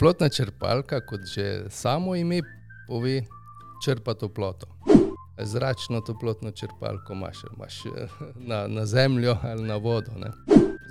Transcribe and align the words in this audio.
Toplotna 0.00 0.28
črpalka, 0.28 1.00
kot 1.04 1.26
že 1.28 1.68
samo 1.68 2.14
ime 2.16 2.40
pove, 2.88 3.20
črpa 3.84 4.14
toploto. 4.14 4.66
Zračno 5.38 6.00
toplotno 6.00 6.50
črpalko 6.50 7.12
imaš, 7.12 7.42
imaš 7.56 7.86
eh, 7.86 8.08
na, 8.36 8.66
na 8.68 8.86
zemljo 8.86 9.36
ali 9.42 9.62
na 9.62 9.76
vodo. 9.76 10.12
Ne. 10.16 10.30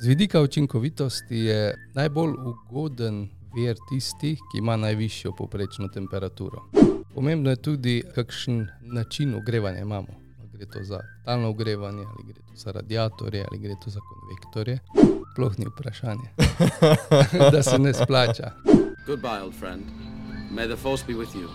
Z 0.02 0.08
vidika 0.08 0.42
učinkovitosti 0.42 1.38
je 1.38 1.90
najbolj 1.96 2.34
ugoden 2.46 3.30
vir 3.56 3.78
tisti, 3.90 4.36
ki 4.36 4.58
ima 4.58 4.78
najvišjo 4.78 5.34
povprečno 5.38 5.88
temperaturo. 5.88 6.70
Pomembno 7.16 7.50
je 7.50 7.56
tudi, 7.56 8.04
kakšen 8.16 8.68
način 8.82 9.34
ogrevanja 9.36 9.80
imamo. 9.80 10.22
Gre 10.54 10.66
to 10.66 10.84
za 10.84 11.00
talno 11.26 11.50
ogrevanje, 11.50 12.06
ali 12.06 12.28
gre 12.28 12.42
to 12.42 12.56
za 12.56 12.72
radiatorje, 12.72 13.46
ali 13.52 13.60
gre 13.60 13.74
to 13.84 13.90
za 13.90 14.00
konvektorje. 14.00 14.80
Sploh 15.34 15.60
ni 15.60 15.66
vprašanje, 15.66 16.30
da 17.54 17.64
se 17.64 17.80
ne 17.80 17.94
splača. 17.94 18.52
Goodbye, 19.10 19.42
old 19.42 19.56
friend. 19.56 19.86
May 20.52 20.68
the 20.68 20.78
force 20.78 21.02
be 21.02 21.14
with 21.16 21.34
you. 21.34 21.50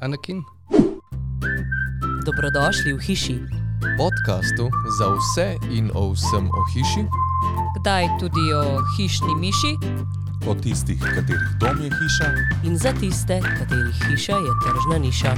Anakin, 0.00 0.40
Dobrodošli 2.24 2.92
v 2.92 3.00
hiši, 3.04 3.36
podkastu 3.98 4.70
za 4.98 5.06
vse 5.12 5.56
in 5.68 5.90
o 5.94 6.12
vsem 6.16 6.48
o 6.48 6.62
hiši, 6.72 7.04
kdaj 7.80 8.08
tudi 8.20 8.40
o 8.56 8.80
hišni 8.96 9.34
miši 9.36 9.76
o 10.48 10.54
tistih, 10.54 10.96
katerih 10.96 11.52
dom 11.60 11.84
je 11.84 11.90
hiša, 11.92 12.28
in 12.64 12.78
za 12.80 12.96
tiste, 12.96 13.40
katerih 13.44 13.96
hiša 14.08 14.36
je 14.40 14.52
tržna 14.64 14.98
niša. 15.04 15.32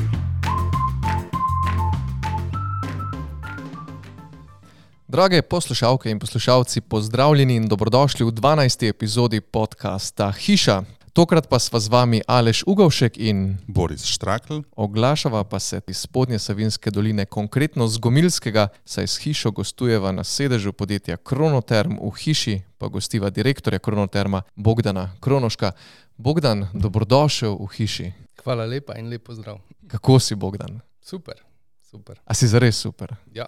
Drage 5.09 5.43
poslušalke 5.43 6.11
in 6.11 6.19
poslušalci, 6.19 6.81
pozdravljeni 6.81 7.57
in 7.57 7.69
dobrodošli 7.69 8.27
v 8.27 8.31
12. 8.31 8.89
epizodi 8.89 9.41
podcasta 9.41 10.31
Hiša. 10.31 11.00
Tokrat 11.13 11.49
pa 11.51 11.59
sva 11.59 11.83
z 11.83 11.91
vami 11.91 12.23
Aleš 12.23 12.63
Ugovšek 12.67 13.19
in 13.19 13.59
Boris 13.67 14.07
Štrakl, 14.07 14.63
oglašava 14.77 15.43
pa 15.45 15.59
se 15.59 15.81
iz 15.89 16.07
spodnje 16.07 16.39
Savinske 16.39 16.91
doline, 16.91 17.27
konkretno 17.27 17.89
z 17.89 17.99
Gomilskega, 17.99 18.69
saj 18.85 19.07
s 19.07 19.19
hišo 19.19 19.51
gostujeva 19.51 20.13
na 20.13 20.25
sedežu 20.25 20.73
podjetja 20.73 21.17
Kronoterm 21.17 21.99
v 21.99 22.11
hiši, 22.15 22.63
pa 22.79 22.87
gostiva 22.87 23.31
direktorja 23.31 23.79
Kronoterma 23.79 24.43
Bogdana 24.55 25.11
Kronoška. 25.21 25.73
Bogdan, 26.17 26.69
dobrodošel 26.75 27.59
v 27.59 27.67
hiši. 27.75 28.13
hvala 28.45 28.65
lepa 28.65 28.95
in 28.95 29.11
lepo 29.11 29.35
zdrav. 29.35 29.59
Kako 29.89 30.21
si, 30.21 30.35
Bogdan? 30.35 30.81
Super, 31.03 31.43
super. 31.91 32.21
A 32.25 32.35
si 32.35 32.47
zares 32.47 32.77
super? 32.79 33.17
Ja, 33.35 33.47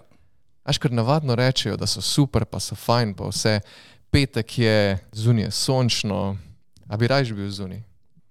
Aš 0.63 0.77
kar 0.77 0.91
navadno 0.91 1.35
rečejo, 1.35 1.77
da 1.77 1.87
so 1.87 2.01
super, 2.01 2.45
pa 2.45 2.59
so 2.59 2.75
fajn, 2.75 3.13
pa 3.13 3.27
vse. 3.27 3.59
Petek 4.11 4.57
je 4.57 4.99
zunaj 5.11 5.51
sončno, 5.51 6.37
a 6.87 6.97
bi 6.97 7.07
raje 7.07 7.33
bil 7.33 7.49
zunaj. 7.49 7.83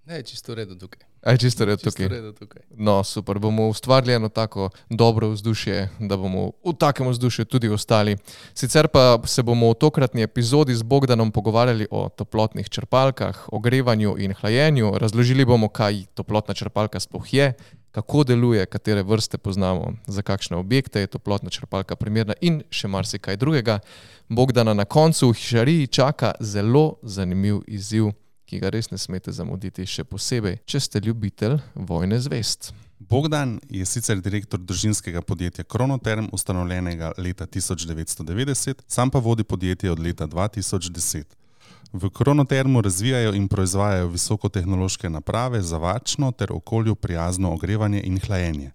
ne, 0.06 0.22
čisto 0.22 0.52
v 0.52 0.56
redu 0.56 0.74
tukaj. 0.74 1.00
Aj 1.22 1.38
čisto 1.38 1.62
redo 1.64 1.78
Čisto 1.78 1.90
tukaj. 2.02 2.08
redu 2.08 2.32
tukaj. 2.34 2.62
No, 2.74 3.04
super, 3.04 3.38
bomo 3.38 3.68
ustvarili 3.68 4.12
eno 4.14 4.28
tako 4.28 4.70
dobro 4.90 5.28
vzdušje, 5.30 5.88
da 6.00 6.16
bomo 6.16 6.50
v 6.66 6.74
takem 6.74 7.06
vzdušju 7.08 7.44
tudi 7.44 7.68
ostali. 7.68 8.16
Sicer 8.54 8.88
pa 8.88 9.18
se 9.26 9.42
bomo 9.42 9.70
v 9.70 9.74
tokratni 9.74 10.22
epizodi 10.22 10.74
z 10.74 10.82
Bogdanom 10.82 11.30
pogovarjali 11.30 11.86
o 11.90 12.08
toplotnih 12.08 12.68
črpalkah, 12.68 13.48
ogrevanju 13.52 14.16
in 14.18 14.34
hlajenju. 14.34 14.98
Razložili 14.98 15.44
bomo, 15.44 15.68
kaj 15.68 16.04
toplotna 16.14 16.54
črpalka 16.54 17.00
sploh 17.00 17.34
je, 17.34 17.52
kako 17.92 18.24
deluje, 18.24 18.66
katere 18.66 19.02
vrste 19.02 19.38
poznamo, 19.38 19.92
za 20.06 20.22
kakšne 20.22 20.56
objekte 20.56 21.00
je 21.00 21.06
toplotna 21.06 21.50
črpalka 21.50 21.96
primerna 21.96 22.34
in 22.40 22.62
še 22.70 22.88
marsikaj 22.88 23.36
drugega. 23.36 23.78
Bogdana 24.28 24.74
na 24.74 24.84
koncu 24.84 25.30
v 25.30 25.36
hišariji 25.38 25.86
čaka 25.86 26.32
zelo 26.40 26.96
zanimiv 27.02 27.60
izziv, 27.66 28.10
ki 28.52 28.60
ga 28.60 28.68
res 28.68 28.90
ne 28.92 28.98
smete 29.00 29.32
zamuditi, 29.32 29.86
še 29.88 30.04
posebej, 30.04 30.58
če 30.68 30.80
ste 30.84 31.00
ljubitelj 31.00 31.56
vojne 31.88 32.18
zvest. 32.20 32.74
Bogdan 33.00 33.56
je 33.72 33.86
sicer 33.88 34.20
direktor 34.20 34.60
družinskega 34.60 35.22
podjetja 35.24 35.64
Kronoterm, 35.64 36.28
ustanovljenega 36.36 37.14
leta 37.16 37.46
1990, 37.48 38.84
sam 38.86 39.10
pa 39.10 39.22
vodi 39.24 39.46
podjetje 39.48 39.90
od 39.90 40.02
leta 40.04 40.28
2010. 40.28 41.24
V 41.92 42.10
Kronotermu 42.12 42.84
razvijajo 42.84 43.32
in 43.36 43.48
proizvajajo 43.48 44.12
visokotehnološke 44.12 45.10
naprave 45.10 45.62
za 45.64 45.80
varčno 45.80 46.30
ter 46.36 46.52
okolju 46.52 46.94
prijazno 46.94 47.54
ogrevanje 47.56 48.04
in 48.04 48.20
hlajenje. 48.20 48.70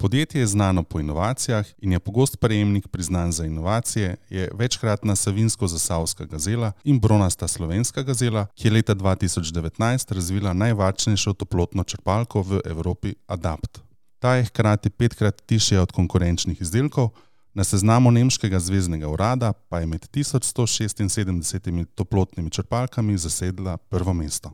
Podjetje 0.00 0.40
je 0.40 0.46
znano 0.46 0.82
po 0.82 1.00
inovacijah 1.00 1.66
in 1.78 1.92
je 1.92 1.98
pogost 1.98 2.40
prejemnik 2.40 2.88
priznanj 2.88 3.30
za 3.30 3.44
inovacije, 3.44 4.16
je 4.30 4.50
večkratna 4.54 5.16
savinsko-zasavska 5.16 6.24
gazela 6.24 6.72
in 6.84 7.00
bronasta 7.00 7.48
slovenska 7.48 8.02
gazela, 8.02 8.46
ki 8.54 8.68
je 8.68 8.72
leta 8.72 8.94
2019 8.94 10.14
razvila 10.14 10.52
najvarčnejšo 10.52 11.32
toplotno 11.32 11.84
črpalko 11.84 12.42
v 12.42 12.60
Evropi 12.64 13.14
Adapt. 13.26 13.78
Ta 14.18 14.34
je 14.34 14.44
hkrati 14.44 14.90
petkrat 14.90 15.42
tišja 15.46 15.82
od 15.82 15.92
konkurenčnih 15.92 16.60
izdelkov, 16.60 17.10
na 17.54 17.64
seznamu 17.64 18.10
nemškega 18.10 18.60
zvezdnega 18.60 19.08
urada 19.08 19.52
pa 19.52 19.80
je 19.80 19.86
med 19.86 20.06
1176 20.14 21.84
toplotnimi 21.94 22.50
črpalkami 22.50 23.18
zasedla 23.18 23.76
prvo 23.76 24.14
mesto. 24.14 24.52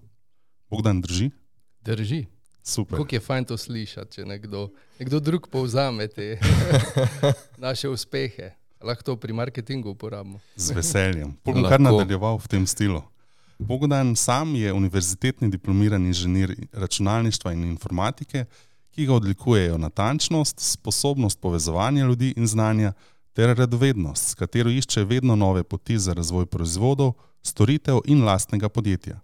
Bogdan 0.71 1.00
drži? 1.00 1.31
Drži. 1.81 2.34
Super. 2.65 2.99
Kako 2.99 3.15
je 3.15 3.21
fajn 3.21 3.45
to 3.45 3.57
slišati, 3.57 4.15
če 4.15 4.25
nekdo, 4.25 4.71
nekdo 4.99 5.21
drug 5.21 5.49
povzame 5.53 6.09
te 6.09 6.39
naše 7.67 7.89
uspehe. 7.89 8.55
Lahko 8.81 9.03
to 9.03 9.17
pri 9.17 9.33
marketingu 9.33 9.91
uporabimo. 9.91 10.41
Z 10.57 10.73
veseljem. 10.73 11.35
Bom 11.45 11.61
kar 11.63 11.77
Lahko. 11.77 11.83
nadaljeval 11.83 12.39
v 12.41 12.49
tem 12.49 12.67
stilu. 12.67 13.03
Bogdan 13.59 14.17
sam 14.17 14.55
je 14.57 14.73
univerzitetni 14.73 15.51
diplomirani 15.51 16.07
inženir 16.07 16.55
računalništva 16.73 17.53
in 17.53 17.65
informatike, 17.65 18.45
ki 18.91 19.07
ga 19.07 19.15
odlikujejo 19.15 19.79
natančnost, 19.79 20.61
sposobnost 20.61 21.41
povezovanja 21.41 22.05
ljudi 22.05 22.35
in 22.37 22.47
znanja 22.47 22.93
ter 23.33 23.57
radovednost, 23.57 24.29
s 24.31 24.35
katero 24.35 24.71
išče 24.71 25.05
vedno 25.05 25.37
nove 25.37 25.63
poti 25.63 25.99
za 25.99 26.13
razvoj 26.13 26.47
proizvodov, 26.47 27.13
storitev 27.43 28.01
in 28.05 28.25
lastnega 28.25 28.69
podjetja. 28.69 29.21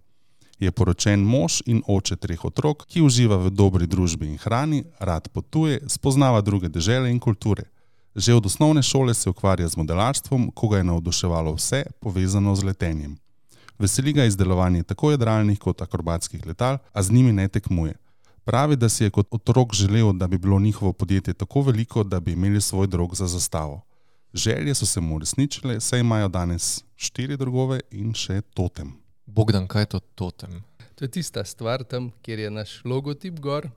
Je 0.60 0.71
poročen 0.71 1.22
mož 1.25 1.62
in 1.66 1.81
oče 1.88 2.16
treh 2.21 2.44
otrok, 2.44 2.84
ki 2.84 3.00
uživa 3.00 3.38
v 3.41 3.48
dobri 3.50 3.87
družbi 3.88 4.28
in 4.28 4.37
hrani, 4.37 4.84
rad 5.00 5.28
potuje, 5.32 5.81
spoznava 5.88 6.43
druge 6.44 6.69
dežele 6.69 7.09
in 7.10 7.19
kulture. 7.19 7.65
Že 8.15 8.34
od 8.34 8.47
osnovne 8.47 8.82
šole 8.82 9.15
se 9.15 9.31
ukvarja 9.31 9.69
z 9.69 9.81
modelarstvom, 9.81 10.50
ko 10.53 10.69
ga 10.69 10.82
je 10.82 10.84
navduševalo 10.84 11.54
vse 11.56 11.84
povezano 12.00 12.53
z 12.56 12.69
letenjem. 12.69 13.16
Veseli 13.81 14.12
ga 14.12 14.25
izdelovanje 14.28 14.82
tako 14.82 15.10
jadralnih 15.10 15.59
kot 15.59 15.81
akrobatskih 15.82 16.44
letal, 16.47 16.78
a 16.93 17.03
z 17.03 17.12
njimi 17.12 17.32
ne 17.32 17.49
tekmuje. 17.49 17.97
Pravi, 18.44 18.76
da 18.76 18.88
si 18.88 19.04
je 19.04 19.10
kot 19.10 19.28
otrok 19.31 19.75
želel, 19.75 20.12
da 20.12 20.28
bi 20.28 20.38
bilo 20.38 20.60
njihovo 20.60 20.93
podjetje 20.93 21.34
tako 21.34 21.62
veliko, 21.62 22.04
da 22.04 22.20
bi 22.20 22.32
imeli 22.32 22.60
svoj 22.60 22.87
drog 22.87 23.16
za 23.16 23.26
zastavo. 23.26 23.81
Želje 24.34 24.75
so 24.75 24.87
se 24.87 25.00
mu 25.00 25.16
uresničile, 25.16 25.81
saj 25.81 26.00
imajo 26.00 26.28
danes 26.28 26.84
štiri 26.97 27.37
drugove 27.37 27.81
in 27.91 28.12
še 28.15 28.41
totem. 28.41 29.00
Bogdan, 29.35 29.69
kaj 29.69 29.83
je 29.83 29.87
to 29.87 30.01
totem? 30.15 30.63
To 30.95 31.05
je 31.05 31.11
tista 31.11 31.45
stvar 31.45 31.85
tam, 31.85 32.11
kjer 32.23 32.39
je 32.39 32.51
naš 32.51 32.81
logotip 32.85 33.39
gor 33.41 33.69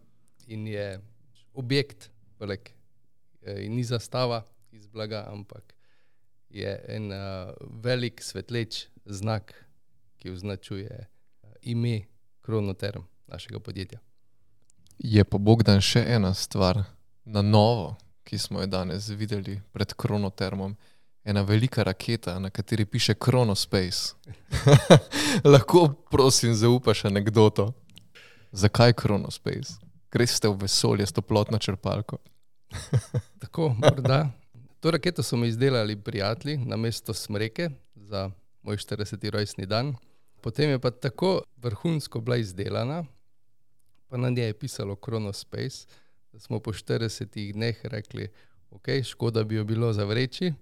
in 0.47 0.67
je 0.67 0.99
objekt, 1.53 2.09
poleg, 2.37 2.59
eh, 3.41 3.65
in 3.65 3.75
ni 3.75 3.83
zastava 3.83 4.43
iz 4.71 4.87
blaga, 4.87 5.27
ampak 5.29 5.73
je 6.49 6.85
en 6.87 7.11
uh, 7.11 7.53
velik 7.83 8.21
svetleč 8.21 8.87
znak, 9.05 9.53
ki 10.17 10.29
označuje 10.29 10.89
uh, 10.89 11.49
ime 11.61 12.01
Kronoterm 12.41 13.01
našega 13.27 13.59
podjetja. 13.59 13.99
Je 14.99 15.23
pa 15.23 15.37
Bogdan 15.37 15.81
še 15.81 16.03
ena 16.07 16.33
stvar 16.33 16.83
na 17.25 17.41
novo, 17.41 17.95
ki 18.23 18.37
smo 18.37 18.61
jo 18.61 18.67
danes 18.67 19.09
videli 19.09 19.61
pred 19.71 19.93
Kronotermom. 19.93 20.75
Ena 21.23 21.41
velika 21.41 21.83
raketa, 21.83 22.39
na 22.39 22.49
kateri 22.49 22.85
piše 22.85 23.13
Kronospace. 23.13 24.13
Lahko, 25.53 25.93
prosim, 26.11 26.53
zaupaš 26.55 27.05
anegdoto. 27.05 27.73
Zakaj 28.51 28.93
Kronospace? 28.93 29.73
Greš 30.11 30.37
ste 30.37 30.47
v 30.47 30.57
vesolje 30.61 31.05
s 31.05 31.11
toplotno 31.11 31.57
črpalko. 31.57 32.17
Tako, 33.41 33.73
morda. 33.77 34.29
To 34.79 34.91
raketo 34.91 35.23
so 35.23 35.37
mi 35.37 35.47
izdelali 35.47 35.95
prijatelji 35.95 36.57
na 36.57 36.75
mesto 36.77 37.13
Smreke 37.13 37.69
za 37.95 38.29
moj 38.61 38.77
40. 38.77 39.29
rojstni 39.29 39.65
dan. 39.65 39.95
Potem 40.41 40.69
je 40.69 40.79
pa 40.79 40.91
tako 40.91 41.41
vrhunsko 41.57 42.19
bila 42.21 42.37
izdelana, 42.37 43.05
pa 44.07 44.17
na 44.17 44.29
njej 44.29 44.45
je 44.45 44.59
pisalo 44.59 44.95
Kronospace, 44.95 45.87
da 46.31 46.39
smo 46.39 46.59
po 46.59 46.73
40 46.73 47.53
dneh 47.53 47.85
rekli, 47.85 48.27
ok, 48.71 48.87
škoda 49.03 49.43
bi 49.43 49.55
jo 49.55 49.63
bilo 49.63 49.93
zavreči, 49.93 50.53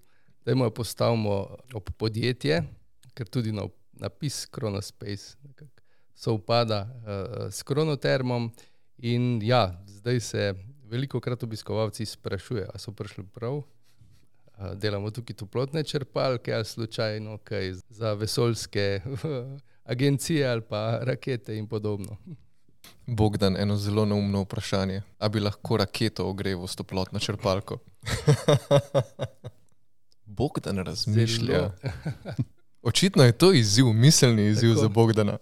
da 0.45 0.51
jo 0.51 0.69
postavimo 0.69 1.57
ob 1.73 1.89
podjetje, 1.97 2.63
ker 3.13 3.27
tudi 3.27 3.51
na 3.51 3.63
napis 4.01 4.45
Kronospace 4.45 5.37
nekako 5.43 5.81
sovpada 6.15 6.81
uh, 6.81 7.53
s 7.53 7.63
Kronotermom. 7.63 8.51
In 8.97 9.41
ja, 9.43 9.83
zdaj 9.85 10.19
se 10.19 10.53
veliko 10.85 11.19
krat 11.19 11.43
obiskovalci 11.43 12.05
sprašujejo, 12.05 12.67
ali 12.69 12.79
so 12.79 12.91
prišli 12.91 13.23
prav. 13.33 13.61
A 14.53 14.75
Delamo 14.75 15.11
tukaj 15.11 15.35
toplotne 15.35 15.83
črpalke 15.83 16.53
ali 16.53 16.65
slučajno 16.65 17.37
kaj 17.43 17.73
za 17.89 18.13
vesoljske 18.13 19.01
agencije 19.93 20.47
ali 20.47 20.61
pa 20.61 20.99
rakete 21.01 21.57
in 21.57 21.67
podobno. 21.67 22.17
Bogdan, 23.07 23.57
eno 23.57 23.77
zelo 23.77 24.05
neumno 24.05 24.41
vprašanje. 24.41 25.01
A 25.19 25.29
bi 25.29 25.39
lahko 25.39 25.77
raketo 25.77 26.29
ogreval 26.29 26.67
s 26.67 26.75
toplotno 26.75 27.19
črpalko? 27.19 27.77
Bogdan 30.25 30.77
razmišlja. 30.77 31.71
Očitno 32.81 33.23
je 33.23 33.31
to 33.31 33.53
izziv, 33.53 33.85
miselni 33.85 34.47
izziv 34.47 34.69
Tako. 34.69 34.81
za 34.81 34.87
Bogdana. 34.87 35.37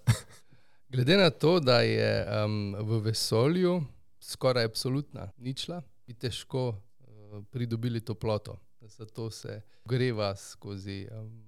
Glede 0.91 1.17
na 1.17 1.29
to, 1.29 1.59
da 1.59 1.81
je 1.81 2.27
um, 2.45 2.75
v 2.79 2.99
vesolju 2.99 3.83
skoraj 4.19 4.65
absolutna 4.65 5.31
ničla, 5.37 5.81
bi 6.07 6.13
težko 6.13 6.67
uh, 6.67 7.43
pridobili 7.51 8.01
toploto. 8.01 8.59
Zato 8.81 9.31
se 9.31 9.61
greva 9.85 10.35
skozi 10.35 11.07
um, 11.11 11.45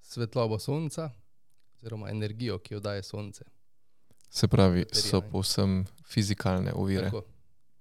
svetlobo 0.00 0.58
sonca, 0.58 1.10
oziroma 1.76 2.10
energijo, 2.10 2.58
ki 2.58 2.74
jo 2.74 2.80
daje 2.80 3.02
sonce. 3.02 3.44
Se 4.30 4.48
pravi, 4.48 4.84
so 4.92 5.20
povsem 5.20 5.84
fizikalne 6.08 6.72
ovire. 6.72 7.04
Tako. 7.04 7.24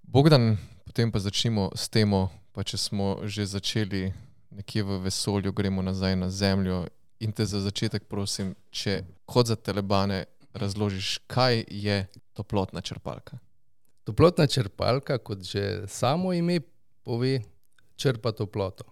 Bogdan, 0.02 0.58
potem 0.86 1.12
pa 1.12 1.20
začnimo 1.20 1.70
s 1.76 1.90
temo, 1.90 2.30
pa 2.52 2.64
če 2.64 2.78
smo 2.78 3.20
že 3.24 3.46
začeli 3.46 4.14
nekje 4.50 4.84
v 4.84 5.00
vesolju, 5.06 5.52
gremo 5.52 5.82
nazaj 5.82 6.16
na 6.16 6.30
Zemljo. 6.30 6.88
In 7.22 7.32
te 7.32 7.46
za 7.46 7.60
začetek 7.62 8.08
prosim, 8.10 8.56
če 8.74 9.04
kot 9.30 9.52
za 9.52 9.56
telebane 9.56 10.24
razložiš, 10.58 11.20
kaj 11.30 11.64
je 11.70 12.08
toplotna 12.34 12.82
črpalka. 12.82 13.38
Toplotna 14.10 14.48
črpalka, 14.50 15.20
kot 15.22 15.46
že 15.46 15.86
samo 15.88 16.34
ime 16.34 16.60
pove, 17.06 17.44
črpa 17.96 18.32
toploto. 18.34 18.90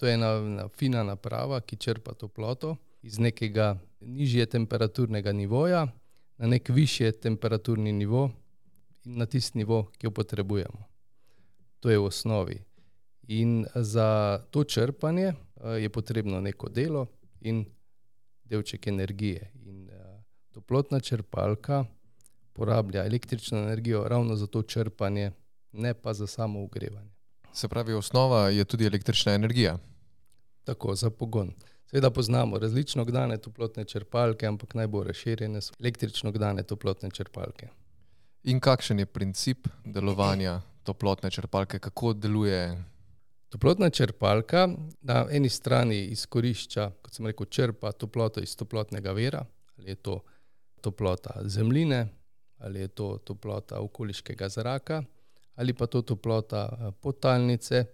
To 0.00 0.06
je 0.06 0.14
ena, 0.14 0.30
ena 0.40 0.68
fina 0.72 1.02
naprava, 1.04 1.60
ki 1.60 1.76
črpa 1.76 2.14
toploto 2.16 2.76
iz 3.02 3.18
nekega 3.18 3.76
nižje 4.00 4.46
temperaturnega 4.46 5.32
nivoja 5.32 5.84
na 6.38 6.46
nek 6.46 6.68
višji 6.68 7.12
temperaturni 7.12 7.92
nivo 7.92 8.30
in 9.04 9.18
na 9.18 9.26
tisti 9.26 9.58
nivo, 9.58 9.90
ki 9.98 10.06
jo 10.06 10.10
potrebujemo. 10.10 10.80
To 11.80 11.90
je 11.90 11.98
v 11.98 12.04
osnovi. 12.04 12.58
In 13.28 13.66
za 13.74 14.40
to 14.50 14.64
črpanje 14.64 15.26
eh, 15.28 15.36
je 15.82 15.88
potrebno 15.88 16.40
neko 16.40 16.68
delo 16.68 17.06
in 17.40 17.64
delček 18.44 18.86
energije. 18.86 19.50
In 19.64 19.88
eh, 19.90 20.22
toplotna 20.52 21.00
črpalka 21.00 21.84
porablja 22.52 23.06
električno 23.06 23.58
energijo 23.58 24.08
ravno 24.08 24.36
za 24.36 24.46
to 24.46 24.62
črpanje, 24.62 25.32
ne 25.72 25.94
pa 25.94 26.14
za 26.14 26.26
samo 26.26 26.62
ogrevanje. 26.62 27.10
Se 27.52 27.68
pravi, 27.68 27.92
osnova 27.92 28.48
je 28.48 28.64
tudi 28.64 28.86
električna 28.86 29.32
energija. 29.32 29.78
Tako 30.64 30.94
za 30.94 31.10
pogon. 31.10 31.52
Seveda 31.86 32.10
poznamo 32.10 32.58
različno 32.58 33.04
gnane 33.04 33.36
toplotne 33.36 33.84
črpalke, 33.84 34.46
ampak 34.46 34.74
najbolj 34.74 35.06
razširjene 35.06 35.60
so 35.60 35.74
električno 35.80 36.32
gnane 36.32 36.62
toplotne 36.62 37.10
črpalke. 37.10 37.68
In 38.44 38.60
kakšen 38.60 38.98
je 38.98 39.06
princip 39.06 39.68
delovanja 39.84 40.60
toplotne 40.82 41.30
črpalke, 41.30 41.78
kako 41.78 42.12
deluje? 42.12 42.84
Toplotna 43.48 43.90
črpalka 43.90 44.68
na 45.00 45.26
eni 45.30 45.48
strani 45.48 46.02
izkorišča, 46.12 46.90
kot 47.02 47.14
sem 47.14 47.26
rekel, 47.26 47.46
črpa 47.46 47.92
toploto 47.92 48.42
iz 48.44 48.52
toplotnega 48.56 49.12
vira, 49.16 49.44
ali 49.78 49.90
je 49.90 49.94
to 49.94 50.18
toplota 50.80 51.40
zemljine, 51.44 52.08
ali 52.58 52.80
je 52.80 52.88
to 52.88 53.18
toplota 53.24 53.80
okoliškega 53.80 54.48
zraka, 54.48 55.02
ali 55.54 55.72
pa 55.72 55.86
to 55.86 56.02
toplota 56.02 56.68
eh, 56.72 56.92
podtalnice, 57.00 57.84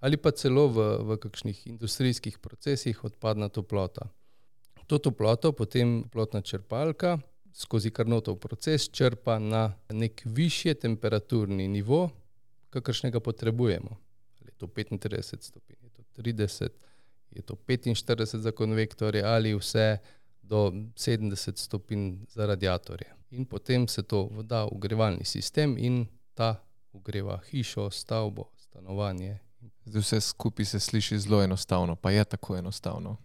ali 0.00 0.16
pa 0.16 0.30
celo 0.30 0.68
v, 0.68 0.86
v 1.02 1.18
kakšnih 1.18 1.66
industrijskih 1.66 2.38
procesih 2.38 3.04
odpadna 3.04 3.48
toplota. 3.48 4.06
To 4.86 4.98
toploto 4.98 5.52
potem 5.52 6.02
toplotna 6.02 6.40
črpalka 6.40 7.18
skozi 7.52 7.90
karnotov 7.90 8.38
proces 8.38 8.88
črpa 8.90 9.38
na 9.38 9.72
nek 9.90 10.22
višji 10.24 10.74
temperaturni 10.74 11.68
nivo, 11.68 12.10
kakršnega 12.70 13.20
potrebujemo. 13.20 14.11
To 14.62 14.68
35 14.70 15.42
stopinj, 15.42 15.76
je 15.82 15.90
to 15.90 16.02
30, 16.22 16.68
je 17.30 17.42
to 17.42 17.54
45 17.54 18.36
za 18.36 18.50
konvektorje 18.50 19.24
ali 19.24 19.54
vse 19.54 19.98
do 20.42 20.70
70 20.94 21.56
stopinj 21.56 22.16
za 22.28 22.46
radiatorje. 22.46 23.14
In 23.30 23.44
potem 23.44 23.88
se 23.88 24.02
to 24.02 24.28
da 24.42 24.64
v 24.64 24.68
ogrevalni 24.72 25.24
sistem 25.24 25.74
in 25.78 26.06
ta 26.34 26.62
ogreva 26.92 27.40
hišo, 27.50 27.90
stavbo, 27.90 28.50
stanovanje. 28.56 29.38
Zdaj 29.84 30.00
vse 30.00 30.20
skupaj 30.20 30.64
se 30.64 30.80
sliši 30.80 31.18
zelo 31.18 31.42
enostavno, 31.42 31.96
pa 31.96 32.10
je 32.10 32.24
tako 32.24 32.56
enostavno. 32.56 33.16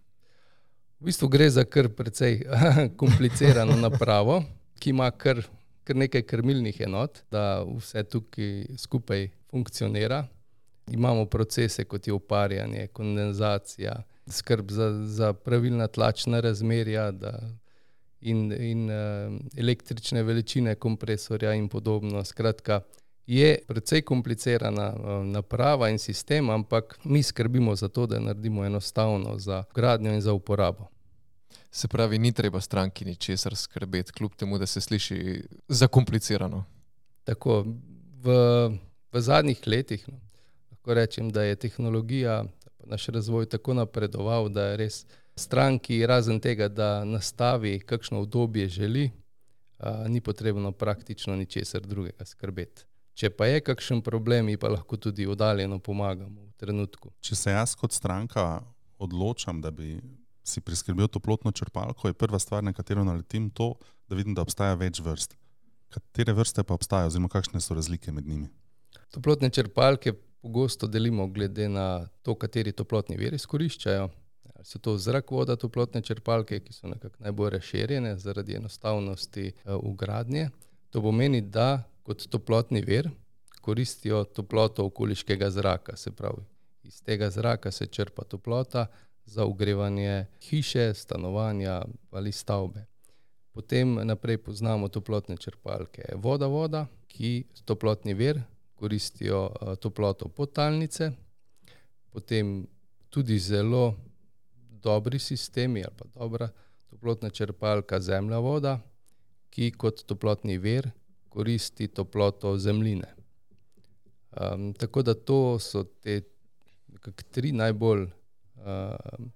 V 1.00 1.06
bistvu 1.06 1.28
gre 1.28 1.50
za 1.50 1.64
kar 1.64 1.90
precej 1.90 2.42
komplicirano 3.02 3.76
napravo, 3.76 4.44
ki 4.80 4.90
ima 4.90 5.12
kar, 5.12 5.44
kar 5.84 5.96
nekaj 5.96 6.22
krmilnih 6.22 6.82
enot, 6.82 7.22
da 7.32 7.62
vse 7.78 8.04
tukaj 8.04 8.66
skupaj 8.78 9.30
funkcionira. 9.52 10.26
Imamo 10.92 11.26
procese, 11.26 11.84
kot 11.84 12.08
je 12.08 12.14
uparjanje, 12.14 12.88
kondenzacija, 12.88 14.04
skrb 14.28 14.72
za, 14.72 15.06
za 15.06 15.34
pravilna 15.34 15.88
tlačna 15.88 16.40
razmerja 16.40 17.12
da, 17.12 17.40
in, 18.22 18.52
in 18.52 18.90
uh, 18.90 19.40
električne 19.58 20.24
veličine 20.24 20.76
kompresorja 20.76 21.54
in 21.54 21.70
podobno. 21.70 22.24
Skratka, 22.24 22.82
je 23.28 23.58
precej 23.68 24.02
komplicirana 24.02 24.94
uh, 24.94 25.26
naprava 25.26 25.90
in 25.90 26.00
sistem, 26.00 26.50
ampak 26.50 27.00
mi 27.04 27.24
skrbimo 27.24 27.76
za 27.76 27.88
to, 27.88 28.06
da 28.06 28.20
naredimo 28.20 28.66
enostavno 28.66 29.40
za 29.40 29.64
gradnjo 29.76 30.14
in 30.14 30.22
za 30.22 30.34
uporabo. 30.34 30.88
Se 31.72 31.88
pravi, 31.88 32.20
ni 32.20 32.32
treba 32.32 32.62
stranki 32.62 33.06
ničesar 33.06 33.56
skrbeti, 33.56 34.12
kljub 34.12 34.36
temu, 34.36 34.58
da 34.58 34.66
se 34.66 34.82
sliši 34.82 35.44
zakomplicirano. 35.68 36.64
Tako, 37.24 37.66
v, 38.24 38.32
v 39.12 39.22
zadnjih 39.22 39.68
letih 39.68 40.08
no, 40.10 40.20
lahko 40.88 40.94
rečem, 40.94 41.30
da 41.30 41.44
je 41.44 41.56
tehnologija, 41.56 42.46
naš 42.86 43.08
razvoj 43.08 43.46
tako 43.46 43.74
napredoval, 43.74 44.50
da 44.50 44.72
je 44.72 44.78
res 44.78 45.06
stranki, 45.36 46.06
razen 46.08 46.40
tega, 46.40 46.70
da 46.70 47.04
nastavi, 47.04 47.80
kakšno 47.80 48.22
obdobje 48.22 48.70
želi, 48.70 49.12
a, 49.80 50.08
ni 50.08 50.22
potrebno 50.22 50.72
praktično 50.72 51.36
ničesar 51.36 51.82
drugega 51.82 52.26
skrbeti. 52.26 52.86
Če 53.14 53.30
pa 53.30 53.48
je 53.48 53.62
kakšen 53.62 54.02
problem, 54.02 54.46
mi 54.46 54.58
pa 54.58 54.70
lahko 54.70 54.98
tudi 54.98 55.28
oddaljeno 55.28 55.80
pomagamo 55.80 56.46
v 56.46 56.54
trenutku. 56.58 57.12
Če 57.20 57.36
se 57.36 57.52
jaz 57.52 57.76
kot 57.76 57.92
stranka 57.92 58.62
odločam, 58.98 59.62
da 59.62 59.72
bi 59.72 60.00
si 60.44 60.62
priskrbel 60.62 61.08
toplotno 61.08 61.52
črpalko, 61.52 62.08
je 62.08 62.14
prva 62.14 62.40
stvar, 62.40 62.64
na 62.64 62.72
katero 62.74 63.04
naletim, 63.04 63.50
to, 63.50 63.76
da 64.08 64.16
vidim, 64.16 64.34
da 64.34 64.42
obstaja 64.42 64.78
več 64.80 65.02
vrst. 65.04 65.36
Katere 65.92 66.34
vrste 66.34 66.64
pa 66.64 66.78
obstajajo, 66.78 67.12
oziroma 67.12 67.28
kakšne 67.28 67.60
so 67.60 67.76
razlike 67.76 68.12
med 68.12 68.28
njimi? 68.28 68.48
Toplotne 69.12 69.50
črpalke 69.50 70.14
pogosto 70.42 70.88
delimo 70.88 71.28
glede 71.28 71.70
na 71.70 72.08
to, 72.22 72.36
kateri 72.36 72.72
toplotni 72.72 73.18
vir 73.18 73.34
izkoriščajo. 73.34 74.10
So 74.64 74.80
to 74.80 74.98
zrak, 74.98 75.32
voda, 75.32 75.56
toplotne 75.56 76.02
črpalke, 76.02 76.60
ki 76.60 76.74
so 76.74 76.90
nekako 76.90 77.24
najbolj 77.24 77.50
razširjene 77.58 78.18
zaradi 78.18 78.58
enostavnosti 78.58 79.46
eh, 79.48 79.74
ugradnje. 79.76 80.50
To 80.90 81.02
pomeni, 81.02 81.42
da 81.42 81.84
kot 82.04 82.28
toplotni 82.32 82.82
vir 82.82 83.10
koristijo 83.62 84.24
toploto 84.24 84.86
okoliškega 84.86 85.50
zraka, 85.52 85.98
se 85.98 86.12
pravi, 86.12 86.46
iz 86.84 87.02
tega 87.04 87.30
zraka 87.30 87.72
se 87.72 87.86
črpa 87.86 88.24
toplota 88.24 88.86
za 89.26 89.46
ogrevanje 89.46 90.26
hiše, 90.42 90.94
stanovanja 90.94 91.82
ali 92.12 92.32
stavbe. 92.32 92.86
Potem 93.52 93.96
naprej 94.08 94.38
poznamo 94.38 94.88
toplotne 94.88 95.38
črpalke 95.38 96.04
voda, 96.16 96.48
voda, 96.48 96.86
ki 97.08 97.44
toplotni 97.66 98.14
vir 98.14 98.42
koristijo 98.78 99.52
eh, 99.62 99.76
toploto 99.76 100.28
podtalnice, 100.28 101.12
potem 102.12 102.68
tudi 103.10 103.40
zelo 103.40 103.96
dobri 104.84 105.20
sistemi 105.20 105.84
ali 105.84 105.94
pa 105.98 106.06
dobra 106.20 106.50
toplotna 106.90 107.30
črpalka 107.30 108.00
zemlja 108.00 108.38
voda, 108.38 108.80
ki 109.50 109.72
kot 109.72 110.06
toplotni 110.06 110.58
vir 110.58 110.90
koristi 111.30 111.88
toploto 111.88 112.58
zemljine. 112.58 113.08
Um, 114.38 114.74
tako 114.74 115.02
da 115.02 115.14
to 115.14 115.60
so 115.60 115.84
te 115.84 116.22
tri 117.32 117.52
najbolj 117.52 118.04
um, 118.06 119.32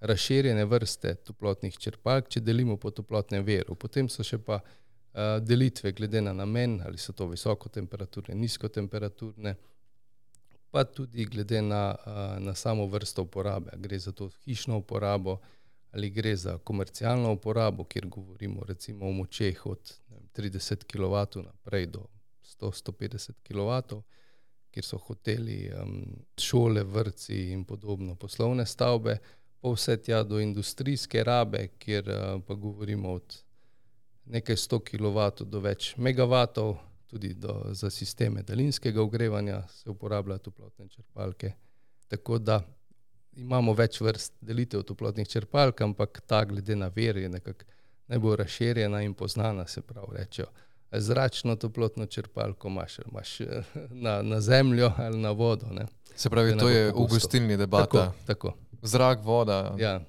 razširjene 0.00 0.64
vrste 0.64 1.14
toplotnih 1.14 1.78
črpalk, 1.78 2.28
če 2.28 2.40
delimo 2.40 2.76
po 2.76 2.90
toplotnem 2.90 3.44
veru. 3.44 3.74
Potem 3.74 4.08
so 4.12 4.24
še 4.24 4.38
pa 4.38 4.60
uh, 4.60 4.85
delitve 5.40 5.92
glede 5.92 6.20
na 6.20 6.32
namen, 6.32 6.80
ali 6.84 6.98
so 6.98 7.12
to 7.12 7.26
visokotemperaturne, 7.26 8.34
nizkotemperaturne, 8.34 9.54
pa 10.70 10.84
tudi 10.84 11.24
glede 11.24 11.62
na, 11.62 11.94
uh, 12.06 12.42
na 12.44 12.54
samo 12.54 12.86
vrsto 12.86 13.22
uporabe. 13.22 13.70
Gre 13.76 13.98
za 13.98 14.12
to 14.12 14.30
hišno 14.44 14.78
uporabo 14.78 15.38
ali 15.96 16.10
gre 16.10 16.36
za 16.36 16.58
komercialno 16.58 17.32
uporabo, 17.32 17.84
kjer 17.84 18.06
govorimo 18.06 18.64
recimo 18.64 19.08
o 19.08 19.12
močeh 19.12 19.66
od 19.66 19.92
ne 20.08 20.16
vem, 20.16 20.28
30 20.36 20.84
kW 20.84 21.42
naprej 21.42 21.86
do 21.86 22.06
100-150 22.60 23.32
kW, 23.48 24.00
kjer 24.70 24.84
so 24.84 24.98
hoteli, 24.98 25.72
šole, 26.38 26.84
vrtci 26.84 27.38
in 27.52 27.64
podobno 27.64 28.14
poslovne 28.14 28.66
stavbe. 28.66 29.18
pa 29.60 29.72
vse 29.72 29.96
tja 29.96 30.22
do 30.22 30.40
industrijske 30.40 31.24
rabe, 31.24 31.68
kjer 31.78 32.08
uh, 32.08 32.42
pa 32.46 32.54
govorimo 32.54 33.12
od 33.12 33.45
nekaj 34.26 34.56
100 34.56 34.80
kW 34.90 35.44
do 35.44 35.60
več 35.60 35.94
megavatov, 35.96 36.76
tudi 37.06 37.34
do, 37.34 37.62
za 37.70 37.90
sisteme 37.90 38.42
daljinskega 38.42 39.02
ogrevanja 39.02 39.62
se 39.68 39.90
uporabljajo 39.90 40.38
toplotne 40.38 40.88
črpalke. 40.88 41.52
Tako 42.08 42.38
da 42.38 42.60
imamo 43.36 43.74
več 43.76 44.00
vrst 44.00 44.34
delitev 44.40 44.82
toplotnih 44.82 45.28
črpalk, 45.28 45.80
ampak 45.80 46.20
ta, 46.26 46.44
glede 46.44 46.76
na 46.76 46.90
ver, 46.94 47.16
je 47.16 47.28
nekako 47.28 47.64
najbolj 48.06 48.36
razširjena 48.36 49.02
in 49.02 49.14
poznana, 49.14 49.66
se 49.66 49.82
pravi, 49.82 50.16
rečejo. 50.18 50.46
Zračno 50.92 51.56
toplotno 51.56 52.06
črpalko 52.06 52.68
imaš, 52.68 52.98
imaš 53.10 53.38
na, 54.04 54.22
na 54.22 54.40
zemljo 54.40 54.92
ali 54.96 55.18
na 55.18 55.30
vodo. 55.30 55.66
Ne. 55.70 55.86
Se 56.14 56.30
pravi, 56.30 56.58
to 56.58 56.68
je 56.68 56.92
v 56.92 57.06
gostilni 57.10 57.56
debata. 57.56 57.86
Tako, 57.86 58.26
tako. 58.26 58.54
Zrak, 58.82 59.24
voda. 59.24 59.74
Ja. 59.78 60.00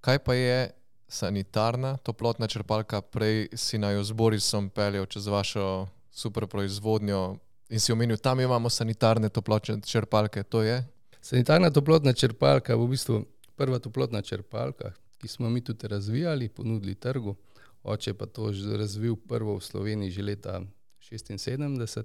Kaj 0.00 0.18
pa 0.18 0.34
je 0.34 0.70
sanitarna 1.14 1.96
toplotna 1.96 2.46
črpalka? 2.50 3.00
Prej 3.00 3.48
si 3.54 3.78
naj 3.78 3.94
jo 3.94 4.04
z 4.04 4.12
Borisom 4.12 4.68
peljal 4.70 5.06
čez 5.06 5.26
vašo 5.30 5.86
super 6.10 6.46
proizvodnjo 6.46 7.36
in 7.70 7.80
si 7.80 7.92
omenil, 7.92 8.16
tam 8.16 8.40
imamo 8.40 8.70
sanitarne 8.70 9.28
toplotne 9.28 9.80
črpalke. 9.80 10.42
To 10.42 10.62
je? 10.62 10.82
Sanitarna 11.20 11.70
toplotna 11.70 12.12
črpalka 12.12 12.72
je 12.72 12.78
v 12.78 12.88
bistvu 12.90 13.24
prva 13.56 13.78
toplotna 13.78 14.22
črpalka, 14.22 14.92
ki 15.18 15.28
smo 15.28 15.50
mi 15.50 15.64
tudi 15.64 15.88
razvijali, 15.88 16.48
ponudili 16.48 16.94
trgu. 16.94 17.36
Oče 17.82 18.14
pa 18.14 18.26
to 18.26 18.52
že 18.52 18.76
razvil 18.76 19.16
prvo 19.16 19.58
v 19.58 19.64
Sloveniji 19.64 20.10
že 20.10 20.22
leta 20.22 20.60
1976. 21.00 22.02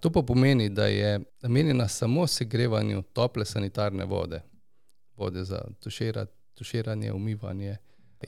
To 0.00 0.10
pa 0.10 0.22
pomeni, 0.22 0.68
da 0.68 0.86
je 0.86 1.20
namenjena 1.42 1.88
samo 1.88 2.26
segrevanju 2.26 3.02
tople 3.02 3.44
sanitarne 3.44 4.04
vode, 4.04 4.42
vode 5.16 5.44
za 5.44 5.62
tušira, 5.80 6.26
tuširanje, 6.54 7.12
umivanje 7.12 7.76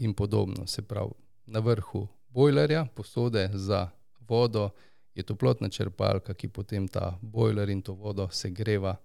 in 0.00 0.14
podobno. 0.14 0.66
Se 0.66 0.82
pravi, 0.82 1.10
na 1.46 1.58
vrhu 1.58 2.08
bojlerja, 2.28 2.86
posode 2.94 3.50
za 3.54 3.88
vodo, 4.28 4.70
je 5.14 5.22
toplotna 5.22 5.68
črpalka, 5.68 6.34
ki 6.34 6.48
potem 6.48 6.88
ta 6.88 7.18
bojler 7.22 7.70
in 7.72 7.82
to 7.82 7.94
vodo 7.96 8.28
segreva 8.32 8.96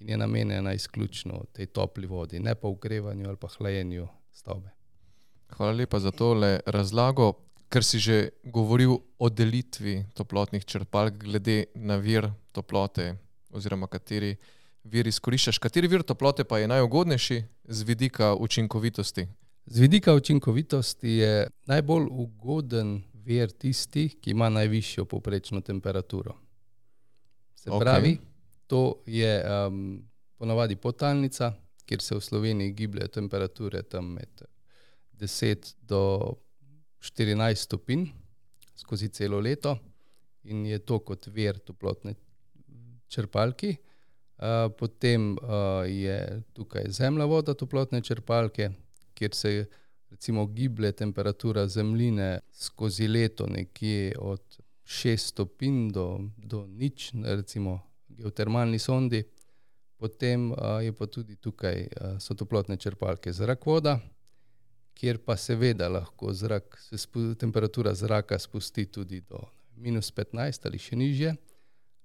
in 0.00 0.08
je 0.08 0.16
namenjena 0.16 0.72
izključno 0.72 1.44
tej 1.52 1.66
topli 1.66 2.06
vodi, 2.06 2.40
ne 2.40 2.54
pa 2.54 2.68
ogrevanju 2.68 3.28
ali 3.28 3.36
pa 3.36 3.48
hlajenju 3.48 4.08
stavbe. 4.32 4.70
Hvala 5.56 5.72
lepa 5.72 5.98
za 5.98 6.10
tole 6.10 6.60
razlago. 6.66 7.32
Ker 7.68 7.84
si 7.84 7.98
že 7.98 8.28
govoril 8.44 8.98
o 9.18 9.28
delitvi 9.28 10.04
toplotnih 10.14 10.64
črpalk, 10.64 11.14
glede 11.24 11.64
na 11.74 11.96
vir 11.96 12.28
toplote, 12.52 13.16
oziroma 13.50 13.86
kateri 13.86 14.36
vir 14.84 15.08
izkoriščaš, 15.08 15.58
kateri 15.58 15.88
vir 15.88 16.02
toplote 16.02 16.44
pa 16.44 16.58
je 16.58 16.68
najugodnejši 16.68 17.42
z 17.64 17.82
vidika 17.82 18.34
učinkovitosti? 18.34 19.26
Z 19.66 19.80
vidika 19.80 20.14
učinkovitosti 20.14 21.08
je 21.08 21.46
najbolj 21.66 22.06
ugoden 22.10 23.02
vir 23.24 23.50
tisti, 23.50 24.08
ki 24.20 24.30
ima 24.30 24.48
najvišjo 24.48 25.04
povprečno 25.04 25.60
temperaturo. 25.60 26.34
Se 27.54 27.70
Okej. 27.70 27.80
pravi, 27.80 28.18
to 28.66 29.02
je 29.06 29.44
um, 29.44 30.04
ponavadi 30.36 30.76
potalnica, 30.76 31.52
kjer 31.86 32.00
se 32.00 32.14
v 32.14 32.20
Sloveniji 32.20 32.72
gibljejo 32.72 33.08
temperature 33.08 33.82
tam 33.82 34.12
med 34.12 34.42
10 35.12 35.74
do 35.80 36.32
14 37.00 37.54
stopinj 37.54 38.06
skozi 38.76 39.08
celo 39.08 39.40
leto 39.40 39.78
in 40.42 40.66
je 40.66 40.78
to 40.78 40.98
kot 40.98 41.26
vir 41.26 41.58
toplotne 41.58 42.14
črpalki. 43.08 43.76
Uh, 44.34 44.72
potem 44.78 45.32
uh, 45.32 45.86
je 45.88 46.42
tukaj 46.52 46.88
zemlja 46.88 47.24
voda 47.24 47.54
toplotne 47.54 48.00
črpalke, 48.02 48.70
kjer 49.14 49.34
se 49.34 49.66
recimo 50.10 50.46
giblje 50.46 50.92
temperatura 50.92 51.68
zemljine 51.68 52.40
skozi 52.52 53.08
leto 53.08 53.46
nekje 53.46 54.14
od 54.18 54.58
6 54.84 55.16
stopinj 55.16 55.90
do, 55.90 56.20
do 56.36 56.66
nič, 56.66 57.12
recimo 57.24 57.80
geotermalni 58.08 58.78
sondi. 58.78 59.24
Potem 59.96 60.52
uh, 60.52 60.58
je 60.82 60.92
pa 60.92 61.06
tudi 61.06 61.36
tukaj 61.36 61.80
uh, 61.80 62.18
so 62.20 62.34
toplotne 62.34 62.76
črpalke 62.76 63.32
zrak 63.32 63.66
voda, 63.66 63.98
kjer 64.94 65.18
pa 65.24 65.36
seveda 65.36 65.88
lahko 65.88 66.32
zrak, 66.32 66.78
se 66.78 66.98
spu, 66.98 67.34
temperatura 67.34 67.94
zraka 67.94 68.38
spusti 68.38 68.86
tudi 68.86 69.20
do 69.20 69.40
minus 69.76 70.12
15 70.12 70.66
ali 70.66 70.78
še 70.78 70.96
nižje. 70.96 71.34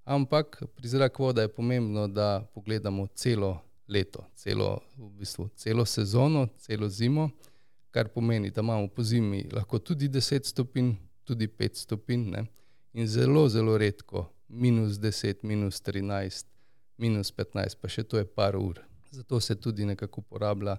Ampak 0.10 0.63
pri 0.75 0.88
zraku 0.88 1.24
voda 1.24 1.42
je 1.42 1.54
pomembno, 1.54 2.08
da 2.08 2.42
pogledamo 2.54 3.08
celo 3.13 3.60
leto, 3.89 4.25
celo, 4.36 4.79
v 4.98 5.10
bistvu, 5.19 5.50
celo 5.55 5.86
sezono, 5.86 6.48
celo 6.58 6.89
zimo, 6.89 7.29
kar 7.91 8.08
pomeni, 8.13 8.51
da 8.51 8.62
imamo 8.62 8.88
po 8.88 9.03
zimi 9.03 9.43
lahko 9.51 9.79
tudi 9.79 10.10
10 10.10 10.46
stopinj, 10.46 10.93
tudi 11.24 11.48
5 11.48 11.84
stopinj 11.84 12.29
ne? 12.29 12.46
in 12.93 13.08
zelo, 13.08 13.48
zelo 13.50 13.77
redko 13.77 14.29
minus 14.50 14.98
10, 14.98 15.43
minus 15.43 15.81
13, 15.81 16.46
minus 16.98 17.31
15, 17.31 17.77
pa 17.81 17.89
še 17.89 18.03
to 18.03 18.17
je 18.17 18.25
par 18.25 18.58
ur. 18.58 18.81
Zato 19.12 19.39
se 19.41 19.55
tudi 19.55 19.86
nekako 19.86 20.22
uporablja 20.22 20.77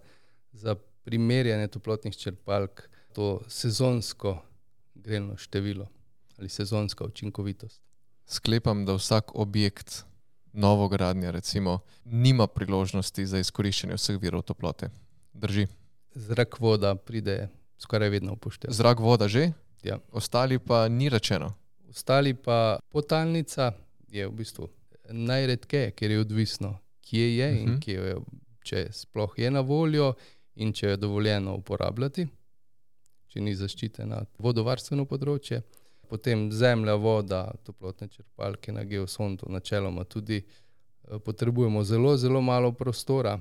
za 0.52 0.76
primerjanje 1.04 1.68
toplotnih 1.68 2.16
črpalk, 2.16 2.88
to 3.14 3.40
sezonsko 3.48 4.38
grelno 4.94 5.36
število 5.36 5.88
ali 6.38 6.48
sezonska 6.48 7.04
učinkovitost. 7.04 7.82
Sklepam, 8.26 8.84
da 8.86 8.94
vsak 8.94 9.34
objekt, 9.34 10.04
novogradnja, 10.52 11.30
recimo, 11.30 11.78
nima 12.04 12.46
priložnosti 12.46 13.26
za 13.26 13.38
izkoriščanje 13.38 13.94
vseh 13.94 14.18
virov 14.18 14.42
toplote. 14.42 14.90
Drži. 15.32 15.66
Zrak, 16.12 16.60
voda 16.60 16.94
pride 16.94 17.48
skoraj 17.78 18.08
vedno 18.10 18.32
upoštevati. 18.32 18.76
Zrak, 18.76 18.98
voda 19.00 19.28
že, 19.28 19.52
Ja. 19.82 19.98
ostali 20.12 20.58
pa 20.58 20.88
ni 20.88 21.08
rečeno. 21.08 21.54
Ostali 21.88 22.34
pa 22.34 22.78
potalnica 22.88 23.72
je 24.08 24.26
v 24.26 24.32
bistvu 24.32 24.68
najredkeje, 25.08 25.90
ker 25.90 26.10
je 26.10 26.20
odvisno, 26.20 26.78
kje 27.00 27.36
je 27.36 27.62
in 27.62 27.68
Mhm. 27.68 27.78
kje 27.78 27.94
je, 27.94 28.16
če 28.60 28.88
sploh 28.92 29.32
je 29.36 29.50
na 29.50 29.60
voljo 29.60 30.14
in 30.54 30.72
če 30.72 30.86
je 30.86 30.96
dovoljeno 30.96 31.54
uporabljati, 31.56 32.28
če 33.26 33.40
ni 33.40 33.54
zaščitena 33.54 34.24
vodovarstveno 34.38 35.04
področje. 35.04 35.62
Potem 36.10 36.52
zemlja, 36.52 36.94
voda, 36.94 37.52
toplotne 37.62 38.08
črpalke 38.08 38.72
na 38.72 38.84
geosondu, 38.84 39.46
načeloma 39.48 40.04
tudi 40.04 40.40
eh, 40.42 41.18
potrebujemo 41.18 41.84
zelo, 41.84 42.16
zelo 42.16 42.40
malo 42.40 42.72
prostora. 42.72 43.38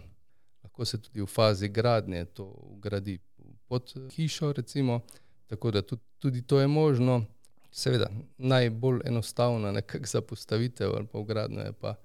Lahko 0.63 0.85
se 0.85 1.01
tudi 1.01 1.21
v 1.21 1.25
fazi 1.25 1.69
gradnje 1.69 2.25
to 2.25 2.45
ugradi 2.45 3.19
pod 3.67 3.93
hišo, 4.11 4.53
recimo, 4.53 4.99
tako 5.47 5.71
da 5.71 5.81
tudi, 5.81 6.01
tudi 6.19 6.41
to 6.41 6.59
je 6.59 6.67
možno. 6.67 7.25
Seveda, 7.71 8.09
najbolj 8.37 9.01
enostavna 9.05 9.81
za 10.13 10.21
postavitev 10.21 10.95
ali 10.95 11.07
pa 11.07 11.19
vgradnja 11.19 11.61
je 11.61 11.73
pa 11.73 11.95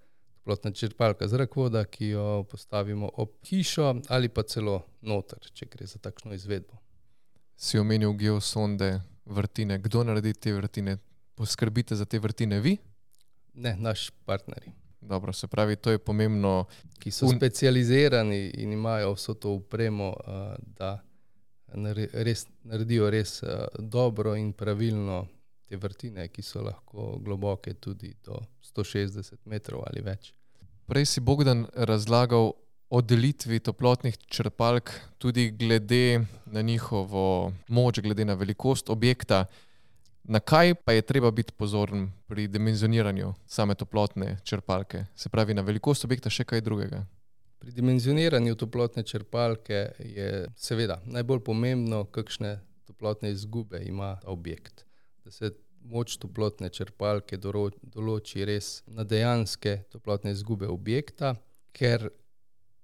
toplotna 0.45 0.71
črpalka 0.71 1.29
zrak 1.29 1.57
voda, 1.57 1.85
ki 1.85 2.07
jo 2.07 2.45
postavimo 2.51 3.11
ob 3.15 3.29
hišo 3.45 3.95
ali 4.09 4.29
pa 4.29 4.43
celo 4.43 4.83
noter, 5.01 5.39
če 5.53 5.67
gre 5.67 5.87
za 5.87 5.99
takšno 5.99 6.35
izvedbo. 6.35 6.77
Si 7.57 7.79
omenil 7.79 8.13
geosonde, 8.13 9.01
vrtine. 9.27 9.79
Kdo 9.79 10.05
naredi 10.05 10.33
te 10.35 10.53
vrtine? 10.53 10.97
Poskrbite 11.35 11.97
za 11.97 12.05
te 12.05 12.19
vrtine 12.19 12.61
vi? 12.61 12.77
Ne, 13.55 13.77
naš 13.77 14.11
partnerji, 14.25 14.73
Dobro, 15.01 15.33
se 15.33 15.47
pravi, 15.47 15.77
to 15.77 15.91
je 15.91 15.99
pomembno. 15.99 16.65
ki 16.99 17.11
so 17.11 17.27
Un- 17.27 17.37
specializirani 17.37 18.51
in 18.51 18.73
imajo 18.73 19.13
vso 19.13 19.35
to 19.35 19.51
upremo, 19.51 20.09
uh, 20.09 20.33
da 20.69 21.03
res, 22.15 22.47
naredijo 22.63 23.11
res 23.11 23.43
uh, 23.43 23.49
dobro 23.79 24.35
in 24.35 24.53
pravilno 24.53 25.27
te 25.65 25.77
vrtine, 25.77 26.29
ki 26.29 26.43
so 26.43 26.63
lahko 26.63 27.19
globoke 27.19 27.75
tudi 27.75 28.15
do 28.25 28.39
160 28.63 29.37
metrov 29.45 29.83
ali 29.87 30.01
več. 30.03 30.33
Prej 30.87 31.07
si 31.07 31.21
Bogdan 31.21 31.67
razlagal 31.75 32.53
o 32.95 33.01
delitvi 33.03 33.59
toplotnih 33.59 34.17
črpalk, 34.31 34.91
tudi 35.19 35.51
glede 35.51 36.25
na 36.47 36.63
njihovo 36.63 37.53
moč, 37.69 37.99
glede 38.01 38.25
na 38.25 38.35
velikost 38.35 38.91
objekta. 38.91 39.45
Na 40.25 40.41
kaj 40.41 40.75
pa 40.75 40.93
je 40.93 41.03
treba 41.03 41.31
biti 41.31 41.53
pozoren 41.53 42.07
pri 42.27 42.47
dimenzioniranju 42.49 43.33
same 43.47 43.75
toplotne 43.75 44.37
črpalke? 44.45 45.05
Se 45.17 45.29
pravi, 45.29 45.55
na 45.55 45.63
velikost 45.63 46.05
objekta 46.05 46.31
še 46.31 46.47
kaj 46.47 46.63
drugega. 46.63 47.03
Pri 47.59 47.75
dimenzioniranju 47.75 48.55
toplotne 48.55 49.03
črpalke 49.03 49.91
je 49.99 50.31
seveda 50.57 51.01
najbolj 51.05 51.43
pomembno, 51.45 52.05
kakšne 52.05 52.61
toplotne 52.87 53.35
izgube 53.35 53.83
ima 53.83 54.19
objekt. 54.25 54.87
Da 55.25 55.35
se 55.35 55.51
moč 55.83 56.15
toplotne 56.23 56.71
črpalke 56.71 57.41
določi 57.43 58.45
res 58.47 58.85
na 58.87 59.03
dejanske 59.03 59.81
toplotne 59.91 60.31
izgube 60.31 60.71
objekta, 60.71 61.35
ker 61.75 62.13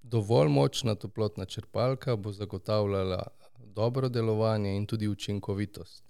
dovolj 0.02 0.48
močna 0.48 0.94
toplotna 0.94 1.44
črpalka 1.44 2.16
bo 2.16 2.32
zagotavljala 2.32 3.26
dobro 3.58 4.08
delovanje 4.08 4.76
in 4.76 4.86
tudi 4.86 5.08
učinkovitost. 5.08 6.04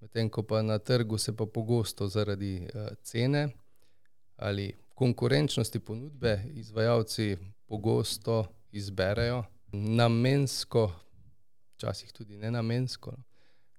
Medtem 0.00 0.28
ko 0.28 0.42
pa 0.42 0.62
na 0.62 0.78
trgu 0.78 1.18
se 1.18 1.36
pa 1.36 1.46
pogosto 1.46 2.08
zaradi 2.08 2.56
eh, 2.56 2.88
cene 3.02 3.48
ali 4.36 4.72
konkurenčnosti 4.94 5.78
ponudbe 5.78 6.44
izvajalci 6.54 7.36
pogosto 7.66 8.46
izberejo 8.72 9.44
namensko, 9.72 10.92
včasih 11.74 12.12
tudi 12.12 12.36
ne 12.36 12.50
namensko, 12.50 13.10
no, 13.10 13.22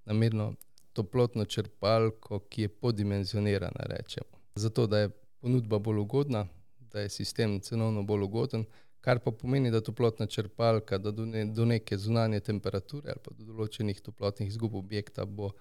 namerno 0.06 0.54
toplotno 0.94 1.46
črpalko, 1.46 2.40
ki 2.40 2.62
je 2.62 2.68
podimenzionirana. 2.68 3.80
Rečemo. 3.80 4.40
Zato, 4.56 4.88
da 4.88 5.00
je 5.00 5.10
ponudba 5.42 5.80
bolj 5.80 5.98
ugodna, 5.98 6.48
da 6.80 7.00
je 7.00 7.10
sistem 7.10 7.60
cenovno 7.60 8.04
bolj 8.04 8.22
ugoden, 8.22 8.66
kar 9.06 9.20
pa 9.22 9.32
pomeni, 9.32 9.70
da 9.72 9.84
toplotna 9.86 10.26
črpalka 10.26 10.98
da 10.98 11.12
do, 11.14 11.26
ne, 11.30 11.46
do 11.46 11.66
neke 11.66 11.98
zunanje 11.98 12.40
temperature 12.40 13.14
ali 13.14 13.22
pa 13.22 13.34
do 13.38 13.46
določenih 13.52 14.02
toplotnih 14.02 14.50
izgub 14.50 14.74
objekta 14.80 15.28
bo 15.30 15.52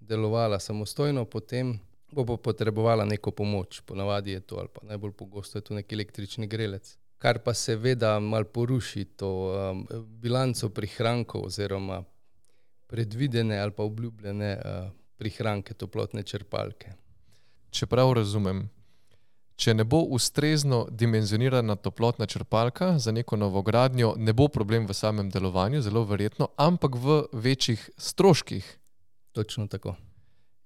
delovala 0.00 0.56
samostojno, 0.60 1.26
potem 1.28 1.74
bo 2.12 2.24
pa 2.24 2.36
potrebovala 2.40 3.04
neko 3.04 3.34
pomoč. 3.36 3.82
Ponavadi 3.84 4.36
je 4.36 4.40
to, 4.40 4.60
ali 4.62 4.72
pa 4.72 4.86
najbolj 4.88 5.12
pogosto 5.18 5.58
je 5.58 5.66
to 5.66 5.76
nek 5.76 5.92
električni 5.92 6.48
grelec. 6.48 6.94
Kar 7.20 7.40
pa 7.44 7.52
seveda 7.56 8.16
malo 8.20 8.48
poruši 8.52 9.04
to 9.20 9.30
um, 9.50 9.84
bilanco 10.22 10.68
prihrankov 10.72 11.48
oziroma 11.50 12.02
predvidene 12.86 13.58
ali 13.58 13.72
pa 13.76 13.82
obljubljene 13.82 14.52
uh, 14.56 14.88
prihranke 15.16 15.74
toplotne 15.74 16.22
črpalke. 16.22 16.92
Če 17.70 17.88
prav 17.92 18.12
razumem, 18.16 18.66
če 19.56 19.74
ne 19.74 19.84
bo 19.84 20.02
ustrezno 20.12 20.86
dimenzionirana 20.90 21.76
toplotna 21.76 22.26
črpalka 22.26 22.98
za 22.98 23.12
neko 23.12 23.36
novogradnjo, 23.36 24.14
ne 24.16 24.32
bo 24.32 24.48
problem 24.48 24.86
v 24.86 24.94
samem 24.94 25.30
delovanju, 25.30 25.82
zelo 25.82 26.04
verjetno, 26.04 26.48
ampak 26.56 26.94
v 26.94 27.22
večjih 27.32 27.90
stroških. 27.96 28.78
Točno 29.32 29.66
tako. 29.66 29.96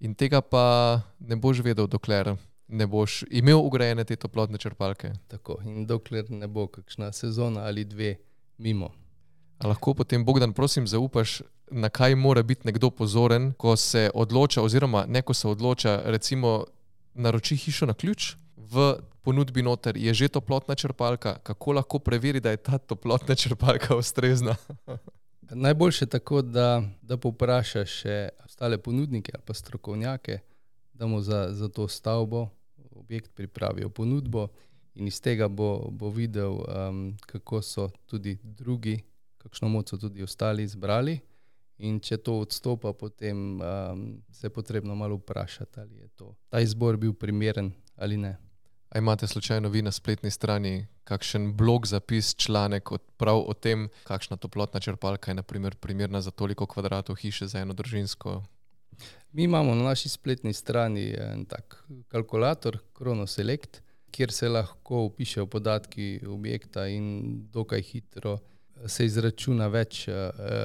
In 0.01 0.15
tega 0.15 0.41
pa 0.41 1.01
ne 1.19 1.37
boš 1.37 1.63
vedel, 1.63 1.87
dokler 1.87 2.35
ne 2.71 2.87
boš 2.87 3.25
imel 3.31 3.59
ugrajene 3.59 4.05
te 4.05 4.17
toplotne 4.17 4.59
črpalke. 4.59 5.13
Tako. 5.29 5.59
In 5.65 5.87
dokler 5.87 6.31
ne 6.31 6.47
bo 6.47 6.67
kakšna 6.67 7.13
sezona 7.13 7.67
ali 7.67 7.85
dve 7.85 8.17
mimo. 8.59 8.91
A 9.59 9.69
lahko 9.69 9.95
potem, 9.95 10.25
Bogdan, 10.25 10.53
prosim, 10.53 10.87
zaupaš, 10.87 11.43
na 11.71 11.89
kaj 11.89 12.15
mora 12.15 12.43
biti 12.43 12.67
nekdo 12.67 12.91
pozoren, 12.91 13.53
ko 13.53 13.77
se 13.77 14.11
odloča, 14.15 14.63
oziroma 14.63 15.05
ne 15.09 15.23
ko 15.23 15.35
se 15.35 15.49
odloča, 15.49 16.01
recimo, 16.05 16.65
naroči 17.15 17.57
hišo 17.57 17.87
na 17.87 17.95
ključ, 17.95 18.35
v 18.71 19.03
ponudbi 19.23 19.63
noter 19.63 19.97
je 19.97 20.15
že 20.15 20.29
toplotna 20.29 20.75
črpalka, 20.75 21.39
kako 21.43 21.73
lahko 21.73 21.99
preveri, 21.99 22.41
da 22.41 22.51
je 22.51 22.63
ta 22.63 22.79
toplotna 22.79 23.35
črpalka 23.35 23.97
ustrezna. 23.97 24.57
Najboljše 25.51 26.05
je 26.05 26.09
tako, 26.09 26.43
da, 26.43 26.83
da 27.03 27.19
povprašaš 27.19 27.91
še 27.91 28.17
ostale 28.47 28.79
ponudnike 28.79 29.33
ali 29.35 29.43
pa 29.47 29.55
strokovnjake, 29.55 30.39
da 30.95 31.07
mu 31.07 31.21
za, 31.21 31.51
za 31.51 31.69
to 31.69 31.89
stavbo, 31.89 32.49
objekt 32.95 33.35
pripravijo 33.35 33.91
ponudbo, 33.91 34.49
in 34.95 35.07
iz 35.07 35.21
tega 35.21 35.49
bo, 35.49 35.91
bo 35.91 36.11
videl, 36.11 36.61
um, 36.63 37.17
kako 37.27 37.63
so 37.63 37.89
tudi 38.07 38.39
drugi, 38.43 39.01
kakšno 39.39 39.69
moč 39.69 39.91
so 39.91 39.99
tudi 39.99 40.23
ostali 40.23 40.63
izbrali. 40.63 41.19
In 41.81 41.97
če 42.05 42.19
to 42.21 42.37
odstopa, 42.43 42.93
potem 42.93 43.57
um, 43.57 44.03
se 44.31 44.47
je 44.47 44.53
potrebno 44.53 44.95
malo 44.95 45.17
vprašati, 45.17 45.81
ali 45.81 45.97
je 45.97 46.09
to, 46.09 46.35
ta 46.53 46.61
izbor 46.61 46.97
bil 47.01 47.15
primeren 47.17 47.73
ali 47.97 48.17
ne. 48.17 48.37
A 48.91 48.99
imate 48.99 49.27
slučajno 49.27 49.69
vi 49.69 49.83
na 49.83 49.91
spletni 49.93 50.31
strani 50.31 50.87
kakšen 51.05 51.53
blog 51.57 51.87
zapis, 51.87 52.35
članek 52.37 52.93
od, 52.93 53.03
prav 53.17 53.39
o 53.47 53.55
tem, 53.55 53.89
kakšna 54.05 54.37
toplotna 54.37 54.81
črpalka 54.81 55.31
je 55.31 55.35
naprimer, 55.35 55.77
primerna 55.77 56.21
za 56.21 56.31
toliko 56.31 56.67
kvadratov 56.67 57.17
hiše 57.17 57.47
za 57.47 57.59
eno 57.59 57.75
družinsko? 57.75 58.43
Mi 59.33 59.45
imamo 59.45 59.75
na 59.75 59.85
naši 59.85 60.09
spletni 60.09 60.53
strani 60.53 61.15
en 61.15 61.45
tak 61.45 61.85
kalkulator, 62.09 62.79
Chronoselect, 62.99 63.81
kjer 64.11 64.33
se 64.33 64.49
lahko 64.49 65.05
upišejo 65.05 65.47
podatki 65.47 66.21
objekta 66.27 66.87
in 66.87 67.47
dokaj 67.53 67.83
hitro 67.83 68.39
se 68.87 69.07
izračuna 69.07 69.69
več 69.69 70.09
uh, 70.09 70.15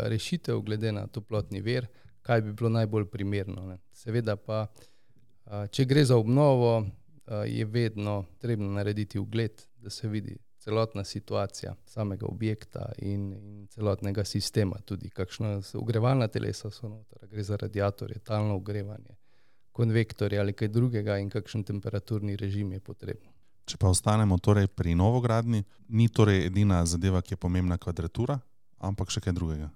rešitev, 0.10 0.62
glede 0.65 0.91
na 0.91 1.08
toplotni 1.08 1.62
ver, 1.62 1.88
kaj 2.25 2.41
bi 2.41 2.53
bilo 2.53 2.70
najbolj 2.74 3.05
primerno. 3.05 3.67
Ne. 3.70 3.77
Seveda 3.94 4.36
pa, 4.36 4.65
če 5.46 5.86
gre 5.86 6.05
za 6.05 6.17
obnovo, 6.17 6.88
je 7.48 7.65
vedno 7.65 8.26
treba 8.39 8.63
narediti 8.63 9.19
ugled, 9.19 9.62
da 9.78 9.89
se 9.89 10.08
vidi 10.08 10.38
celotna 10.65 11.04
situacija 11.04 11.76
samega 11.86 12.26
objekta 12.26 12.91
in, 12.97 13.34
in 13.34 13.67
celotnega 13.67 14.23
sistema, 14.23 14.80
tudi 14.86 15.10
kakšno 15.10 15.62
ogrevalna 15.73 16.28
telesa 16.28 16.71
so 16.71 16.89
noter, 16.89 17.28
gre 17.30 17.43
za 17.43 17.58
radiatorje, 17.62 18.19
talno 18.19 18.56
ogrevanje, 18.56 19.13
konvektorje 19.71 20.39
ali 20.39 20.54
kaj 20.54 20.67
drugega 20.67 21.17
in 21.17 21.30
kakšen 21.30 21.63
temperaturni 21.63 22.36
režim 22.36 22.71
je 22.71 22.80
potrebno. 22.80 23.30
Če 23.65 23.78
pa 23.82 23.89
ostanemo 23.89 24.38
torej 24.38 24.67
pri 24.67 24.95
novogradni, 24.95 25.63
ni 25.89 26.10
torej 26.10 26.45
edina 26.47 26.84
zadeva, 26.86 27.21
ki 27.21 27.34
je 27.34 27.41
pomembna 27.41 27.78
kvadratura, 27.78 28.39
ampak 28.78 29.13
še 29.13 29.21
kaj 29.26 29.34
drugega. 29.34 29.69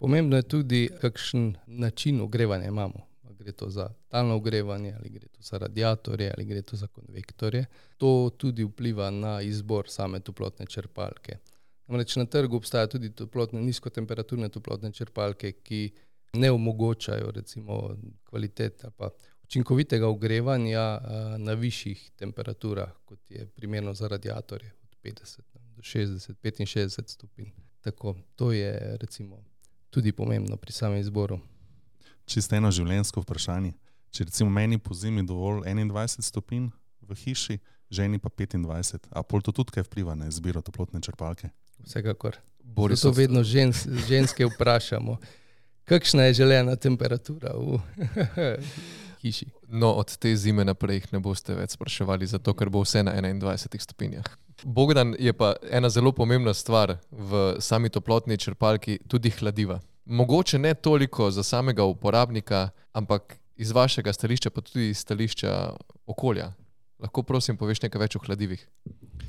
Pomembno 0.00 0.36
je 0.36 0.48
tudi, 0.48 0.86
kakšen 1.00 1.54
način 1.66 2.20
ogrevanja 2.20 2.68
imamo. 2.68 3.09
Gre 3.40 3.52
to 3.52 3.70
za 3.70 3.88
talno 4.08 4.34
ogrevanje, 4.36 4.92
ali 4.98 5.08
gre 5.08 5.28
to 5.28 5.42
za 5.42 5.58
radiatorje, 5.58 6.32
ali 6.36 6.44
gre 6.44 6.62
to 6.62 6.76
za 6.76 6.86
konvektorje. 6.86 7.64
To 7.96 8.30
tudi 8.36 8.64
vpliva 8.64 9.10
na 9.10 9.40
izbor 9.42 9.88
same 9.88 10.20
toplotne 10.20 10.66
črpalke. 10.66 11.38
Namreč 11.86 12.16
na 12.16 12.26
trgu 12.26 12.56
obstajajo 12.56 12.86
tudi 12.86 13.10
toplotne, 13.16 13.62
nizkotemperaturne 13.62 14.48
toplotne 14.48 14.92
črpalke, 14.92 15.52
ki 15.52 15.90
ne 16.32 16.50
omogočajo 16.50 17.30
recimo 17.30 17.96
kvalitete 18.24 18.86
ali 18.86 18.94
pa 18.96 19.10
učinkovitega 19.44 20.08
ogrevanja 20.08 20.98
uh, 20.98 21.40
na 21.40 21.52
višjih 21.52 22.10
temperaturah, 22.16 22.92
kot 23.04 23.30
je 23.30 23.46
primerno 23.46 23.94
za 23.94 24.08
radiatorje, 24.08 24.72
od 24.82 24.96
50 25.02 25.40
do 25.76 25.82
60, 25.82 26.34
65 26.42 27.08
stopinj. 27.08 27.50
Tako, 27.80 28.16
to 28.36 28.52
je 28.52 28.96
recimo, 29.00 29.42
tudi 29.90 30.12
pomembno 30.12 30.56
pri 30.56 30.72
samem 30.72 31.00
izboru. 31.00 31.40
Čisto 32.26 32.56
eno 32.56 32.70
življenjsko 32.70 33.22
vprašanje. 33.24 33.72
Če 34.10 34.26
recimo 34.26 34.50
meni 34.50 34.78
po 34.78 34.94
zimi 34.94 35.22
dovolj 35.26 35.62
21 35.64 36.26
stopinj 36.26 36.70
v 37.06 37.16
hiši, 37.24 37.58
ženi 37.90 38.18
pa 38.18 38.30
25, 38.30 39.10
a 39.10 39.22
pol 39.22 39.42
to 39.42 39.54
tudi 39.54 39.76
kaj 39.76 39.86
vpliva 39.86 40.14
na 40.18 40.30
izbiro 40.30 40.62
toplotne 40.62 41.02
črpalke? 41.02 41.50
Vsekakor. 41.86 42.38
Boris, 42.62 43.02
To 43.02 43.10
vedno 43.10 43.42
žens, 43.42 43.86
ženske 44.08 44.46
vprašamo, 44.46 45.16
kakšna 45.88 46.28
je 46.28 46.34
želena 46.42 46.76
temperatura 46.76 47.54
v 47.56 47.80
hiši. 49.22 49.46
No, 49.68 49.92
od 49.92 50.16
te 50.16 50.36
zime 50.36 50.64
naprej 50.64 51.00
jih 51.00 51.12
ne 51.12 51.20
boste 51.22 51.54
več 51.54 51.76
spraševali, 51.76 52.26
zato 52.26 52.54
ker 52.54 52.70
bo 52.70 52.82
vse 52.84 53.02
na 53.06 53.14
21 53.16 53.78
stopinjah. 53.80 54.26
Bogdan 54.64 55.14
je 55.18 55.32
pa 55.32 55.54
ena 55.70 55.88
zelo 55.88 56.12
pomembna 56.12 56.54
stvar 56.54 56.98
v 57.10 57.56
sami 57.60 57.88
toplotni 57.88 58.36
črpalki, 58.38 58.98
tudi 59.08 59.32
hladiva. 59.38 59.80
Mogoče 60.10 60.58
ne 60.58 60.74
toliko 60.74 61.30
za 61.30 61.42
samega 61.42 61.84
uporabnika, 61.84 62.68
ampak 62.92 63.36
iz 63.56 63.70
vašega 63.70 64.12
stališča, 64.12 64.50
pa 64.50 64.60
tudi 64.60 64.88
iz 64.90 64.98
stališča 64.98 65.52
okolja. 66.06 66.52
Lahko 66.98 67.22
prosim 67.22 67.56
poveš 67.56 67.82
nekaj 67.84 68.00
več 68.02 68.16
o 68.16 68.22
hladivih? 68.24 68.64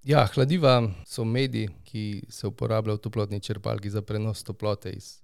Ja, 0.04 0.26
hladiva 0.34 0.82
so 1.06 1.24
mediji, 1.24 1.70
ki 1.86 2.24
se 2.30 2.50
uporabljajo 2.50 2.98
v 2.98 3.04
toplotni 3.06 3.40
črpalki 3.40 3.94
za 3.94 4.02
prenos 4.02 4.42
toplote 4.44 4.90
iz 4.90 5.22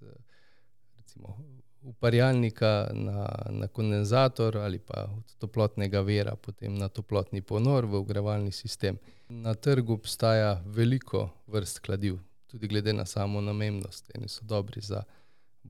recimo, 0.96 1.34
uparjalnika 1.82 2.90
na, 2.94 3.26
na 3.50 3.66
kondenzator 3.66 4.56
ali 4.62 4.78
pa 4.78 5.08
od 5.10 5.34
toplotnega 5.38 6.00
vira 6.00 6.36
potem 6.36 6.74
na 6.74 6.88
toplotni 6.88 7.42
ponor 7.42 7.86
v 7.86 7.98
ogrevalni 7.98 8.52
sistem. 8.52 8.98
Na 9.28 9.54
trgu 9.54 9.98
obstaja 9.98 10.62
veliko 10.64 11.28
vrst 11.46 11.86
hladiv, 11.86 12.18
tudi 12.46 12.68
glede 12.68 12.92
na 12.92 13.04
samo 13.04 13.40
namembnost. 13.40 14.10
Eni 14.14 14.28
so 14.28 14.44
dobri 14.44 14.80
za 14.80 15.02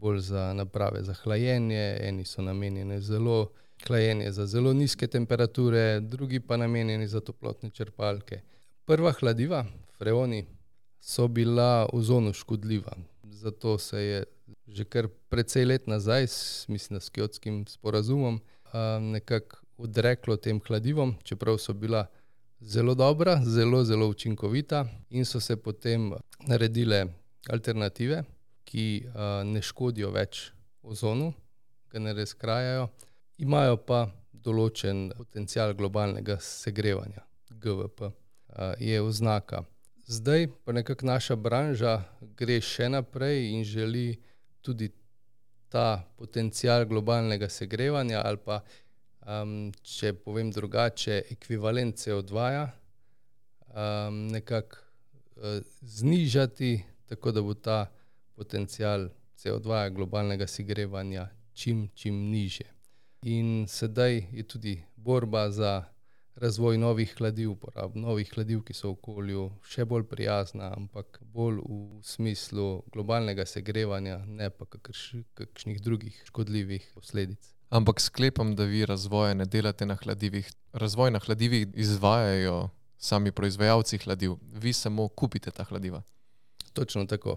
bolj 0.01 0.21
za 0.21 0.53
naprave 0.55 1.03
za 1.03 1.15
hlajenje, 1.15 1.99
eni 2.01 2.25
so 2.25 2.43
namenjeni 2.43 3.01
zelo 3.01 3.51
hlajenje 3.87 4.33
za 4.33 4.47
zelo 4.47 4.73
nizke 4.73 5.07
temperature, 5.07 6.01
drugi 6.01 6.41
pa 6.41 6.57
namenjeni 6.57 7.09
za 7.09 7.21
toplotne 7.21 7.71
črpalke. 7.71 8.41
Prva 8.85 9.13
hladiva, 9.13 9.65
freoni, 9.99 10.47
so 11.01 11.29
bila 11.29 11.89
ozonu 11.93 12.33
škodljiva. 12.33 12.97
Zato 13.25 13.79
se 13.79 14.03
je 14.03 14.25
že 14.67 14.85
kar 14.85 15.09
precej 15.29 15.65
let 15.65 15.87
nazaj, 15.87 16.27
mislim, 16.69 17.01
s 17.01 17.09
kjotskim 17.11 17.67
sporazumom, 17.67 18.41
nekako 19.01 19.57
odreklo 19.79 20.37
tem 20.37 20.61
hladivom, 20.67 21.15
čeprav 21.23 21.59
so 21.59 21.73
bila 21.73 22.07
zelo 22.61 22.95
dobra, 22.95 23.41
zelo, 23.45 23.85
zelo 23.85 24.09
učinkovita, 24.09 24.87
in 25.11 25.25
so 25.25 25.41
se 25.41 25.57
potem 25.57 26.13
naredile 26.47 27.07
alternative, 27.51 28.25
ki 28.69 28.87
a, 29.15 29.43
ne 29.49 29.63
škodijo 29.65 30.11
več 30.13 30.49
ozonu, 30.85 31.33
ga 31.89 32.03
ne 32.05 32.13
razkrajajo, 32.17 32.89
imajo 33.41 33.79
pa 33.89 34.05
določen 34.33 35.09
potencial 35.17 35.73
globalnega 35.79 36.39
segrevanja, 36.45 37.25
GVP, 37.49 38.11
a, 38.11 38.73
je 38.81 39.01
oznaka. 39.03 39.65
Zdaj 40.09 40.49
pa 40.65 40.73
nekako 40.73 41.09
naša 41.09 41.37
branža 41.37 41.99
gre 42.37 42.61
še 42.65 42.89
naprej 42.93 43.51
in 43.53 43.65
želi 43.69 44.07
tudi 44.65 44.91
ta 45.69 46.01
potencial 46.17 46.87
globalnega 46.89 47.49
segrevanja, 47.53 48.23
ali 48.25 48.41
pa, 48.41 48.63
um, 49.29 49.69
če 49.85 50.15
povem 50.25 50.53
drugače, 50.53 51.19
ekvivalent 51.35 52.01
CO2, 52.01 52.47
um, 53.69 54.23
nekako 54.33 54.81
uh, 54.81 55.61
znižati 55.85 56.73
tako 57.09 57.33
da 57.33 57.43
bo 57.43 57.55
ta 57.55 57.87
potencial 58.39 59.09
CO2 59.39 59.91
globalnega 59.95 60.47
segrevanja 60.47 61.29
čim, 61.55 61.89
čim 61.95 62.31
nižje. 62.31 62.67
In 63.23 63.67
sedaj 63.67 64.23
je 64.33 64.43
tudi 64.47 64.75
borba 64.97 65.51
za 65.51 65.85
razvoj 66.39 66.79
novih 66.79 67.15
kladiv, 67.15 67.51
uporab 67.51 67.97
novih 67.97 68.31
kladiv, 68.31 68.63
ki 68.63 68.75
so 68.75 68.93
okolju 68.95 69.49
še 69.67 69.85
bolj 69.91 70.07
prijazna, 70.11 70.71
ampak 70.77 71.19
bolj 71.35 71.59
v 71.67 72.01
smislu 72.07 72.69
globalnega 72.95 73.47
segrevanja, 73.47 74.21
ne 74.27 74.51
pa 74.51 74.69
kakrš, 74.71 75.25
kakšnih 75.39 75.83
drugih 75.83 76.23
škodljivih 76.31 76.91
posledic. 76.95 77.51
Ampak 77.75 78.01
sklepam, 78.01 78.55
da 78.57 78.65
vi 78.65 78.87
razvoja 78.87 79.35
ne 79.35 79.45
delate 79.45 79.87
na 79.87 79.99
hladivih. 79.99 80.47
Razvoj 80.73 81.11
na 81.11 81.19
hladivih 81.19 81.67
izvajajo 81.75 82.71
sami 82.99 83.33
proizvajalci 83.33 83.99
hladiv, 83.99 84.39
vi 84.53 84.73
samo 84.73 85.09
kupite 85.09 85.51
ta 85.51 85.65
hladiva. 85.65 86.03
Točno 86.73 87.05
tako. 87.07 87.37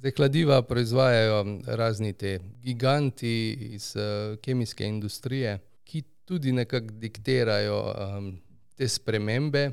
Zdaj, 0.00 0.12
kladiva 0.12 0.62
proizvajajo 0.62 1.58
razni 1.66 2.12
te 2.12 2.38
giganti 2.62 3.52
iz 3.52 3.96
uh, 3.96 4.38
kemijske 4.38 4.86
industrije, 4.86 5.58
ki 5.84 6.02
tudi 6.24 6.52
nekako 6.52 6.86
diktirajo 6.90 7.82
um, 7.82 8.40
te 8.76 8.88
spremembe 8.88 9.70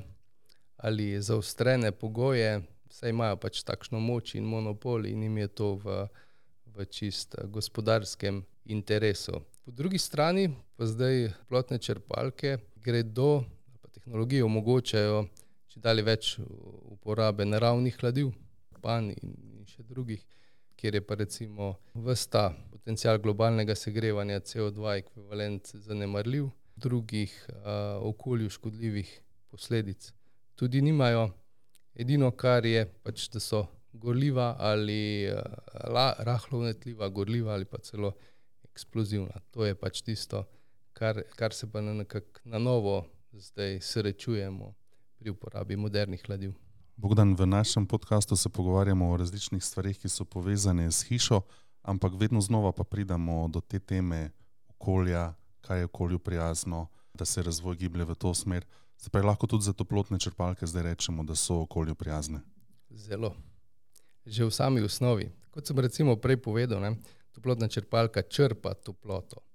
ali 0.77 1.21
zaostrene 1.21 1.91
pogoje, 1.91 2.61
saj 2.89 3.09
imajo 3.09 3.39
pač 3.39 3.63
takšno 3.63 3.99
moč 3.99 4.35
in 4.35 4.43
monopol 4.43 5.05
in 5.05 5.23
jim 5.23 5.37
je 5.37 5.47
to 5.47 5.71
v, 5.75 5.95
v 6.75 6.85
čist 6.91 7.39
gospodarskem 7.43 8.43
interesu. 8.65 9.39
Po 9.63 9.71
drugi 9.71 9.97
strani 9.97 10.49
pa 10.75 10.85
zdaj 10.85 11.29
plotne 11.47 11.79
črpalke 11.79 12.57
gredo, 12.75 13.45
pa 13.81 13.87
tehnologije 13.87 14.43
omogočajo 14.43 15.23
če 15.71 15.79
dalje 15.79 16.03
več 16.03 16.37
uporabe 16.91 17.45
naravnih 17.45 17.95
hladiv, 18.01 18.35
pan 18.83 19.13
in 19.15 19.46
še 19.77 19.85
drugih, 19.85 20.21
kjer 20.77 20.95
je 20.97 21.01
pa 21.05 21.15
recimo 21.19 21.75
vsta 21.93 22.49
potencial 22.71 23.19
globalnega 23.21 23.75
segrevanja 23.77 24.39
CO2 24.41 24.95
ekvivalent 25.03 25.69
zanemarljiv, 25.85 26.49
drugih 26.77 27.33
a, 27.49 27.99
okolju 28.01 28.49
škodljivih 28.49 29.11
posledic 29.53 30.11
tudi 30.57 30.81
nimajo. 30.81 31.29
Edino, 31.97 32.31
kar 32.33 32.65
je 32.65 32.83
pač, 33.05 33.27
da 33.33 33.41
so 33.41 33.63
gorljiva 33.93 34.55
ali 34.59 35.29
a, 35.29 36.09
rahlo 36.25 36.63
vnetljiva, 36.63 37.09
gorljiva 37.09 37.53
ali 37.53 37.69
pa 37.69 37.81
celo 37.85 38.15
eksplozivna. 38.71 39.41
To 39.53 39.65
je 39.65 39.77
pač 39.77 40.01
tisto, 40.05 40.45
kar, 40.93 41.21
kar 41.37 41.53
se 41.53 41.69
pa 41.69 41.81
na, 41.85 42.05
na 42.45 42.61
novo 42.61 43.03
zdaj 43.33 43.81
srečujemo 43.81 44.73
pri 45.17 45.33
uporabi 45.33 45.77
modernih 45.77 46.25
hladiv. 46.25 46.57
Bogdan, 46.97 47.35
v 47.35 47.45
našem 47.45 47.85
podkastu 47.85 48.35
se 48.35 48.49
pogovarjamo 48.49 49.11
o 49.11 49.17
različnih 49.17 49.63
stvarih, 49.63 49.99
ki 50.01 50.09
so 50.09 50.25
povezane 50.25 50.91
s 50.91 51.05
hišo, 51.05 51.41
ampak 51.85 52.13
vedno 52.17 52.41
znova 52.41 52.71
pa 52.71 52.83
pridemo 52.83 53.47
do 53.47 53.61
te 53.61 53.79
teme 53.79 54.31
okolja, 54.67 55.33
kaj 55.61 55.79
je 55.79 55.85
okolju 55.85 56.19
prijazno, 56.19 56.87
da 57.13 57.25
se 57.25 57.43
razvoj 57.43 57.75
giblje 57.75 58.05
v 58.05 58.15
to 58.15 58.33
smer. 58.33 58.65
Se 58.97 59.09
pravi, 59.09 59.27
lahko 59.27 59.47
tudi 59.47 59.69
za 59.69 59.73
toplotne 59.73 60.19
črpalke 60.19 60.65
zdaj 60.65 60.83
rečemo, 60.83 61.23
da 61.23 61.35
so 61.35 61.61
okolju 61.61 61.95
prijazne. 61.95 62.41
Zelo. 62.89 63.35
Že 64.25 64.45
v 64.45 64.51
sami 64.51 64.81
osnovi. 64.81 65.29
Kot 65.53 65.67
sem 65.67 65.77
recimo 65.79 66.17
prej 66.17 66.41
povedal, 66.41 66.81
ne, 66.81 66.95
toplotna 67.31 67.67
črpalka 67.67 68.25
črpa 68.25 68.73
toploto 68.73 69.45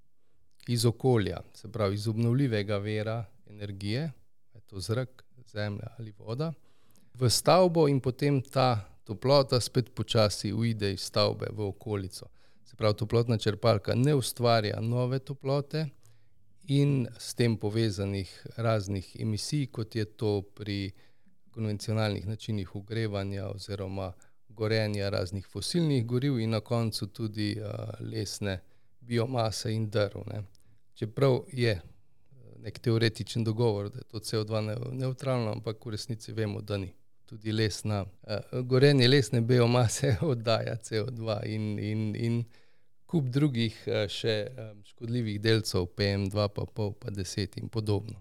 iz 0.67 0.85
okolja, 0.85 1.43
se 1.53 1.71
pravi 1.71 1.95
iz 1.95 2.07
obnovljivega 2.07 2.77
vera 2.77 3.25
energije, 3.45 4.11
je 4.53 4.61
to 4.61 4.79
zrak, 4.79 5.25
zemlja 5.51 5.91
ali 5.99 6.11
voda, 6.11 6.53
v 7.13 7.29
stavbo 7.29 7.87
in 7.87 7.99
potem 7.99 8.41
ta 8.41 8.89
toplota 9.03 9.59
spet 9.59 9.93
počasi 9.95 10.53
uide 10.53 10.93
iz 10.93 11.01
stavbe 11.01 11.47
v 11.51 11.67
okolico. 11.67 12.29
Se 12.63 12.75
pravi, 12.75 12.95
toplotna 12.97 13.37
črpalka 13.37 13.95
ne 13.95 14.15
ustvarja 14.15 14.81
nove 14.81 15.19
toplote 15.19 15.87
in 16.67 17.07
s 17.17 17.35
tem 17.35 17.57
povezanih 17.57 18.47
raznih 18.57 19.15
emisij, 19.19 19.67
kot 19.71 19.95
je 19.95 20.05
to 20.05 20.41
pri 20.41 20.91
konvencionalnih 21.51 22.27
načinih 22.27 22.75
ogrevanja 22.75 23.49
oziroma 23.49 24.13
gorenja 24.49 25.09
raznih 25.09 25.47
fosilnih 25.47 26.05
goriv 26.05 26.39
in 26.39 26.49
na 26.49 26.59
koncu 26.59 27.07
tudi 27.07 27.57
uh, 27.61 27.69
lesne 27.99 28.59
biomase 28.99 29.73
in 29.73 29.89
drv. 29.89 30.23
Ne. 30.25 30.43
Čeprav 30.93 31.43
je 31.51 31.81
nek 32.57 32.79
teoretičen 32.79 33.43
dogovor, 33.43 33.89
da 33.89 33.97
je 33.97 34.03
to 34.03 34.19
CO2 34.19 34.91
neutralno, 34.91 35.51
ampak 35.51 35.85
v 35.85 35.89
resnici 35.89 36.31
vemo, 36.31 36.61
da 36.61 36.77
ni. 36.77 36.93
Tudi 37.25 37.51
lesna, 37.51 38.03
uh, 38.03 38.59
gorenje 38.61 39.07
lesne 39.07 39.41
biomase 39.41 40.17
oddaja 40.31 40.75
CO2 40.75 41.39
in, 41.45 41.79
in, 41.79 42.15
in 42.15 42.43
kup 43.05 43.29
drugih 43.31 43.77
uh, 43.87 44.03
še 44.09 44.35
um, 44.51 44.83
škodljivih 44.85 45.41
delcev, 45.41 45.87
PM2, 45.97 46.47
pa 46.55 46.65
pol, 46.65 46.93
pa 46.99 47.11
10 47.13 47.59
in 47.61 47.69
podobno. 47.69 48.19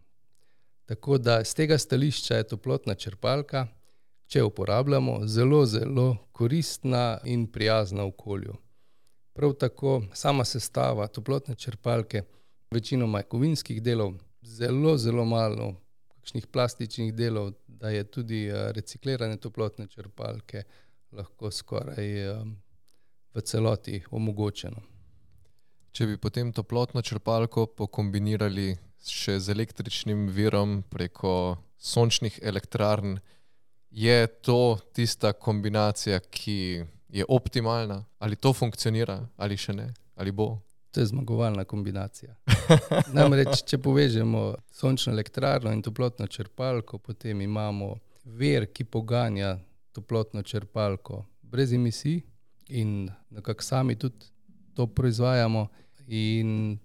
Tako 0.87 1.19
da 1.19 1.45
z 1.45 1.55
tega 1.55 1.79
stališča 1.79 2.37
je 2.37 2.49
toplotna 2.55 2.95
črpalka, 2.95 3.67
če 4.27 4.43
uporabljamo, 4.43 5.27
zelo, 5.27 5.65
zelo 5.67 6.07
koristna 6.33 7.19
in 7.25 7.47
prijazna 7.47 8.05
okolju. 8.05 8.55
Prav 9.33 9.53
tako 9.61 10.03
sama 10.13 10.45
sestava 10.45 11.07
toplotne 11.09 11.55
črpalke, 11.55 12.23
večinoma 12.71 13.23
kovinskih 13.23 13.83
delov, 13.83 14.15
zelo, 14.43 14.97
zelo 14.99 15.25
malo 15.25 15.75
kakšnih 16.21 16.47
plastičnih 16.47 17.15
delov, 17.15 17.53
da 17.83 17.91
je 17.91 18.05
tudi 18.05 18.47
eh, 18.47 18.71
reciklirane 18.73 19.37
toplotne 19.37 19.89
črpalke 19.91 20.63
lahko 21.13 21.51
skoraj 21.51 22.31
um, 22.31 22.55
v 23.35 23.43
celoti 23.43 23.99
omogočeno. 24.11 24.79
Če 25.93 26.07
bi 26.07 26.17
potem 26.17 26.53
toplotno 26.55 27.03
črpalko 27.03 27.67
pokombinirali 27.77 28.71
še 29.03 29.35
z 29.43 29.53
električnim 29.53 30.29
virom 30.31 30.79
preko 30.89 31.59
sončnih 31.77 32.39
elektrarn, 32.43 33.19
je 33.91 34.27
to 34.47 34.79
tista 34.95 35.33
kombinacija, 35.35 36.21
ki 36.31 36.87
je 37.13 37.27
optimalna, 37.29 37.99
ali 38.23 38.39
to 38.39 38.55
funkcionira, 38.57 39.19
ali 39.37 39.59
še 39.59 39.75
ne, 39.77 39.91
ali 40.17 40.33
bo. 40.33 40.55
To 40.93 41.01
je 41.01 41.07
zmagovalna 41.07 41.65
kombinacija. 41.65 42.35
Namreč, 43.17 43.63
če 43.65 43.79
povežemo 43.81 44.43
sončno 44.73 45.13
elektrarno 45.13 45.73
in 45.73 45.81
toplotno 45.83 46.27
črpalko, 46.27 46.99
potem 46.99 47.41
imamo 47.41 47.95
ver, 48.25 48.69
ki 48.69 48.85
poganja 48.85 49.57
toplotno 49.93 50.43
črpalko 50.43 51.25
brez 51.43 51.73
emisij 51.73 52.21
in 52.69 53.09
nekako 53.31 53.65
sami 53.65 53.97
tudi 53.97 54.29
to 54.75 54.87
proizvajamo, 54.87 55.67
in 56.07 56.79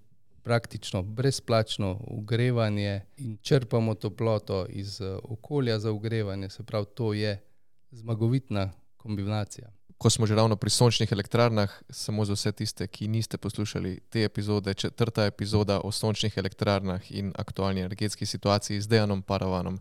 praktično 0.43 1.01
brezplačno 1.03 1.99
ogrevanje, 2.07 3.01
in 3.17 3.37
črpamo 3.41 3.93
toploto 3.93 4.65
iz 4.69 5.01
okolja 5.23 5.79
za 5.79 5.91
ogrevanje. 5.91 6.49
Se 6.49 6.63
pravi, 6.63 6.85
to 6.95 7.13
je 7.13 7.43
zmagovitna 7.91 8.71
kombinacija 8.97 9.76
ko 9.97 10.09
smo 10.09 10.25
že 10.25 10.35
ravno 10.35 10.55
pri 10.55 10.69
sončnih 10.69 11.11
elektrarnah, 11.11 11.81
samo 11.89 12.25
za 12.25 12.33
vse 12.33 12.51
tiste, 12.51 12.87
ki 12.87 13.07
niste 13.07 13.37
poslušali 13.37 13.99
te 14.09 14.23
epizode, 14.23 14.73
četrta 14.73 15.25
epizoda 15.25 15.81
o 15.83 15.91
sončnih 15.91 16.37
elektrarnah 16.37 17.11
in 17.11 17.33
aktualni 17.35 17.81
energetski 17.81 18.25
situaciji 18.25 18.81
z 18.81 18.87
Dejanom 18.87 19.21
Paravanom, 19.21 19.79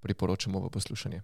priporočamo 0.00 0.60
v 0.60 0.70
poslušanje. 0.70 1.22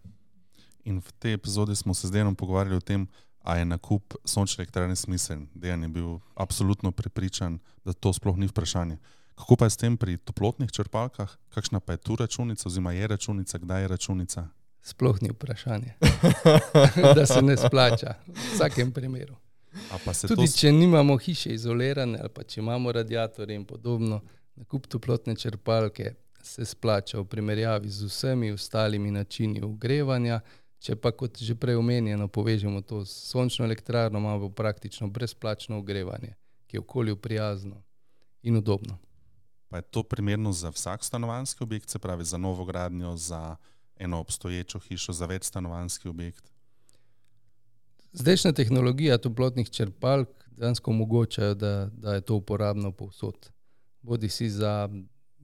In 0.84 1.02
v 1.02 1.12
tej 1.18 1.34
epizodi 1.34 1.76
smo 1.76 1.94
se 1.94 2.08
z 2.08 2.10
Dejanom 2.10 2.34
pogovarjali 2.34 2.76
o 2.76 2.80
tem, 2.80 3.08
ali 3.42 3.60
je 3.60 3.64
nakup 3.64 4.14
sončne 4.24 4.62
elektrarne 4.62 4.96
smiseln. 4.96 5.48
Dejan 5.54 5.82
je 5.82 5.88
bil 5.88 6.18
absolutno 6.34 6.92
prepričan, 6.92 7.58
da 7.84 7.92
to 7.92 8.12
sploh 8.12 8.36
ni 8.36 8.46
vprašanje. 8.46 8.98
Kako 9.34 9.56
pa 9.56 9.66
je 9.66 9.70
s 9.70 9.76
tem 9.76 9.96
pri 9.96 10.16
toplotnih 10.18 10.70
črpalkah, 10.70 11.38
kakšna 11.54 11.80
pa 11.80 11.94
je 11.94 12.02
tu 12.02 12.16
računica, 12.16 12.66
oziroma 12.66 12.92
je 12.92 13.06
računica, 13.06 13.58
kdaj 13.58 13.82
je 13.82 13.88
računica? 13.88 14.48
Sploh 14.82 15.22
ni 15.22 15.30
vprašanje, 15.30 15.94
da 17.16 17.26
se 17.26 17.42
ne 17.42 17.56
splača 17.56 18.14
v 18.26 18.54
vsakem 18.54 18.92
primeru. 18.92 19.36
Tudi 20.28 20.46
to... 20.46 20.56
če 20.56 20.72
nimamo 20.72 21.18
hiše 21.18 21.52
izolirane 21.54 22.18
ali 22.18 22.32
pa 22.34 22.42
če 22.42 22.60
imamo 22.60 22.92
radiatorje 22.92 23.56
in 23.56 23.64
podobno, 23.64 24.20
nakup 24.56 24.86
toplotne 24.86 25.36
črpalke 25.36 26.14
se 26.42 26.64
splača 26.64 27.20
v 27.20 27.24
primerjavi 27.24 27.90
z 27.90 28.08
vsemi 28.08 28.52
ostalimi 28.52 29.10
načini 29.10 29.62
ogrevanja. 29.62 30.40
Če 30.78 30.94
pa, 30.96 31.10
kot 31.10 31.40
že 31.42 31.56
prej 31.58 31.74
omenjeno, 31.74 32.28
povežemo 32.30 32.80
to 32.86 33.02
s 33.02 33.26
sončno 33.32 33.66
elektrarno, 33.66 34.18
imamo 34.18 34.50
praktično 34.50 35.08
brezplačno 35.10 35.78
ogrevanje, 35.78 36.36
ki 36.66 36.76
je 36.76 36.80
okolju 36.80 37.16
prijazno 37.16 37.82
in 38.42 38.56
udobno. 38.56 38.98
Pa 39.68 39.82
je 39.82 39.82
to 39.82 40.02
primerno 40.02 40.52
za 40.52 40.70
vsak 40.70 41.04
stanovanjski 41.04 41.64
objekt, 41.64 41.90
se 41.90 41.98
pravi 41.98 42.24
za 42.24 42.38
novo 42.38 42.64
gradnjo, 42.64 43.16
za 43.16 43.56
eno 43.98 44.18
obstoječo 44.18 44.78
hišo 44.78 45.12
za 45.12 45.26
večstanovanski 45.26 46.08
objekt. 46.08 46.50
Zdajšnja 48.12 48.52
tehnologija 48.52 49.18
toplotnih 49.18 49.70
črpalk 49.70 50.28
dejansko 50.50 50.90
omogoča, 50.90 51.54
da, 51.54 51.90
da 51.92 52.14
je 52.14 52.20
to 52.20 52.34
uporabno 52.34 52.92
povsod. 52.92 53.50
Bodi 54.02 54.28
si 54.28 54.50
za 54.50 54.88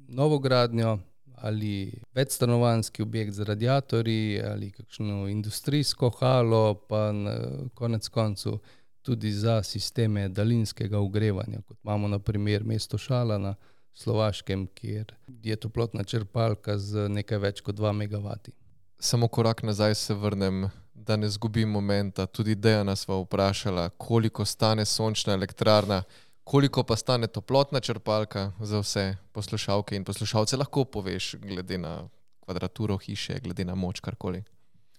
novo 0.08 0.38
gradnjo 0.38 0.98
ali 1.34 2.02
večstanovanski 2.14 3.02
objekt 3.02 3.32
z 3.32 3.40
radiatorji, 3.40 4.42
ali 4.42 4.70
kakšno 4.70 5.28
industrijsko 5.28 6.10
halo, 6.10 6.74
pa 6.88 7.12
na 7.12 7.38
konec 7.74 8.08
koncev 8.08 8.52
tudi 9.02 9.32
za 9.32 9.62
sisteme 9.62 10.28
daljinskega 10.28 10.98
ogrevanja, 10.98 11.60
kot 11.68 11.78
imamo 11.84 12.08
naprimer 12.08 12.64
mesto 12.64 12.98
Šala 12.98 13.38
na 13.38 13.54
Slovaškem, 13.94 14.66
kjer 14.74 15.14
je 15.42 15.56
toplotna 15.56 16.04
črpalka 16.04 16.78
z 16.78 17.08
nekaj 17.08 17.38
več 17.38 17.60
kot 17.62 17.76
2 17.78 17.92
MW. 17.94 18.34
Samo 18.98 19.28
korak 19.28 19.62
nazaj 19.62 19.94
se 19.94 20.14
vrnem, 20.14 20.66
da 20.94 21.16
ne 21.16 21.28
zgubim 21.28 21.70
momenta. 21.70 22.26
Tudi 22.26 22.54
Dejana 22.54 22.96
sva 22.96 23.20
vprašala, 23.22 23.88
koliko 23.98 24.44
stane 24.44 24.84
sončna 24.84 25.32
elektrarna, 25.38 26.02
koliko 26.44 26.82
pa 26.82 26.96
stane 26.96 27.26
toplotna 27.26 27.80
črpalka 27.80 28.52
za 28.60 28.80
vse 28.82 29.16
poslušalke 29.32 29.96
in 29.96 30.04
poslušalce. 30.04 30.56
Lahko 30.56 30.84
poveš, 30.84 31.34
glede 31.42 31.78
na 31.78 32.08
kvadraturo 32.40 32.98
hiše, 32.98 33.38
glede 33.44 33.64
na 33.64 33.74
moč, 33.74 34.00
karkoli. 34.00 34.42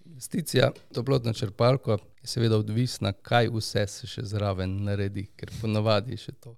Investicija 0.06 0.70
v 0.72 0.94
toplotno 0.94 1.32
črpalko 1.32 1.98
je 2.22 2.30
seveda 2.30 2.56
odvisna, 2.58 3.12
kaj 3.12 3.50
vse 3.52 3.86
se 3.86 4.06
še 4.06 4.24
zraven 4.24 4.78
naredi, 4.86 5.26
ker 5.36 5.52
ponavadi 5.60 6.16
je 6.16 6.28
še 6.28 6.32
to 6.40 6.56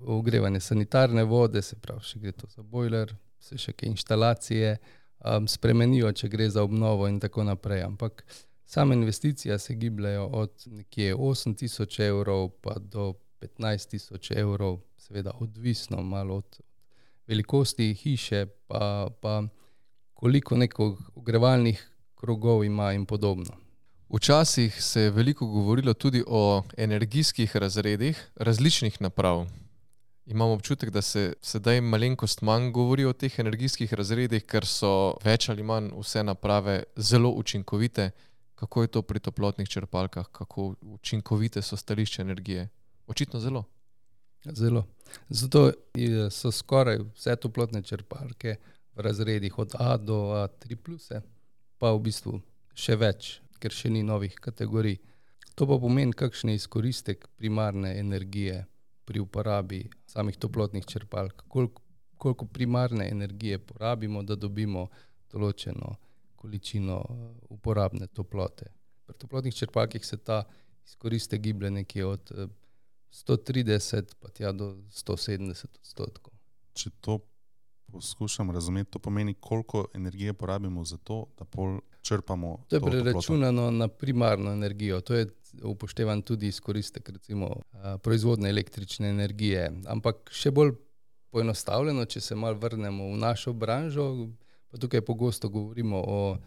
ogrevanje 0.00 0.60
sanitarne 0.60 1.24
vode, 1.24 1.62
se 1.62 1.76
pravi, 1.76 2.04
še 2.04 2.18
gre 2.18 2.32
to 2.32 2.48
za 2.50 2.62
bojler, 2.62 3.12
se 3.40 3.58
še 3.58 3.72
kaj 3.72 3.88
inštalacije 3.88 4.76
um, 4.76 5.48
spremenijo, 5.48 6.12
če 6.12 6.28
gre 6.28 6.48
za 6.50 6.62
obnovo 6.62 7.08
in 7.08 7.20
tako 7.20 7.44
naprej. 7.44 7.82
Ampak 7.86 8.24
same 8.64 8.94
investicije 8.94 9.58
se 9.58 9.74
gibljajo 9.74 10.26
od 10.26 10.66
nekje 10.66 11.14
8000 11.14 12.06
evrov 12.08 12.48
pa 12.62 12.78
do 12.78 13.14
15 13.40 13.90
tisoč 13.90 14.30
evrov, 14.36 14.80
seveda 14.98 15.32
odvisno 15.40 16.02
malo 16.02 16.36
od 16.42 16.60
velikosti 17.26 17.94
hiše, 17.94 18.46
pa, 18.68 19.08
pa 19.20 19.42
koliko 20.14 20.56
nekih 20.56 21.16
ogrevalnih 21.16 21.80
krogov 22.14 22.64
ima 22.64 22.92
in 22.92 23.06
podobno. 23.06 23.56
Včasih 24.10 24.82
se 24.82 25.00
je 25.00 25.10
veliko 25.10 25.46
govorilo 25.46 25.94
tudi 25.94 26.24
o 26.26 26.62
energijskih 26.76 27.56
razredih 27.56 28.30
različnih 28.36 29.00
naprav. 29.00 29.46
Imam 30.30 30.50
občutek, 30.50 30.90
da 30.90 31.02
se 31.02 31.32
sedaj 31.42 31.80
malenkost 31.80 32.42
manj 32.42 32.70
govori 32.70 33.04
o 33.04 33.12
teh 33.12 33.38
energijskih 33.38 33.94
razredih, 33.94 34.44
ker 34.46 34.62
so 34.66 34.90
več 35.24 35.48
ali 35.50 35.64
manj 35.66 35.88
vse 35.90 36.22
naprave 36.22 36.84
zelo 36.96 37.32
učinkovite. 37.40 38.10
Kako 38.54 38.82
je 38.82 38.92
to 38.94 39.02
pri 39.02 39.18
toplotnih 39.18 39.68
črpalkah, 39.68 40.28
kako 40.32 40.74
učinkovite 40.80 41.62
so 41.62 41.76
stališče 41.76 42.22
energije? 42.22 42.68
Očitno 43.06 43.40
zelo. 43.40 43.64
Zelo. 44.44 44.86
Zato 45.28 45.72
so 46.30 46.54
skoraj 46.54 47.02
vse 47.16 47.36
toplotne 47.36 47.82
črpalke 47.82 48.56
v 48.94 49.02
razredih 49.02 49.58
od 49.58 49.74
A 49.78 49.96
do 49.96 50.22
A3, 50.46 51.22
pa 51.78 51.90
v 51.90 52.04
bistvu 52.06 52.38
še 52.74 52.94
več, 52.96 53.40
ker 53.58 53.74
še 53.74 53.90
ni 53.90 54.06
novih 54.06 54.38
kategorij. 54.38 55.00
To 55.58 55.66
pa 55.66 55.74
pomeni, 55.74 56.14
kakšen 56.14 56.54
je 56.54 56.62
izkoristek 56.62 57.26
primarne 57.36 57.98
energije 57.98 58.62
pri 59.04 59.18
uporabi 59.20 59.88
samih 60.10 60.36
toplotnih 60.36 60.86
črpalk, 60.86 61.44
koliko, 61.48 61.82
koliko 62.18 62.46
primarne 62.46 63.08
energije 63.10 63.58
porabimo, 63.58 64.22
da 64.22 64.36
dobimo 64.36 64.88
določeno 65.30 65.94
količino 66.40 66.98
uporabne 67.52 68.06
toplote. 68.06 68.72
Pri 69.06 69.18
toplotnih 69.20 69.54
črpalkah 69.54 70.04
se 70.04 70.16
ta 70.16 70.42
izkoristek 70.86 71.42
giblje 71.44 71.70
nekje 71.70 72.06
od 72.06 72.32
130 73.12 74.14
pa 74.20 74.30
tja 74.34 74.52
do 74.52 74.72
170 74.90 75.78
odstotkov. 75.82 76.34
Če 76.74 76.90
to 77.00 77.18
poskušam 77.90 78.50
razumeti, 78.54 78.90
to 78.90 78.98
pomeni, 79.02 79.34
koliko 79.34 79.86
energije 79.94 80.34
porabimo 80.34 80.84
za 80.84 80.96
to, 80.96 81.24
da 81.38 81.44
pol 81.44 81.80
črpamo. 82.02 82.64
To 82.68 82.76
je 82.76 82.80
preračunano 82.80 83.70
na 83.70 83.88
primarno 83.88 84.52
energijo. 84.52 85.00
To 85.00 85.14
je 85.14 85.26
upoštevan 85.62 86.22
tudi 86.22 86.48
izkoristek 86.48 87.08
recimo 87.08 87.56
proizvodne 88.02 88.48
električne 88.50 89.08
energije. 89.08 89.70
Ampak 89.86 90.30
še 90.30 90.50
bolj 90.50 90.74
poenostavljeno, 91.30 92.04
če 92.04 92.20
se 92.20 92.34
malo 92.34 92.58
vrnemo 92.58 93.10
v 93.12 93.18
našo 93.18 93.52
branžo, 93.52 94.28
pa 94.70 94.78
tukaj 94.78 95.00
pogosto 95.00 95.48
govorimo 95.48 96.02
o 96.06 96.38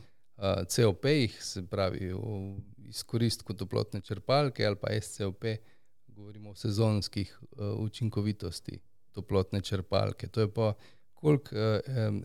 COP-jih, 0.67 1.43
se 1.43 1.65
pravi 1.67 2.11
o 2.15 2.55
izkoristku 2.89 3.53
toplotne 3.53 4.01
črpalke 4.01 4.65
ali 4.65 4.75
pa 4.75 4.91
SCOP, 5.01 5.45
govorimo 6.07 6.49
o 6.51 6.55
sezonskih 6.55 7.39
učinkovitosti 7.77 8.79
toplotne 9.11 9.61
črpalke. 9.61 10.27
To 10.27 10.41
je 10.41 10.53
pa 10.53 10.73
koliko 11.13 11.55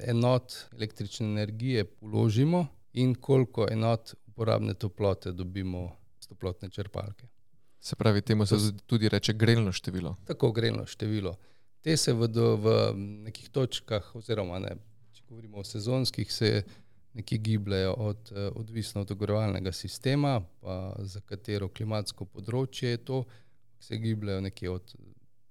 enot 0.02 0.54
električne 0.72 1.26
energije 1.26 1.84
vložimo 2.00 2.66
in 3.02 3.14
koliko 3.14 3.66
enot 3.70 4.14
uporabne 4.26 4.74
toplote 4.74 5.32
dobimo 5.32 5.96
s 6.20 6.26
toplotne 6.26 6.70
črpalke. 6.70 7.28
Se 7.80 7.96
pravi, 7.96 8.22
temu 8.22 8.46
se 8.46 8.56
tudi 8.86 9.08
reče 9.08 9.32
grelno 9.32 9.72
število. 9.72 10.16
Tako, 10.26 10.52
grelno 10.52 10.86
število. 10.86 11.36
Te 11.80 11.96
se 11.96 12.12
v, 12.12 12.26
v 12.58 12.74
nekih 12.96 13.48
točkah, 13.54 14.14
oziroma 14.18 14.58
ne, 14.58 14.74
če 15.14 15.22
govorimo 15.28 15.62
o 15.62 15.64
sezonskih, 15.64 16.32
se 16.32 16.62
nekje 17.14 17.38
gibljejo 17.38 17.92
od, 17.92 18.32
odvisno 18.54 19.00
od 19.00 19.10
ogrevalnega 19.10 19.72
sistema, 19.72 20.40
pa 20.60 20.96
za 20.98 21.20
katero 21.20 21.68
klimatsko 21.68 22.26
področje 22.26 22.90
je 22.96 23.04
to, 23.04 23.22
se 23.80 23.96
gibljejo 23.96 24.40
nekje 24.40 24.70
od 24.70 24.94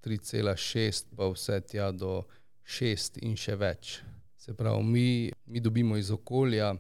3,6 0.03 1.15
pa 1.15 1.27
vse 1.31 1.61
tja 1.67 1.91
do 1.91 2.21
6 2.67 3.19
in 3.23 3.35
še 3.39 3.55
več. 3.55 3.97
Se 4.37 4.53
pravi, 4.55 4.83
mi, 4.83 5.07
mi 5.45 5.63
dobimo 5.63 5.97
iz 5.97 6.11
okolja, 6.11 6.73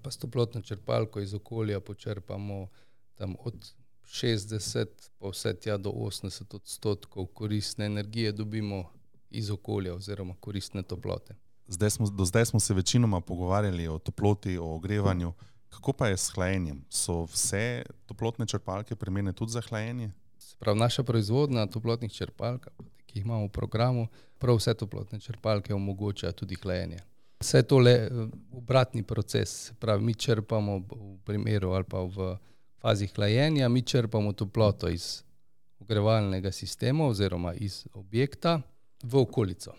pa 0.00 0.10
s 0.10 0.16
toplotno 0.16 0.60
črpalko 0.60 1.20
iz 1.20 1.34
okolja 1.34 1.80
počrpamo 1.80 2.68
tam 3.14 3.34
od 3.44 3.72
60 4.04 4.86
pa 5.18 5.28
vse 5.28 5.54
tja 5.54 5.76
do 5.76 5.90
80 5.90 6.54
odstotkov 6.54 7.26
koristne 7.26 7.86
energije 7.86 8.32
dobimo 8.32 8.90
iz 9.30 9.50
okolja 9.50 9.94
oziroma 9.94 10.34
koristne 10.40 10.82
toplote. 10.82 11.34
Zdaj 11.66 11.90
smo, 11.90 12.10
do 12.10 12.24
zdaj 12.24 12.46
smo 12.46 12.60
se 12.60 12.74
večinoma 12.74 13.20
pogovarjali 13.20 13.88
o 13.88 13.98
toploti, 13.98 14.58
o 14.58 14.74
ogrevanju. 14.74 15.32
Kako 15.68 15.92
pa 15.92 16.06
je 16.06 16.16
s 16.16 16.30
hlajenjem? 16.34 16.84
So 16.88 17.24
vse 17.24 17.82
toplotne 18.06 18.46
črpalke 18.46 18.96
primerne 18.96 19.32
tudi 19.32 19.52
za 19.52 19.60
hlajenje? 19.60 20.10
Prav 20.58 20.76
naša 20.76 21.02
proizvodnja 21.02 21.66
toplotnih 21.66 22.12
črpalk, 22.12 22.68
ki 23.06 23.18
jih 23.18 23.24
imamo 23.24 23.46
v 23.46 23.48
programu, 23.48 24.06
prav 24.38 24.56
vse 24.56 24.74
toplotne 24.74 25.20
črpalke 25.20 25.74
omogočajo 25.74 26.32
tudi 26.32 26.54
hlajenje. 26.54 26.98
Vse 27.42 27.58
je 27.58 27.62
to 27.66 27.78
le 27.78 28.10
obratni 28.52 29.02
proces, 29.02 29.72
pravi 29.78 30.04
mi 30.04 30.14
črpamo 30.14 30.78
v 30.78 31.18
primeru 31.24 31.72
ali 31.74 31.84
pa 31.84 32.04
v 32.06 32.36
fazi 32.78 33.06
hlajenja, 33.06 33.68
mi 33.68 33.82
črpamo 33.82 34.32
toploto 34.32 34.88
iz 34.88 35.22
ogrevalnega 35.80 36.52
sistema 36.52 37.06
oziroma 37.06 37.54
iz 37.54 37.86
objekta 37.92 38.60
v 39.02 39.18
okolico. 39.18 39.74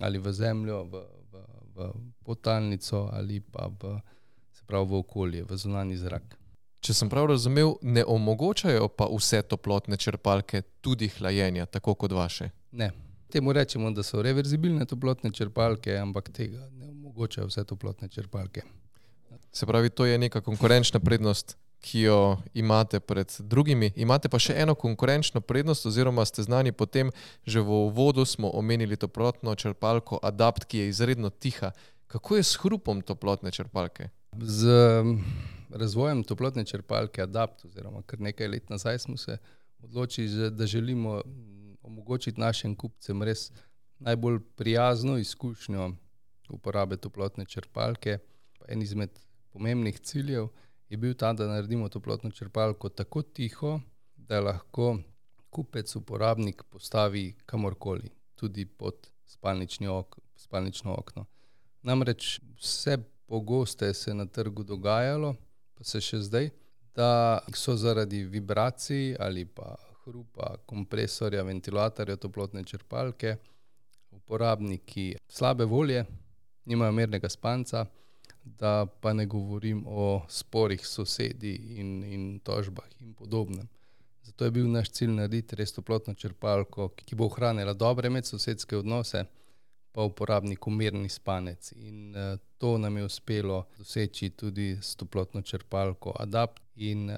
Ali 0.00 0.18
v 0.18 0.32
zemljo, 0.32 0.82
v, 0.84 1.04
v, 1.32 1.44
v 1.74 1.92
podtalnico 2.24 3.08
ali 3.12 3.40
pa 3.40 3.70
v, 3.70 4.00
se 4.52 4.66
pravi, 4.66 4.90
v 4.90 4.94
okolje, 4.94 5.44
v 5.44 5.56
zunanji 5.56 5.96
zrak. 5.96 6.34
Če 6.82 6.94
sem 6.94 7.10
prav 7.10 7.26
razumel, 7.30 7.76
ne 7.82 8.02
omogočajo 8.06 8.88
pa 8.88 9.06
vse 9.10 9.42
toplotne 9.42 9.96
črpalke 9.96 10.62
tudi 10.82 11.08
hlajenja, 11.14 11.66
tako 11.66 11.94
kot 11.94 12.12
vaše. 12.12 12.50
Ne. 12.72 12.90
Temu 13.28 13.52
rečemo, 13.52 13.90
da 13.90 14.02
so 14.02 14.22
reverzibilne 14.22 14.86
toplotne 14.88 15.30
črpalke, 15.30 15.96
ampak 16.00 16.30
tega 16.32 16.68
ne 16.72 16.88
omogočajo 16.88 17.48
vse 17.50 17.64
toplotne 17.64 18.08
črpalke. 18.08 18.62
Se 19.52 19.66
pravi, 19.66 19.90
to 19.90 20.06
je 20.06 20.18
neka 20.18 20.40
konkurenčna 20.40 21.00
prednost, 21.00 21.56
ki 21.80 22.00
jo 22.00 22.36
imate 22.54 23.00
pred 23.00 23.32
drugimi. 23.38 23.92
Imate 23.96 24.28
pa 24.28 24.40
še 24.40 24.56
eno 24.56 24.74
konkurenčno 24.74 25.40
prednost, 25.40 25.86
oziroma 25.86 26.24
ste 26.26 26.42
znani 26.42 26.72
po 26.72 26.86
tem, 26.86 27.12
že 27.46 27.60
v 27.60 27.84
uvodu 27.88 28.24
smo 28.26 28.50
omenili 28.50 28.96
toplotno 28.96 29.54
črpalko 29.54 30.18
Adapt, 30.22 30.64
ki 30.64 30.78
je 30.78 30.88
izredno 30.88 31.30
tiha. 31.30 31.72
Kako 32.08 32.40
je 32.40 32.42
s 32.42 32.56
hrupom 32.56 33.04
toplotne 33.04 33.52
črpalke? 33.52 34.08
Z 34.40 34.72
razvojem 35.70 36.24
toplotne 36.24 36.64
črpalke 36.64 37.22
Adapt, 37.22 37.64
oziroma 37.68 38.02
kar 38.06 38.20
nekaj 38.20 38.48
let 38.48 38.70
nazaj 38.72 39.04
smo 39.04 39.16
se 39.16 39.36
odločili, 39.84 40.50
da 40.50 40.66
želimo 40.66 41.20
omogočiti 41.88 42.40
našim 42.40 42.76
kupcem 42.76 43.22
res 43.22 43.48
najbolj 43.98 44.38
prijazno 44.56 45.16
izkušnjo 45.18 45.92
uporabe 46.48 46.96
toplotne 46.96 47.44
črpalke. 47.44 48.18
En 48.68 48.82
izmed 48.82 49.10
pomembnih 49.52 50.00
ciljev 50.00 50.48
je 50.88 50.96
bil 50.96 51.14
ta, 51.14 51.32
da 51.32 51.48
naredimo 51.48 51.88
toplotno 51.88 52.30
črpalko 52.30 52.88
tako 52.88 53.22
tiho, 53.22 53.80
da 54.16 54.40
lahko 54.40 54.98
kupec, 55.50 55.96
uporabnik 55.96 56.62
postavi 56.70 57.34
kamorkoli, 57.46 58.10
tudi 58.34 58.66
pod 58.66 59.08
spalnično 60.36 60.94
okno. 60.98 61.24
Namreč 61.82 62.40
vse 62.60 62.98
pogosteje 63.26 63.94
se 63.94 64.10
je 64.10 64.14
na 64.14 64.26
trgu 64.26 64.64
dogajalo, 64.64 65.34
pa 65.74 65.84
se 65.84 66.00
še 66.00 66.20
zdaj, 66.28 66.50
da 66.94 67.38
so 67.54 67.76
zaradi 67.76 68.24
vibracij 68.24 69.16
ali 69.20 69.44
pa 69.44 69.76
hrupa 70.08 70.56
kompresorja, 70.66 71.44
ventilatorja 71.44 72.16
toplotne 72.16 72.64
črpalke 72.64 73.36
uporabniki 74.10 75.16
slabe 75.28 75.64
volje 75.64 76.04
nimajo 76.64 76.92
mernega 76.92 77.28
spanca, 77.28 77.86
da 78.44 78.86
pa 79.00 79.12
ne 79.12 79.26
govorim 79.26 79.84
o 79.86 80.22
sporih 80.28 80.86
s 80.86 80.90
sosedi 80.90 81.54
in, 81.80 82.04
in 82.04 82.40
tožbah 82.44 82.88
in 83.00 83.14
podobnem. 83.14 83.68
Zato 84.22 84.44
je 84.44 84.50
bil 84.50 84.68
naš 84.70 84.90
cilj 84.90 85.14
narediti 85.16 85.56
res 85.56 85.72
toplotno 85.72 86.14
črpalko, 86.14 86.90
ki 86.96 87.16
bo 87.16 87.26
ohranila 87.26 87.72
dobre 87.72 88.10
medsosedske 88.12 88.76
odnose, 88.76 89.24
pa 89.92 90.04
uporabniku 90.04 90.70
mirni 90.70 91.08
spanec. 91.08 91.72
In 91.76 92.16
uh, 92.16 92.36
to 92.58 92.76
nam 92.78 92.96
je 92.96 93.04
uspelo 93.04 93.64
doseči 93.78 94.30
tudi 94.30 94.76
s 94.82 94.96
toplotno 94.96 95.42
črpalko 95.42 96.12
Adapt. 96.18 96.60
In 96.76 97.10
uh, 97.10 97.16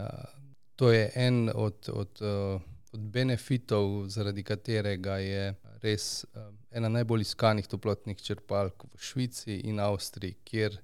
to 0.77 0.93
je 0.93 1.11
en 1.15 1.51
od, 1.55 1.89
od, 1.93 2.23
uh, 2.23 2.63
od 2.93 3.01
benefitov, 3.01 4.09
zaradi 4.09 4.43
katerega 4.43 5.19
je 5.23 5.55
res 5.83 6.25
ena 6.71 6.89
najbolj 6.89 7.27
iskanih 7.27 7.67
toplotnih 7.71 8.19
črpalk 8.19 8.85
v 8.95 9.03
Švici 9.03 9.61
in 9.71 9.81
Avstriji, 9.81 10.39
kjer 10.45 10.81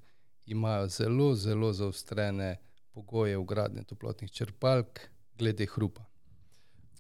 imajo 0.47 0.89
zelo, 0.89 1.35
zelo 1.35 1.73
zaostrene 1.73 2.57
pogoje 2.95 3.37
ugradnje 3.37 3.85
toplotnih 3.85 4.31
črpalk 4.33 5.01
glede 5.39 5.67
hrupa. 5.67 6.07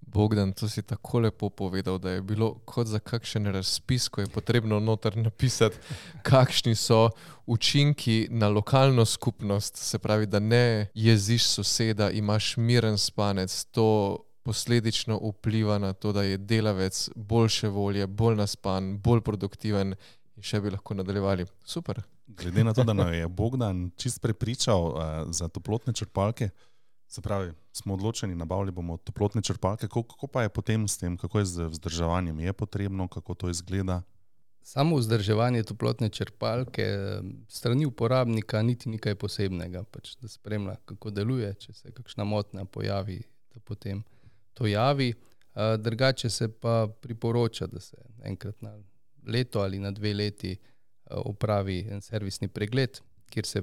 Bogdan, 0.06 0.52
to 0.52 0.68
si 0.68 0.82
tako 0.82 1.18
lepo 1.18 1.48
povedal, 1.50 1.98
da 1.98 2.10
je 2.10 2.22
bilo 2.22 2.54
kot 2.64 2.86
za 2.86 2.98
kakšen 2.98 3.46
razpis, 3.46 4.08
ko 4.08 4.20
je 4.20 4.26
potrebno 4.26 4.78
noter 4.80 5.16
napisati, 5.16 5.76
kakšni 6.22 6.74
so 6.74 7.10
učinki 7.46 8.28
na 8.30 8.48
lokalno 8.48 9.04
skupnost. 9.04 9.76
Se 9.76 9.98
pravi, 9.98 10.26
da 10.26 10.38
ne 10.38 10.86
jeziš 10.94 11.46
soseda, 11.46 12.10
imaš 12.10 12.56
miren 12.56 12.98
spanec. 12.98 13.64
To 13.64 14.25
posledično 14.46 15.18
vpliva 15.22 15.78
na 15.78 15.92
to, 15.92 16.12
da 16.12 16.22
je 16.22 16.38
delavec 16.38 17.08
boljše 17.16 17.68
volje, 17.68 18.06
bolj 18.06 18.36
naspan, 18.38 18.92
bolj 19.02 19.24
produktiven 19.26 19.96
in 20.36 20.46
še 20.46 20.60
bi 20.62 20.70
lahko 20.70 20.94
nadaljevali. 20.94 21.48
Super. 21.66 21.98
Glede 22.26 22.64
na 22.64 22.74
to, 22.74 22.84
da 22.86 22.94
nam 22.94 23.10
je 23.20 23.26
Bogdan 23.28 23.90
čist 23.98 24.22
prepričal 24.22 24.86
uh, 24.86 25.02
za 25.34 25.48
toplotne 25.48 25.92
črpalke, 25.92 26.50
se 27.08 27.22
pravi, 27.22 27.52
smo 27.72 27.98
odločeni, 27.98 28.38
nabavili 28.38 28.70
bomo 28.72 28.96
toplotne 29.02 29.42
črpalke. 29.42 29.88
Kako, 29.88 30.02
kako 30.14 30.26
pa 30.30 30.46
je 30.46 30.54
potem 30.54 30.88
s 30.88 30.98
tem, 30.98 31.18
kako 31.18 31.42
je 31.42 31.50
z 31.50 31.68
vzdrževanjem, 31.74 32.40
je 32.46 32.52
potrebno, 32.52 33.08
kako 33.08 33.34
to 33.34 33.50
izgleda? 33.50 34.02
Samo 34.62 34.96
vzdrževanje 34.96 35.62
toplotne 35.62 36.08
črpalke 36.08 36.86
strani 37.48 37.86
uporabnika 37.86 38.62
niti 38.62 38.94
nekaj 38.94 39.14
posebnega, 39.14 39.82
pač, 39.90 40.14
da 40.22 40.30
spremlja, 40.30 40.76
kako 40.84 41.10
deluje, 41.10 41.54
če 41.54 41.72
se 41.72 41.94
kakšna 41.94 42.24
motnja 42.24 42.64
pojavi, 42.64 43.24
da 43.54 43.62
potem 43.62 44.02
to 44.56 44.66
javi. 44.66 45.12
Drugače 45.78 46.30
se 46.30 46.48
pa 46.52 46.88
priporoča, 47.00 47.66
da 47.66 47.80
se 47.80 47.96
enkrat 48.24 48.62
na 48.62 48.78
leto 49.26 49.60
ali 49.60 49.78
na 49.78 49.90
dve 49.90 50.14
leti 50.14 50.56
opravi 51.10 51.86
en 51.90 52.02
servisni 52.02 52.48
pregled, 52.48 53.00
kjer 53.30 53.46
se 53.46 53.62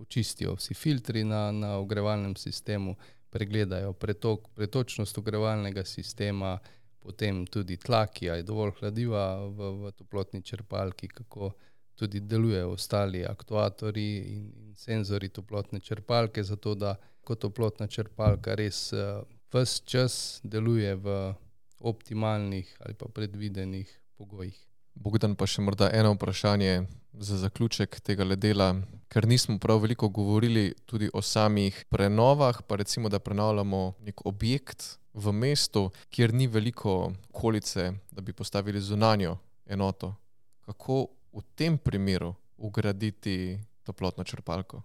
očistijo 0.00 0.54
vsi 0.54 0.74
filtri 0.74 1.24
na, 1.24 1.50
na 1.52 1.76
ogrevalnem 1.78 2.36
sistemu, 2.36 2.96
pregledajo 3.30 3.92
pretok, 3.92 4.48
pretočnost 4.54 5.18
ogrevalnega 5.18 5.84
sistema, 5.84 6.58
potem 7.00 7.44
tudi 7.46 7.76
tlak, 7.76 8.12
ki 8.18 8.26
je 8.26 8.42
dovolj 8.42 8.72
hladiva 8.80 9.24
v, 9.48 9.70
v 9.84 9.92
toplotni 9.96 10.42
črpalki, 10.42 11.08
kako 11.08 11.52
tudi 11.94 12.20
delujejo 12.20 12.72
ostali 12.72 13.24
aktuatorji 13.26 14.16
in, 14.34 14.44
in 14.56 14.74
senzori 14.76 15.28
toplotne 15.28 15.80
črpalke, 15.80 16.42
zato 16.42 16.74
da 16.74 16.96
kot 17.24 17.40
toplotna 17.40 17.86
črpalka 17.86 18.54
res 18.58 18.90
uh, 18.92 19.22
vse 19.52 19.82
čas 19.84 20.40
deluje 20.44 20.94
v 20.94 21.34
optimalnih 21.80 22.76
ali 22.80 22.94
pa 22.94 23.06
predvidenih 23.08 23.88
pogojih. 24.16 24.56
Bogdan, 24.94 25.34
pa 25.34 25.46
še 25.46 25.62
morda 25.62 25.88
eno 25.94 26.12
vprašanje 26.14 26.86
za 27.14 27.36
zaključek 27.40 28.00
tega 28.04 28.24
dela, 28.36 28.74
ker 29.08 29.26
nismo 29.26 29.58
prav 29.58 29.80
veliko 29.82 30.08
govorili 30.08 30.74
tudi 30.86 31.10
o 31.14 31.22
samih 31.22 31.84
prenovah, 31.88 32.62
pa 32.62 32.76
recimo, 32.76 33.08
da 33.08 33.18
prenavljamo 33.18 33.94
nek 34.06 34.26
objekt 34.26 34.98
v 35.14 35.32
mestu, 35.32 35.90
kjer 36.10 36.34
ni 36.34 36.46
veliko 36.46 37.12
okolice, 37.32 37.92
da 38.10 38.20
bi 38.20 38.32
postavili 38.32 38.80
zunanjo 38.80 39.38
enoto. 39.66 40.14
Kako 40.60 41.06
v 41.32 41.42
tem 41.54 41.78
primeru 41.78 42.34
ugraditi 42.56 43.58
toplotno 43.82 44.24
črpalko? 44.24 44.82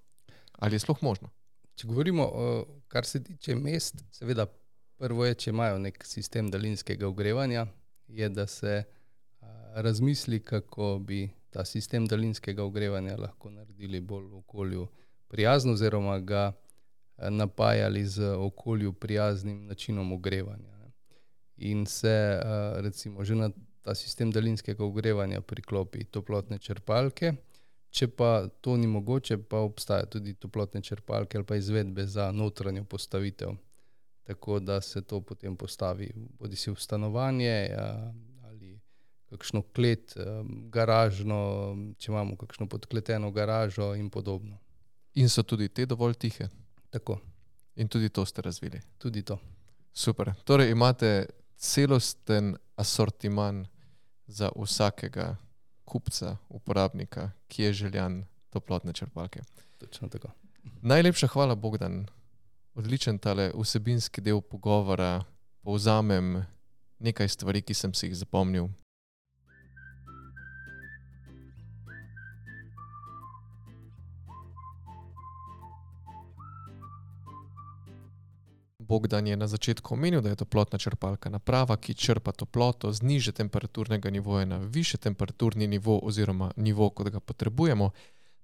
Ali 0.60 0.76
je 0.76 0.80
sploh 0.80 1.02
možno? 1.02 1.30
Če 1.76 1.88
govorimo, 1.88 2.26
kar 2.88 3.06
se 3.06 3.24
tiče 3.24 3.56
mest, 3.56 4.04
seveda, 4.12 4.46
prvo 4.98 5.26
je, 5.26 5.36
če 5.36 5.50
imajo 5.52 5.80
nek 5.84 6.06
sistem 6.08 6.48
daljinskega 6.52 7.08
ogrevanja, 7.08 7.66
je, 8.08 8.30
da 8.30 8.48
se 8.48 8.84
razmisli, 9.76 10.40
kako 10.40 11.00
bi 11.04 11.30
ta 11.50 11.66
sistem 11.66 12.08
daljinskega 12.08 12.64
ogrevanja 12.64 13.18
lahko 13.18 13.52
naredili 13.52 14.00
bolj 14.00 14.32
okolju 14.34 14.88
prijazno, 15.28 15.74
oziroma 15.74 16.20
ga 16.20 16.52
napajali 17.18 18.06
z 18.06 18.32
okolju 18.36 18.94
prijaznim 18.94 19.66
načinom 19.68 20.12
ogrevanja. 20.12 20.78
Ne. 20.78 20.92
In 21.58 21.86
se 21.86 22.42
recimo 22.76 23.24
že 23.24 23.36
na 23.36 23.50
ta 23.82 23.96
sistem 23.96 24.32
daljinskega 24.32 24.84
ogrevanja 24.84 25.42
priklopi 25.42 26.04
toplotne 26.04 26.58
črpalke. 26.60 27.34
Če 27.96 28.10
pa 28.12 28.48
to 28.62 28.76
ni 28.78 28.88
mogoče, 28.92 29.38
pa 29.48 29.62
obstajajo 29.64 30.18
tudi 30.18 30.34
toplotne 30.36 30.82
črpalke 30.84 31.38
ali 31.38 31.48
pa 31.48 31.56
izvedbe 31.56 32.04
za 32.08 32.32
notranjo 32.32 32.84
postavitev, 32.84 33.54
tako 34.28 34.60
da 34.60 34.82
se 34.82 35.02
to 35.02 35.22
potem 35.22 35.56
postavi, 35.56 36.10
bodi 36.40 36.60
si 36.60 36.72
v 36.72 36.76
stanovanje, 36.76 37.56
eh, 37.72 38.26
kakšno 39.30 39.62
klet, 39.76 40.16
garažno, 40.72 41.40
če 41.98 42.12
imamo 42.12 42.38
kakšno 42.40 42.68
podkleteno 42.72 43.32
garažo 43.32 43.94
in 43.96 44.10
podobno. 44.10 44.60
In 45.16 45.30
so 45.30 45.44
tudi 45.44 45.70
te 45.70 45.86
dovolj 45.86 46.16
tihe. 46.20 46.48
Tako. 46.90 47.20
In 47.76 47.88
tudi 47.88 48.10
to 48.10 48.26
ste 48.26 48.42
razvili. 48.42 48.80
Tudi 48.98 49.24
to. 49.24 49.40
Super. 49.94 50.34
Torej 50.44 50.72
imate 50.72 51.26
celosten 51.58 52.56
asortiman 52.76 53.66
za 54.28 54.50
vsakega 54.56 55.36
kupca, 55.86 56.38
uporabnika, 56.50 57.32
ki 57.48 57.64
je 57.64 57.74
željan 57.74 58.24
toplotne 58.50 58.94
črpalke. 58.94 59.42
Točno 59.78 60.10
tako. 60.10 60.28
Najlepša 60.82 61.28
hvala, 61.28 61.56
Bogdan. 61.56 62.06
Odličen 62.76 63.18
tale 63.18 63.52
vsebinski 63.56 64.22
del 64.22 64.42
pogovora. 64.42 65.24
Povzamem 65.62 66.46
nekaj 67.00 67.30
stvari, 67.30 67.62
ki 67.62 67.74
sem 67.74 67.94
si 67.94 68.08
jih 68.08 68.16
zapomnil. 68.16 68.68
Bogdan 78.88 79.28
je 79.28 79.38
na 79.38 79.48
začetku 79.48 79.94
omenil, 79.94 80.22
da 80.22 80.30
je 80.30 80.36
toplotna 80.36 80.78
črpalka 80.80 81.30
naprava, 81.30 81.78
ki 81.78 81.94
črpa 81.94 82.32
toploto 82.32 82.92
z 82.92 83.02
niže 83.02 83.32
temperaturnega 83.32 84.10
nivoja 84.10 84.46
na 84.46 84.58
više 84.58 84.98
temperaturni 84.98 85.68
nivo 85.68 86.00
oziroma 86.04 86.52
nivo, 86.56 86.90
kot 86.90 87.10
ga 87.10 87.20
potrebujemo, 87.20 87.90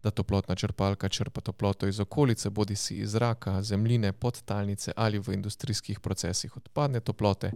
da 0.04 0.12
toplotna 0.12 0.56
črpalka 0.56 1.10
črpa 1.10 1.42
toploto 1.42 1.88
iz 1.88 2.00
okolice, 2.00 2.50
bodi 2.50 2.76
si 2.76 2.98
iz 2.98 3.12
zraka, 3.12 3.62
zemljine, 3.62 4.14
podtalnice 4.14 4.92
ali 4.96 5.20
v 5.20 5.34
industrijskih 5.34 6.00
procesih 6.00 6.58
odpadne 6.58 7.00
toplote. 7.00 7.52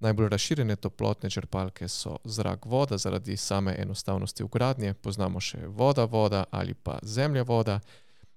Najbolj 0.00 0.28
razširjene 0.28 0.76
toplotne 0.76 1.30
črpalke 1.30 1.88
so 1.88 2.16
zrak, 2.24 2.66
voda 2.66 2.98
zaradi 2.98 3.36
same 3.36 3.74
enostavnosti 3.78 4.44
ugradnje, 4.44 4.94
poznamo 4.94 5.40
še 5.40 5.66
voda, 5.66 6.04
voda 6.04 6.44
ali 6.50 6.74
pa 6.74 6.98
zemlja, 7.02 7.42
voda. 7.42 7.80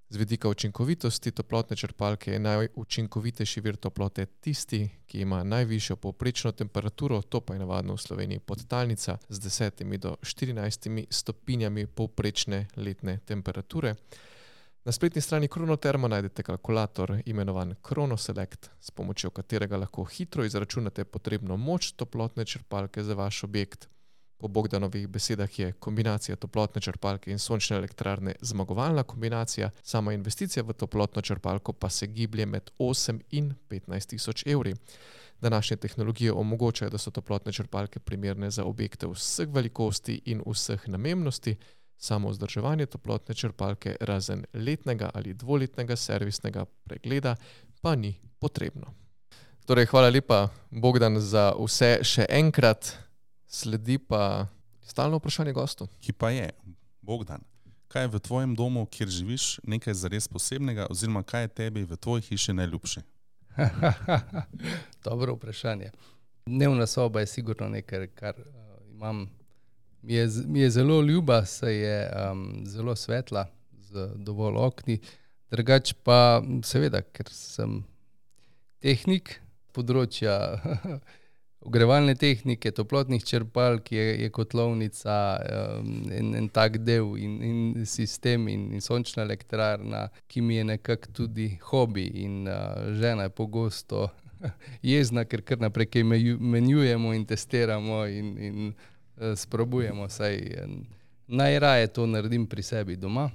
Z 0.10 0.18
vidika 0.18 0.50
učinkovitosti 0.50 1.32
toplotne 1.32 1.76
črpalke 1.76 2.32
je 2.32 2.40
najučinkovitejši 2.40 3.62
vir 3.62 3.76
toplote 3.76 4.26
tisti, 4.26 4.90
ki 5.08 5.22
ima 5.22 5.44
najvišjo 5.44 5.96
povprečno 5.96 6.52
temperaturo, 6.52 7.22
to 7.22 7.42
pa 7.42 7.54
je 7.54 7.60
navadno 7.60 7.96
v 7.96 8.02
Sloveniji 8.02 8.40
podtalnica 8.40 9.18
z 9.30 9.40
10 9.40 9.98
do 9.98 10.16
14 10.22 11.06
stopinjami 11.10 11.88
povprečne 11.88 12.68
letne 12.76 13.18
temperature. 13.26 13.96
Na 14.86 14.92
spletni 14.92 15.22
strani 15.22 15.48
Kronotermo 15.48 16.08
najdete 16.08 16.44
kalkulator 16.44 17.22
imenovan 17.26 17.76
ChronoSelect, 17.88 18.70
s 18.80 18.92
pomočjo 18.92 19.30
katerega 19.30 19.78
lahko 19.78 20.04
hitro 20.04 20.44
izračunate 20.44 21.06
potrebno 21.06 21.58
moč 21.58 21.92
toplotne 21.92 22.46
črpalke 22.46 23.04
za 23.04 23.14
vaš 23.14 23.44
objekt. 23.44 23.88
Po 24.44 24.48
Bogdanovih 24.48 25.08
besedah 25.08 25.60
je 25.60 25.72
kombinacija 25.72 26.36
toplotne 26.36 26.82
črpalke 26.82 27.32
in 27.32 27.40
sončne 27.40 27.78
elektrarne 27.78 28.34
zmagovalna 28.42 29.04
kombinacija, 29.04 29.70
sama 29.84 30.14
investicija 30.14 30.64
v 30.64 30.74
toplotno 30.74 31.22
črpalko 31.22 31.74
pa 31.74 31.90
se 31.90 32.08
giblje 32.08 32.46
med 32.46 32.72
8 32.80 33.22
in 33.32 33.54
15 33.70 34.10
tisoč 34.10 34.44
evri. 34.46 34.74
Današnje 35.42 35.78
tehnologije 35.78 36.32
omogočajo, 36.32 36.90
da 36.90 36.98
so 36.98 37.12
toplotne 37.12 37.52
črpalke 37.52 38.00
primerne 38.00 38.52
za 38.52 38.66
objekte 38.66 39.08
vseh 39.08 39.48
velikosti 39.50 40.22
in 40.26 40.44
vseh 40.46 40.88
namembnosti, 40.88 41.56
samo 41.98 42.30
vzdrževanje 42.30 42.86
toplotne 42.86 43.36
črpalke 43.36 43.96
razen 44.00 44.46
letnega 44.54 45.10
ali 45.14 45.34
dvoletnega 45.34 45.96
servisnega 45.96 46.66
pregleda 46.66 47.36
pa 47.82 47.96
ni 47.96 48.20
potrebno. 48.40 48.94
Torej, 49.66 49.86
hvala 49.86 50.10
lepa, 50.10 50.50
Bogdan, 50.70 51.20
za 51.20 51.54
vse 51.56 52.00
še 52.04 52.26
enkrat. 52.30 53.03
Sledi 53.54 53.98
pa 53.98 54.48
stalno 54.82 55.18
vprašanje 55.18 55.52
gostu. 55.54 55.88
Ki 56.02 56.14
pa 56.14 56.30
je, 56.30 56.50
Bogdan, 57.02 57.44
kaj 57.88 58.04
je 58.04 58.08
v 58.08 58.20
tvojem 58.20 58.56
domu, 58.56 58.86
kjer 58.86 59.10
živiš, 59.10 59.60
nekaj 59.64 59.94
zares 59.94 60.28
posebnega, 60.28 60.88
oziroma 60.90 61.22
kaj 61.24 61.44
je 61.44 61.48
tebi 61.48 61.84
v 61.86 61.98
tvoji 61.98 62.22
hiši 62.22 62.54
najljubše? 62.54 63.02
Dobro 65.06 65.36
vprašanje. 65.36 65.92
Dnevna 66.46 66.88
soba 66.88 67.20
je 67.20 67.28
sigurno 67.28 67.70
nekaj, 67.70 68.08
kar 68.08 68.40
uh, 68.40 68.92
imam. 68.92 69.30
Mi 70.02 70.14
je, 70.14 70.28
mi 70.46 70.60
je 70.60 70.70
zelo 70.70 71.02
ljuba, 71.02 71.46
saj 71.46 71.76
je 71.76 72.12
um, 72.32 72.66
zelo 72.66 72.96
svetla, 72.96 73.46
z 73.80 74.10
dovolj 74.16 74.58
okni. 74.58 75.00
Drugač 75.52 75.94
pa, 76.04 76.42
seveda, 76.66 77.02
ker 77.02 77.30
sem 77.30 77.84
tehnik 78.82 79.38
področja 79.72 80.40
ogrevalne 81.66 82.16
tehnike, 82.16 82.72
toplotnih 82.72 83.24
črpalk, 83.26 83.92
je, 83.92 84.04
je 84.22 84.30
kotlovnica 84.30 85.18
um, 85.40 85.92
en, 86.12 86.36
en 86.36 86.50
tak 86.50 86.78
del 86.84 87.16
in, 87.18 87.38
in 87.44 87.86
sistem 87.86 88.48
in, 88.48 88.70
in 88.74 88.82
sončna 88.82 89.24
elektrarna, 89.24 90.08
ki 90.28 90.42
mi 90.42 90.56
je 90.56 90.64
nekako 90.64 91.12
tudi 91.14 91.50
hobi. 91.70 92.06
In 92.26 92.48
uh, 92.48 92.94
žena 93.00 93.24
je 93.24 93.30
pogosto 93.30 94.10
jezna, 94.94 95.26
ker 95.26 95.42
kar 95.42 95.62
naprej 95.64 95.92
kaj 95.94 96.04
menjujemo 96.40 97.14
in 97.14 97.26
testiramo 97.26 98.04
in, 98.06 98.34
in 98.38 98.74
uh, 98.74 99.34
sprobujemo. 99.36 100.10
Saj 100.10 100.36
eh, 100.36 100.68
najraje 101.28 101.88
to 101.88 102.08
naredim 102.08 102.48
pri 102.48 102.64
sebi 102.64 102.96
doma, 102.96 103.30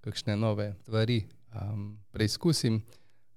kakšne 0.00 0.36
nove 0.36 0.74
stvari 0.82 1.22
um, 1.54 1.96
preizkusim. 2.12 2.82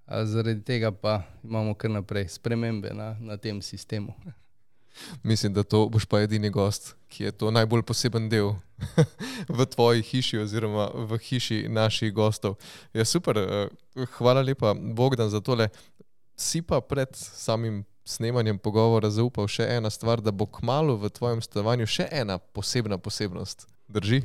Zaradi 0.07 0.61
tega 0.61 0.91
pa 0.91 1.23
imamo 1.43 1.73
kar 1.73 1.89
naprej 1.91 2.27
spremembe 2.27 2.93
na, 2.93 3.15
na 3.19 3.37
tem 3.37 3.61
sistemu. 3.61 4.13
Mislim, 5.23 5.53
da 5.53 5.63
to 5.63 5.87
boš 5.89 6.05
pa 6.05 6.19
edini 6.19 6.49
gost, 6.49 6.95
ki 7.07 7.23
je 7.23 7.31
to 7.31 7.51
najbolj 7.51 7.81
poseben 7.81 8.29
del 8.29 8.53
v 9.57 9.65
tvoji 9.65 10.01
hiši 10.01 10.37
oziroma 10.39 10.87
v 10.93 11.17
hiši 11.17 11.65
naših 11.69 12.13
gostov. 12.13 12.55
Je 12.93 13.05
super, 13.05 13.37
eh, 13.37 14.05
hvala 14.17 14.41
lepa 14.41 14.73
Bogdan 14.73 15.29
za 15.29 15.41
tole. 15.41 15.69
Si 16.37 16.61
pa 16.61 16.81
pred 16.81 17.09
samim 17.15 17.83
snemanjem 18.05 18.57
pogovora 18.59 19.09
zaupal 19.09 19.47
še 19.47 19.65
ena 19.77 19.89
stvar, 19.89 20.21
da 20.21 20.31
bo 20.31 20.45
kmalo 20.45 20.97
v 21.01 21.09
tvojem 21.09 21.41
stanovanju 21.41 21.87
še 21.89 22.07
ena 22.11 22.37
posebna 22.37 22.97
posebnost. 22.97 23.67
Drži? 23.87 24.21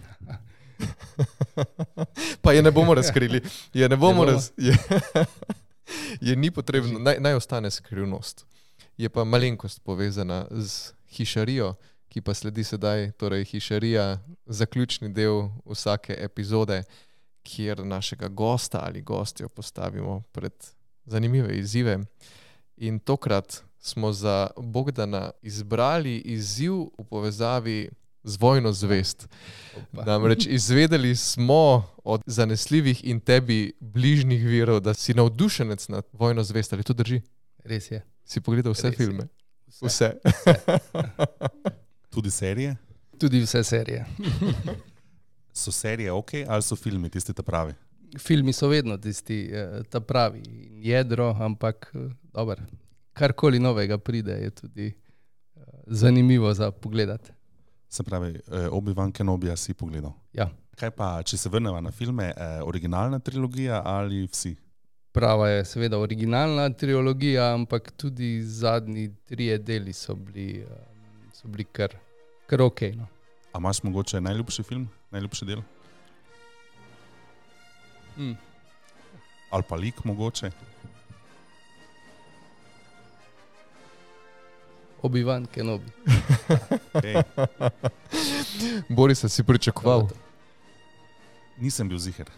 pa 2.43 2.53
je 2.53 2.63
ne 2.63 2.71
bomo 2.71 2.95
razkrili. 2.95 3.41
Je 3.75 3.89
ne 3.89 3.97
bomo 3.97 4.25
bomo. 4.25 4.33
raz... 4.33 4.51
je, 4.57 4.77
je 6.21 6.37
ni 6.37 6.51
potrebno, 6.51 6.99
naj, 6.99 7.17
naj 7.21 7.35
ostane 7.35 7.71
skrivnost. 7.71 8.47
Je 8.97 9.09
pa 9.09 9.25
malenkost 9.25 9.83
povezana 9.85 10.47
z 10.51 10.93
hišarijo, 11.09 11.75
ki 12.09 12.21
pa 12.21 12.35
sledi 12.35 12.65
sedaj, 12.65 13.13
torej 13.13 13.45
hišarija, 13.45 14.19
zaključni 14.47 15.13
del 15.15 15.49
vsake 15.65 16.17
epizode, 16.19 16.83
kjer 17.43 17.87
našega 17.87 18.29
gosta 18.29 18.83
ali 18.83 19.03
gostjo 19.03 19.49
postavimo 19.49 20.23
pred 20.33 20.53
zanimive 21.05 21.59
izzive. 21.59 21.99
In 22.77 22.99
tokrat 22.99 23.63
smo 23.79 24.13
za 24.13 24.51
Bogdana 24.57 25.31
izbrali 25.43 26.19
izziv 26.19 26.73
v 26.73 27.05
povezavi 27.11 27.91
z 28.23 28.37
vojno 28.41 28.73
zvest. 28.73 29.29
Opa. 29.77 30.05
Namreč 30.05 30.47
izvedeli 30.47 31.17
smo 31.17 31.87
od 32.05 32.23
zanesljivih 32.27 33.05
in 33.05 33.21
tebi 33.21 33.73
bližnjih 33.81 34.47
virov, 34.47 34.81
da 34.81 34.95
si 34.95 35.15
navdušenec 35.15 35.89
nad 35.89 36.05
vojno 36.13 36.43
zvest. 36.45 36.73
Ali 36.73 36.83
to 36.83 36.93
drži? 36.93 37.21
Res 37.65 37.91
je. 37.91 38.03
Si 38.25 38.41
pogledal 38.41 38.73
vse 38.73 38.91
Res 38.91 38.99
je. 39.01 39.07
filme? 39.07 39.29
Vse. 39.81 39.87
Vse. 39.87 40.21
Tudi 42.11 42.31
serije? 42.31 42.77
Tudi 43.19 43.41
vse 43.41 43.65
serije. 43.65 44.07
So 45.53 45.73
serije 45.73 46.13
ok 46.13 46.31
ali 46.49 46.63
so 46.63 46.77
filmi 46.77 47.09
tisti 47.11 47.33
ta 47.35 47.43
pravi? 47.43 47.73
Filmi 48.19 48.53
so 48.53 48.69
vedno 48.69 48.97
tisti, 48.97 49.51
eh, 49.53 49.83
ta 49.91 50.01
pravi 50.01 50.43
in 50.47 50.83
jedro, 50.83 51.37
ampak 51.41 51.93
eh, 51.95 51.99
dobro. 52.33 52.63
Karkoli 53.13 53.59
novega 53.59 53.99
pride, 53.99 54.33
je 54.33 54.51
tudi 54.51 54.87
eh, 54.87 55.61
zanimivo 55.87 56.55
za 56.55 56.71
pogled. 56.71 57.21
Se 57.91 58.03
pravi, 58.03 58.35
eh, 58.37 58.69
Obi-Wan 58.71 59.13
Kenobija 59.13 59.57
si 59.57 59.75
pogledal. 59.75 60.13
Ja, 60.33 60.51
Kaj 60.81 60.91
pa, 60.97 61.23
če 61.27 61.37
se 61.37 61.49
vrnemo 61.53 61.81
na 61.81 61.91
filme, 61.91 62.31
eh, 62.37 62.63
originalna 62.65 63.19
trilogija 63.19 63.83
ali 63.85 64.25
vsi? 64.27 64.57
prava 65.13 65.49
je 65.49 65.65
seveda 65.65 65.99
originalna 65.99 66.71
trilogija, 66.71 67.55
ampak 67.55 67.91
tudi 67.91 68.43
zadnji 68.43 69.11
trije 69.27 69.59
deli 69.59 69.93
so 69.93 70.15
bili, 70.15 70.61
eh, 70.61 70.67
so 71.33 71.49
bili 71.49 71.65
kar, 71.65 71.97
kar 72.47 72.63
ok. 72.63 72.81
No. 72.95 73.07
A 73.53 73.59
imaš 73.59 73.83
mogoče 73.83 74.21
najljubši 74.21 74.63
film, 74.63 74.89
najljubši 75.11 75.45
del? 75.45 75.63
Mm. 78.17 78.37
Ali 79.51 79.63
pa 79.69 79.77
lik 79.77 80.05
mogoče? 80.05 80.51
Obi-Wan 85.03 85.47
Kenobi. 85.47 85.91
Ej, 87.05 87.23
Boris, 88.97 89.25
si 89.29 89.43
pričakoval. 89.43 90.09
nisem 91.59 91.89
bil 91.89 91.99
ziger. 91.99 92.31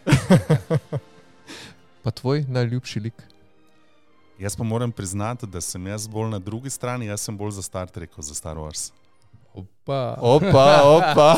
Pa 2.03 2.11
tvoj 2.11 2.45
najljubši 2.49 3.01
lik? 3.01 3.23
Jaz 4.39 4.57
pa 4.57 4.65
moram 4.65 4.93
priznati, 4.93 5.47
da 5.47 5.61
sem 5.61 5.87
jaz 5.87 6.09
bolj 6.09 6.31
na 6.31 6.39
drugi 6.39 6.71
strani, 6.71 7.07
jaz 7.07 7.21
sem 7.21 7.39
bolj 7.39 7.51
za 7.51 7.63
Star 7.63 7.91
Trek 7.91 8.11
kot 8.11 8.25
za 8.25 8.35
Star 8.35 8.57
Wars. 8.57 8.91
Opa. 9.55 10.19
Opa, 10.21 10.81
opa. 10.85 11.37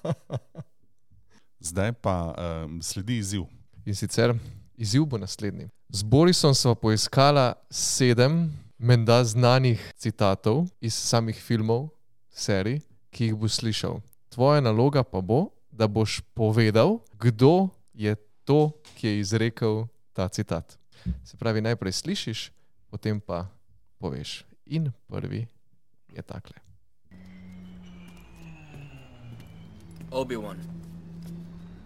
Zdaj 1.68 1.92
pa 1.92 2.34
um, 2.64 2.82
sledi 2.82 3.18
izziv. 3.18 3.42
In 3.84 3.94
sicer 3.94 4.34
izziv 4.76 5.04
bo 5.04 5.18
naslednji. 5.18 5.68
Z 5.88 6.02
Borisom 6.02 6.54
smo 6.54 6.74
poiskala 6.74 7.52
sedem 7.70 8.52
menda 8.78 9.24
znanih 9.24 9.92
citatov 9.96 10.70
iz 10.80 10.94
samih 10.94 11.36
filmov, 11.36 11.90
serij, 12.30 12.80
ki 13.10 13.30
jih 13.30 13.36
bo 13.36 13.50
slišal. 13.50 13.98
Tvoja 14.30 14.62
naloga 14.62 15.02
pa 15.02 15.20
bo, 15.20 15.50
da 15.70 15.86
boš 15.90 16.22
povedal, 16.34 17.02
kdo 17.18 17.68
je 17.94 18.14
to, 18.44 18.70
ki 18.94 19.06
je 19.06 19.20
izrekel 19.20 19.86
ta 20.12 20.28
citat. 20.28 20.78
Se 21.24 21.36
pravi, 21.36 21.60
najprej 21.60 21.92
slišiš, 21.92 22.50
potem 22.90 23.20
pa 23.20 23.50
poveš. 23.98 24.44
In 24.66 24.92
prvi 25.08 25.46
je 26.14 26.22
takle. 26.22 26.56
Obi-Wan. 30.10 30.56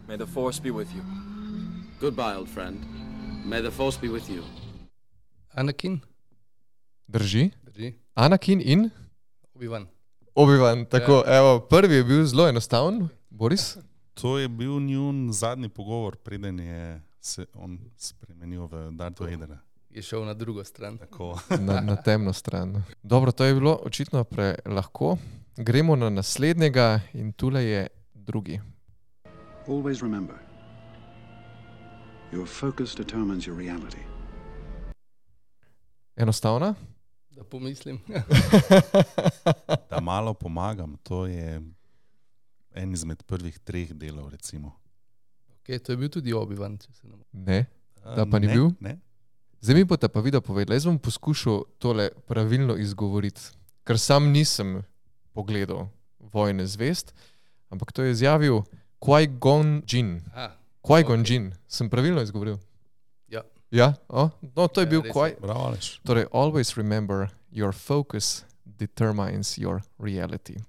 May 0.09 0.17
the 0.17 0.27
Force 0.27 0.61
be 0.61 0.71
with 0.71 0.93
you. 0.95 1.03
Goodbye, 2.01 2.37
old 2.37 2.49
friend. 2.49 2.79
May 3.45 3.63
the 3.63 3.71
Force 3.71 3.99
be 3.99 4.09
with 4.09 4.29
you. 4.31 4.43
Anakin, 5.57 6.01
Drži? 7.13 7.51
drži. 7.63 7.93
Anakin 8.15 8.61
in 8.65 8.91
Obi-Wan. 9.55 9.87
Obi-Wan. 10.35 10.85
Tako, 10.89 11.23
evo, 11.27 11.61
prvi 11.61 11.95
je 11.95 12.05
bil 12.05 12.25
zelo 12.25 12.49
enostaven, 12.49 13.09
Boris. 13.31 13.77
To 14.15 14.39
je 14.39 14.49
bil 14.49 14.81
njun 14.81 15.33
zadnji 15.33 15.69
pogovor, 15.69 16.17
preden 16.17 16.61
je 16.61 17.03
se 17.21 17.47
on 17.55 17.79
spremenil 17.97 18.67
v 18.67 18.91
Darth 18.91 19.21
Vadera. 19.21 19.59
Je 19.91 20.03
šel 20.03 20.25
na 20.25 20.35
drugo 20.35 20.65
stran. 20.65 20.99
Tako. 20.99 21.39
na, 21.69 21.81
na 21.81 21.97
temno 21.97 22.33
stran. 22.33 22.83
Dobro, 23.03 23.33
to 23.33 23.45
je 23.45 23.55
bilo 23.55 23.79
očitno 23.83 24.25
prelahko. 24.25 25.17
Gremo 25.57 25.97
na 25.97 26.11
naslednjega 26.11 27.01
in 27.13 27.33
tule 27.33 27.65
je 27.65 27.87
drugi. 28.15 28.61
Always 29.67 30.03
remember 30.03 30.37
your 32.33 32.47
focus 32.47 32.97
determines 32.97 33.45
your 33.45 33.57
reality. 33.57 34.01
Enostavna? 36.17 36.75
Da 37.37 37.45
pomislim. 37.45 38.01
Da 39.91 40.01
malo 40.01 40.35
pomagam, 40.35 40.97
to 41.03 41.27
je 41.27 41.61
en 42.75 42.93
izmed 42.93 43.23
prvih 43.23 43.59
treh 43.59 43.93
delov. 43.93 44.29
Recimo. 44.29 44.73
okay, 45.61 45.79
to 45.79 45.93
je 45.93 45.97
bil 45.97 46.09
tudi 46.09 46.33
Obi-Wan, 46.33 46.79
če 46.81 46.93
se 46.93 47.09
ne 47.09 47.17
motim. 47.17 47.45
Ne. 47.45 47.65
Da 48.03 48.27
pa 48.27 48.39
ni 48.39 48.47
ne, 48.47 48.55
bil? 48.55 48.71
Ne. 48.81 48.99
Zdaj 49.63 49.75
mi 49.79 49.85
boste 49.85 50.09
pa 50.09 50.21
video 50.21 50.41
povedali. 50.41 50.77
Jaz 50.77 50.89
bom 50.89 50.99
poskušal 50.99 51.63
tole 51.79 52.09
pravilno 52.27 52.77
izgovoriti, 52.77 53.41
ker 53.87 53.99
sam 53.99 54.33
nisem 54.33 54.81
pogledal 55.33 55.89
Vojne 56.33 56.67
zvest, 56.67 57.13
ampak 57.71 57.93
to 57.93 58.03
je 58.03 58.13
izjavil 58.13 58.63
Qui-Gon 59.03 59.83
Jinn. 59.87 60.21
Ah, 60.35 60.57
Qui-Gon 60.83 61.21
Ok. 61.21 61.31
Jinn, 61.31 61.53
sem 61.69 61.91
pravilno 61.91 62.23
izgovoril. 62.23 62.59
Ja. 63.73 63.85
Ja, 63.85 63.95
o? 64.09 64.31
no, 64.57 64.69
to 64.69 64.81
je 64.81 64.87
Ja, 64.87 64.91
bil 64.91 65.03
res 65.03 65.13
Bravo, 65.41 65.61
Aleš. 65.61 66.01
Torej, 66.05 66.27
always 66.33 66.77
remember 66.77 67.29
your 67.51 67.73
focus 67.73 68.45
determines 68.79 69.57
your 69.59 69.81
reality. 69.99 70.61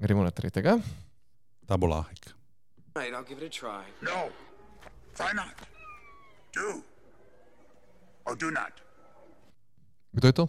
Gremo 0.00 0.24
na 0.24 0.30
tretjega. 0.30 0.80
Ta 1.68 1.76
bo 1.76 1.86
lahek. 1.86 2.32
Right, 2.96 3.12
I'll 3.12 3.22
give 3.28 3.38
it 3.44 3.46
a 3.46 3.52
try. 3.52 3.84
No. 4.00 4.30
Try 5.14 5.32
not. 5.34 5.52
Do. 6.54 6.82
Or 8.24 8.34
do 8.36 8.50
not. 8.50 8.72
Kdo 10.16 10.26
je 10.26 10.32
to? 10.32 10.46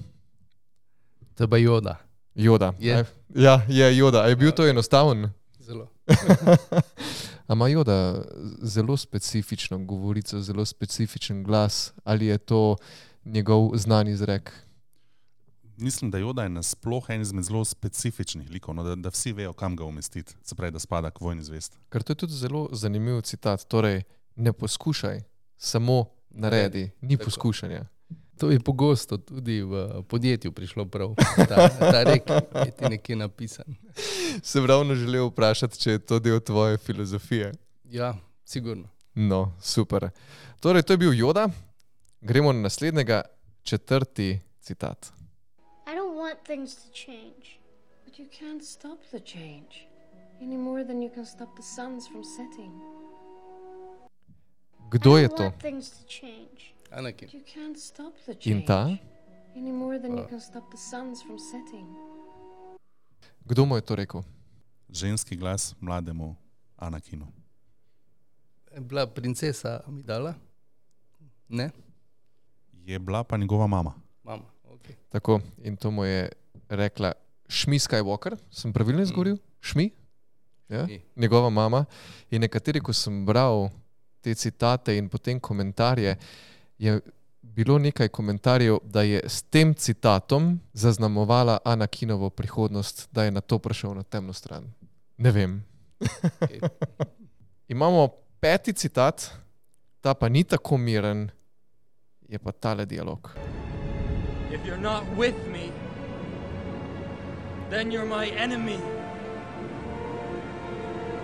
To 1.36 1.44
je 1.44 1.48
pa 1.48 1.58
Joda. 1.58 2.00
Joda. 2.36 2.74
Je. 2.80 2.96
Aj, 2.96 3.06
Ja, 3.36 3.62
je 3.68 3.98
Joda. 3.98 4.24
A 4.24 4.28
je 4.32 4.36
bil 4.36 4.52
to 4.52 4.64
enostaven? 4.66 5.30
Zelo. 5.60 5.88
Ima 7.50 7.68
Joda 7.68 8.22
zelo 8.62 8.98
specifično 8.98 9.78
govorico, 9.78 10.42
zelo 10.42 10.66
specifičen 10.66 11.44
glas, 11.44 11.94
ali 12.04 12.26
je 12.26 12.38
to 12.38 12.76
njegov 13.26 13.72
znan 13.76 14.08
izrek? 14.08 14.52
Mislim, 15.78 16.12
da 16.12 16.18
Joda 16.18 16.44
je 16.44 16.50
nasploh 16.50 17.10
en 17.10 17.22
izmed 17.22 17.44
zelo 17.44 17.66
specifičnih 17.66 18.50
likov, 18.50 18.76
no, 18.76 18.84
da, 18.84 18.96
da 18.96 19.10
vsi 19.10 19.34
vejo, 19.34 19.54
kam 19.54 19.76
ga 19.76 19.86
umestiti, 19.86 20.36
se 20.44 20.56
pravi, 20.56 20.72
da 20.72 20.80
spada 20.80 21.12
k 21.12 21.22
vojni 21.22 21.44
zvest. 21.44 21.78
Ker 21.90 22.04
to 22.04 22.12
je 22.12 22.18
tudi 22.18 22.34
zelo 22.34 22.70
zanimiv 22.72 23.22
citat. 23.22 23.64
Torej, 23.68 24.04
ne 24.36 24.54
poskušaj, 24.54 25.22
samo 25.58 26.06
naredi, 26.30 26.92
ni 27.02 27.18
Tako. 27.18 27.26
poskušanja. 27.26 27.86
To 28.40 28.52
je 28.52 28.60
pogosto 28.60 29.18
tudi 29.18 29.62
v 29.62 30.04
podjetju 30.08 30.52
prišlo 30.52 30.86
prav. 30.86 31.16
Ta, 31.36 31.70
ta 31.70 32.04
rek 32.04 32.24
je 32.66 32.72
ti 32.72 32.86
nekje 32.90 33.16
napisan. 33.16 33.66
Sem 34.44 34.66
ravno 34.66 34.96
želel 34.96 35.28
vprašati, 35.28 35.80
če 35.80 35.92
je 35.92 36.00
to 36.00 36.20
del 36.20 36.40
tvoje 36.40 36.78
filozofije. 36.78 37.52
Ja, 37.84 38.14
sigurno. 38.46 38.88
No, 39.16 39.52
super. 39.62 40.10
Torej, 40.60 40.84
to 40.84 40.94
je 40.94 40.98
bil 40.98 41.14
Joda. 41.14 41.50
Gremo 42.22 42.54
na 42.54 42.62
naslednjega, 42.62 43.22
četrti 43.64 44.40
citat. 44.62 45.12
I 45.88 45.92
don't 45.96 46.16
want 46.16 46.38
things 46.46 46.76
to 46.76 46.88
change. 46.94 47.60
But 48.06 48.20
you 48.20 48.28
can't 48.40 48.64
stop 48.64 49.00
the 49.12 49.20
change 49.20 49.90
any 50.42 50.58
more 50.58 50.84
than 50.84 51.02
you 51.02 51.10
can 51.16 51.26
stop 51.26 51.50
the 51.56 51.64
suns 51.64 52.08
from 52.08 52.24
setting. 52.24 52.72
Kdo 54.90 55.18
I 55.18 55.22
je 55.22 55.28
don't 55.28 55.38
to? 55.38 55.44
want 55.44 55.62
things 55.62 55.90
to 55.90 56.04
change. 56.08 56.74
Anakin. 56.92 57.30
You 57.34 57.42
can't 57.46 57.78
stop 57.78 58.14
the 58.26 58.32
In 58.34 58.40
change 58.40 58.66
ta? 58.68 58.98
any 59.56 59.72
more 59.72 60.00
than 60.00 60.18
you 60.18 60.26
can 60.28 60.40
stop 60.40 60.72
the 60.72 60.78
suns 60.78 61.22
from 61.22 61.38
setting. 61.40 61.86
Kdo 63.46 63.66
mu 63.66 63.76
je 63.76 63.82
to 63.82 63.96
rekel? 63.96 64.24
Ženski 64.90 65.36
glas 65.36 65.76
mlademu 65.82 66.36
Anakinu. 66.78 67.28
Je 68.74 68.80
bila 68.80 69.08
princesa 69.08 69.82
Amidala? 69.88 70.34
Ne, 71.50 71.70
Je 72.86 73.00
bila 73.00 73.24
pa 73.24 73.38
njegova 73.38 73.68
mama. 73.68 73.94
mama. 74.24 74.46
Okay. 74.66 74.96
Tako, 75.10 75.42
in 75.64 75.76
to 75.78 75.92
mu 75.92 76.04
je 76.06 76.30
rekla 76.70 77.14
Šmi 77.48 77.80
Skywalker, 77.80 78.38
sem 78.52 78.74
pravilno 78.74 79.02
izgovoril? 79.02 79.38
Šmi? 79.62 79.90
Ja? 80.70 80.86
Šmi. 80.86 81.02
Njegova 81.16 81.50
mama. 81.50 81.86
In 82.32 82.42
nekateri, 82.42 82.80
ko 82.82 82.94
sem 82.94 83.26
bral 83.26 83.70
te 84.22 84.34
citate 84.36 84.98
in 84.98 85.10
potem 85.10 85.40
komentarje, 85.40 86.16
je 86.80 87.00
bilo 87.42 87.78
nekaj 87.78 88.08
komentarjev, 88.08 88.78
da 88.84 89.02
je 89.02 89.22
s 89.28 89.42
tem 89.42 89.74
citatom 89.74 90.60
zaznamovala 90.74 91.58
Anakinovo 91.66 92.30
prihodnost, 92.30 93.10
da 93.12 93.24
je 93.24 93.32
na 93.32 93.42
to 93.42 93.60
prišel 93.60 93.94
na 93.94 94.04
temno 94.04 94.34
stran. 94.34 94.74
Ne 95.18 95.32
vem. 95.32 95.64
Okay. 96.40 96.60
Imamo 97.68 98.08
peti 98.40 98.74
citat, 98.74 99.32
ta 100.02 100.14
pa 100.14 100.30
ni 100.30 100.44
tako 100.44 100.78
miren, 100.78 101.30
je 102.30 102.40
pa 102.40 102.52
tale 102.52 102.86
dialog. 102.86 103.30
If 104.52 104.66
you're 104.66 104.82
not 104.82 105.04
with 105.18 105.36
me, 105.52 105.72
then 107.70 107.92
you're 107.92 108.08
my 108.08 108.28
enemy. 108.38 108.80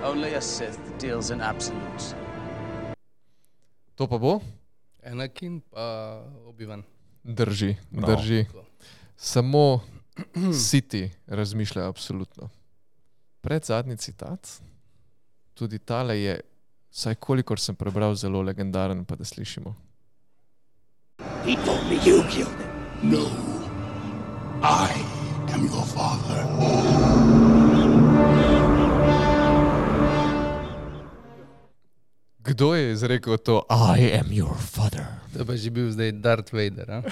Only 0.03 0.33
a 0.35 0.41
Sith 0.41 0.79
deals 0.99 1.31
in 1.31 1.41
absolutes. 1.41 2.13
To 3.95 4.07
pa 4.07 4.17
bo? 4.17 4.41
Anakin 5.05 5.61
pa 5.61 6.21
Obi-Wan. 6.47 6.83
Drži, 7.23 7.75
Bravo. 7.91 8.15
drži. 8.15 8.45
Samo 9.17 9.79
siti 10.67 11.11
razmišljajo 11.27 11.89
absolutno. 11.89 12.49
Pred 13.41 13.63
zadnji 13.63 13.97
citat, 13.97 14.49
tudi 15.53 15.79
tale 15.79 16.19
je, 16.21 16.39
vsaj 16.91 17.15
kolikor 17.15 17.59
sem 17.59 17.75
prebral, 17.75 18.15
zelo 18.15 18.41
legendaren, 18.41 19.05
pa 19.05 19.15
da 19.15 19.25
slišimo. 19.25 19.75
He 21.45 21.55
told 21.55 21.83
me 21.89 21.95
you 22.05 22.23
killed 22.29 22.57
him. 22.59 23.11
No. 23.11 23.25
I 24.63 24.89
am 25.53 25.65
your 25.65 25.85
father. 25.85 27.64
Kdo 32.55 32.73
je 32.73 32.91
izrekel 32.91 33.37
to? 33.37 33.63
I 33.69 34.19
am 34.19 34.31
your 34.31 34.55
father. 34.55 35.03
To 35.33 35.39
je 35.39 35.45
pa 35.45 35.55
že 35.55 35.69
bil 35.69 35.91
zdaj 35.91 36.11
Darth 36.11 36.53
Vader. 36.55 37.03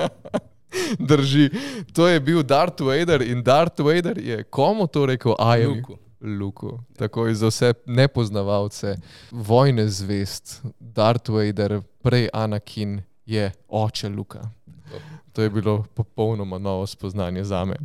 Drži. 1.08 1.48
To 1.96 2.04
je 2.04 2.20
bil 2.20 2.42
Darth 2.42 2.84
Vader 2.84 3.24
in 3.24 3.40
Darth 3.42 3.80
Vader 3.80 4.18
je 4.18 4.44
komu 4.44 4.84
to 4.86 5.06
rekel? 5.06 5.32
I 5.40 5.64
am 5.64 5.80
Luku. 5.80 5.96
Luku. 6.20 6.78
Tako 6.96 7.26
je 7.26 7.34
za 7.34 7.48
vse 7.48 7.72
nepoznavalce 7.86 8.96
vojne 9.30 9.88
zvest. 9.88 10.60
Darth 10.76 11.32
Vader, 11.32 11.80
prej 12.02 12.28
Anakin, 12.32 13.00
je 13.24 13.52
oče 13.68 14.08
Luka. 14.08 14.50
To 15.32 15.42
je 15.42 15.50
bilo 15.50 15.84
popolnoma 15.94 16.58
novo 16.58 16.86
spoznanje 16.86 17.44
za 17.44 17.64
me. 17.64 17.76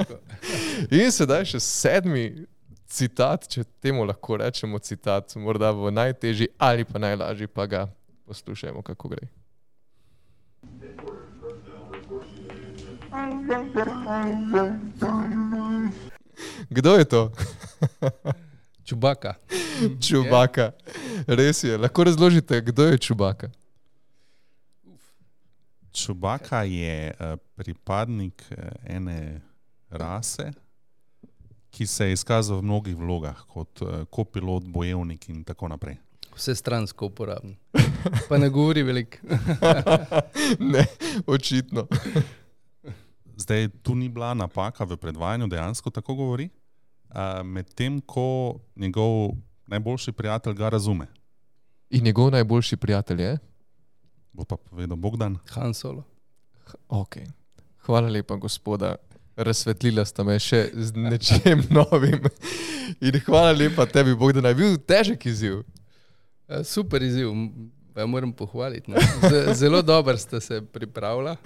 In 1.04 1.12
sedaj 1.12 1.44
še 1.44 1.60
sedmi 1.60 2.46
citat, 2.94 3.48
če 3.50 3.64
temu 3.82 4.04
lahko 4.06 4.38
rečemo 4.38 4.78
citat, 4.78 5.34
morda 5.36 5.72
bo 5.74 5.90
najtežji 5.90 6.52
ali 6.58 6.86
pa 6.86 7.02
najlažji, 7.02 7.50
pa 7.50 7.66
ga 7.66 7.86
poslušajmo, 8.26 8.82
kako 8.82 9.08
gre. 9.08 9.26
Kdo 16.70 16.96
je 16.98 17.04
to? 17.04 17.22
Čubaka. 18.86 19.34
Čubaka. 20.00 20.72
Res 21.26 21.64
je. 21.64 21.78
Lahko 21.78 22.04
razložite, 22.04 22.60
kdo 22.60 22.86
je 22.92 22.98
Čubaka? 22.98 23.50
Čubaka 25.94 26.62
je 26.62 27.14
eh, 27.14 27.36
pripadnik 27.56 28.44
eh, 28.50 28.96
ene 28.96 29.40
rase, 29.90 30.50
ki 31.74 31.86
se 31.86 32.06
je 32.06 32.12
izkazal 32.12 32.60
v 32.62 32.62
mnogih 32.62 32.96
vlogah, 32.96 33.44
kot 33.50 33.82
eh, 33.82 34.04
kopilot, 34.10 34.66
bojevnik 34.70 35.28
in 35.28 35.42
tako 35.44 35.68
naprej. 35.68 35.98
Vse 36.34 36.54
stransko 36.54 37.06
uporaben. 37.10 37.56
Pa 38.28 38.38
ne 38.38 38.48
govori 38.48 38.82
veliko. 38.82 39.18
ne, 40.74 40.86
očitno. 41.26 41.86
Zdaj, 43.42 43.68
tu 43.82 43.94
ni 43.94 44.08
bila 44.08 44.34
napaka 44.34 44.84
v 44.84 44.96
predvajanju, 44.96 45.48
dejansko 45.50 45.90
tako 45.90 46.14
govori, 46.14 46.48
medtem 47.44 48.00
ko 48.00 48.58
njegov 48.76 49.34
najboljši 49.66 50.12
prijatelj 50.12 50.54
ga 50.54 50.68
razume. 50.68 51.06
In 51.90 52.04
njegov 52.04 52.30
najboljši 52.30 52.76
prijatelj 52.76 53.22
je? 53.22 53.38
Bo 54.32 54.44
pa 54.44 54.56
povedal 54.56 54.96
Bogdan. 54.96 55.38
Han 55.50 55.74
Solo. 55.74 56.02
Okay. 56.88 57.26
Hvala 57.86 58.08
lepa, 58.08 58.36
gospoda. 58.36 58.96
Razsvetlila 59.36 60.04
sta 60.04 60.22
me 60.22 60.36
še 60.38 60.70
z 60.72 60.92
nečem 60.94 61.64
novim. 61.72 62.22
In 63.00 63.20
hvala 63.20 63.52
lepa 63.52 63.86
tebi, 63.86 64.14
Bog, 64.14 64.32
da 64.32 64.48
je 64.48 64.54
bil 64.54 64.76
težek 64.78 65.26
izziv. 65.26 65.62
Eh, 66.48 66.62
Super 66.64 67.02
izziv, 67.02 67.28
m- 67.28 67.70
ja, 67.96 68.06
moram 68.06 68.32
pohvaliti. 68.32 68.90
ne. 68.90 68.98
Zelo 69.54 69.82
dobro 69.82 70.16
ste 70.16 70.40
se 70.40 70.62
pripravili. 70.62 71.36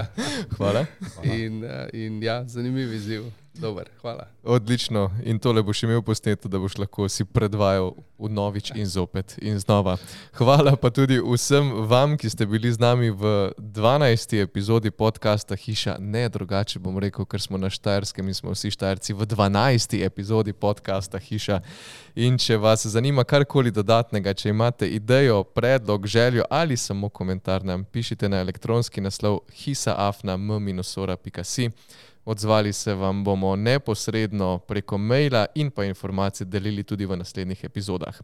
Hvala. 0.56 0.86
In, 1.24 1.64
eh, 1.64 1.88
in 1.94 2.22
ja, 2.22 2.44
zanimiv 2.46 2.94
izziv. 2.94 3.24
Dober, 3.54 3.88
hvala. 4.00 4.26
Odlično. 4.42 5.10
In 5.24 5.38
tole 5.38 5.62
boš 5.62 5.82
imel 5.82 6.02
posneto, 6.02 6.48
da 6.48 6.58
boš 6.58 6.78
lahko 6.78 7.08
si 7.08 7.24
predvajal 7.24 7.92
v 8.18 8.28
novič 8.28 8.70
in 8.74 8.86
zopet 8.86 9.38
in 9.42 9.58
znova. 9.58 9.96
Hvala 10.34 10.76
pa 10.76 10.90
tudi 10.90 11.20
vsem 11.22 11.72
vam, 11.86 12.16
ki 12.18 12.30
ste 12.30 12.46
bili 12.46 12.72
z 12.72 12.78
nami 12.82 13.10
v 13.10 13.52
12. 13.58 14.42
epizodi 14.42 14.90
podcasta 14.90 15.56
Hiša. 15.56 15.96
Ne 16.00 16.28
drugače 16.28 16.78
bom 16.78 16.98
rekel, 16.98 17.24
ker 17.24 17.40
smo 17.40 17.58
na 17.58 17.70
Štajerskem 17.70 18.28
in 18.28 18.34
smo 18.34 18.50
vsi 18.50 18.70
Štajerci 18.74 19.14
v 19.14 19.22
12. 19.22 20.02
epizodi 20.02 20.52
podcasta 20.52 21.18
Hiša. 21.18 21.60
In 22.14 22.38
če 22.38 22.56
vas 22.58 22.86
zanima 22.86 23.24
karkoli 23.24 23.70
dodatnega, 23.70 24.34
če 24.34 24.48
imate 24.50 24.88
idejo, 24.90 25.44
predlog, 25.44 26.06
željo 26.06 26.44
ali 26.50 26.76
samo 26.76 27.08
komentar, 27.08 27.64
nam 27.64 27.84
pišite 27.84 28.28
na 28.28 28.36
elektronski 28.42 29.00
naslov 29.00 29.38
hisaafna.m-ora.si. 29.62 31.70
Odzvali 32.24 32.72
se 32.72 32.94
vam 32.94 33.24
bomo 33.24 33.56
neposredno 33.56 34.58
preko 34.58 34.98
maila 34.98 35.46
in 35.54 35.70
pa 35.70 35.84
informacije 35.84 36.46
delili 36.46 36.82
tudi 36.82 37.06
v 37.06 37.16
naslednjih 37.16 37.64
epizodah. 37.64 38.20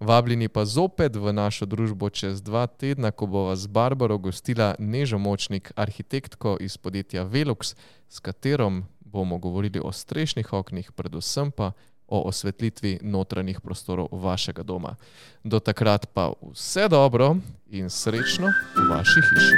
Vabljeni 0.00 0.48
pa 0.48 0.64
zopet 0.64 1.16
v 1.16 1.32
našo 1.32 1.66
družbo 1.66 2.10
čez 2.10 2.42
dva 2.42 2.66
tedna, 2.66 3.10
ko 3.10 3.26
bo 3.26 3.44
vas 3.44 3.66
Barbaro 3.66 4.18
gostila 4.18 4.74
Nežo 4.78 5.18
Močnik, 5.18 5.72
arhitektko 5.76 6.56
iz 6.60 6.76
podjetja 6.76 7.22
Velux, 7.22 7.74
s 8.08 8.20
katerom 8.20 8.84
bomo 9.00 9.38
govorili 9.38 9.80
o 9.80 9.92
strešnih 9.92 10.52
oknih, 10.52 10.92
predvsem 10.92 11.50
pa 11.50 11.72
o 12.08 12.28
osvetlitvi 12.28 12.98
notranjih 13.02 13.60
prostorov 13.60 14.08
vašega 14.12 14.62
doma. 14.62 14.96
Do 15.44 15.60
takrat 15.60 16.06
pa 16.14 16.32
vse 16.42 16.88
dobro 16.88 17.36
in 17.70 17.90
srečno 17.90 18.46
v 18.76 18.88
vaši 18.90 19.20
hiši. 19.30 19.56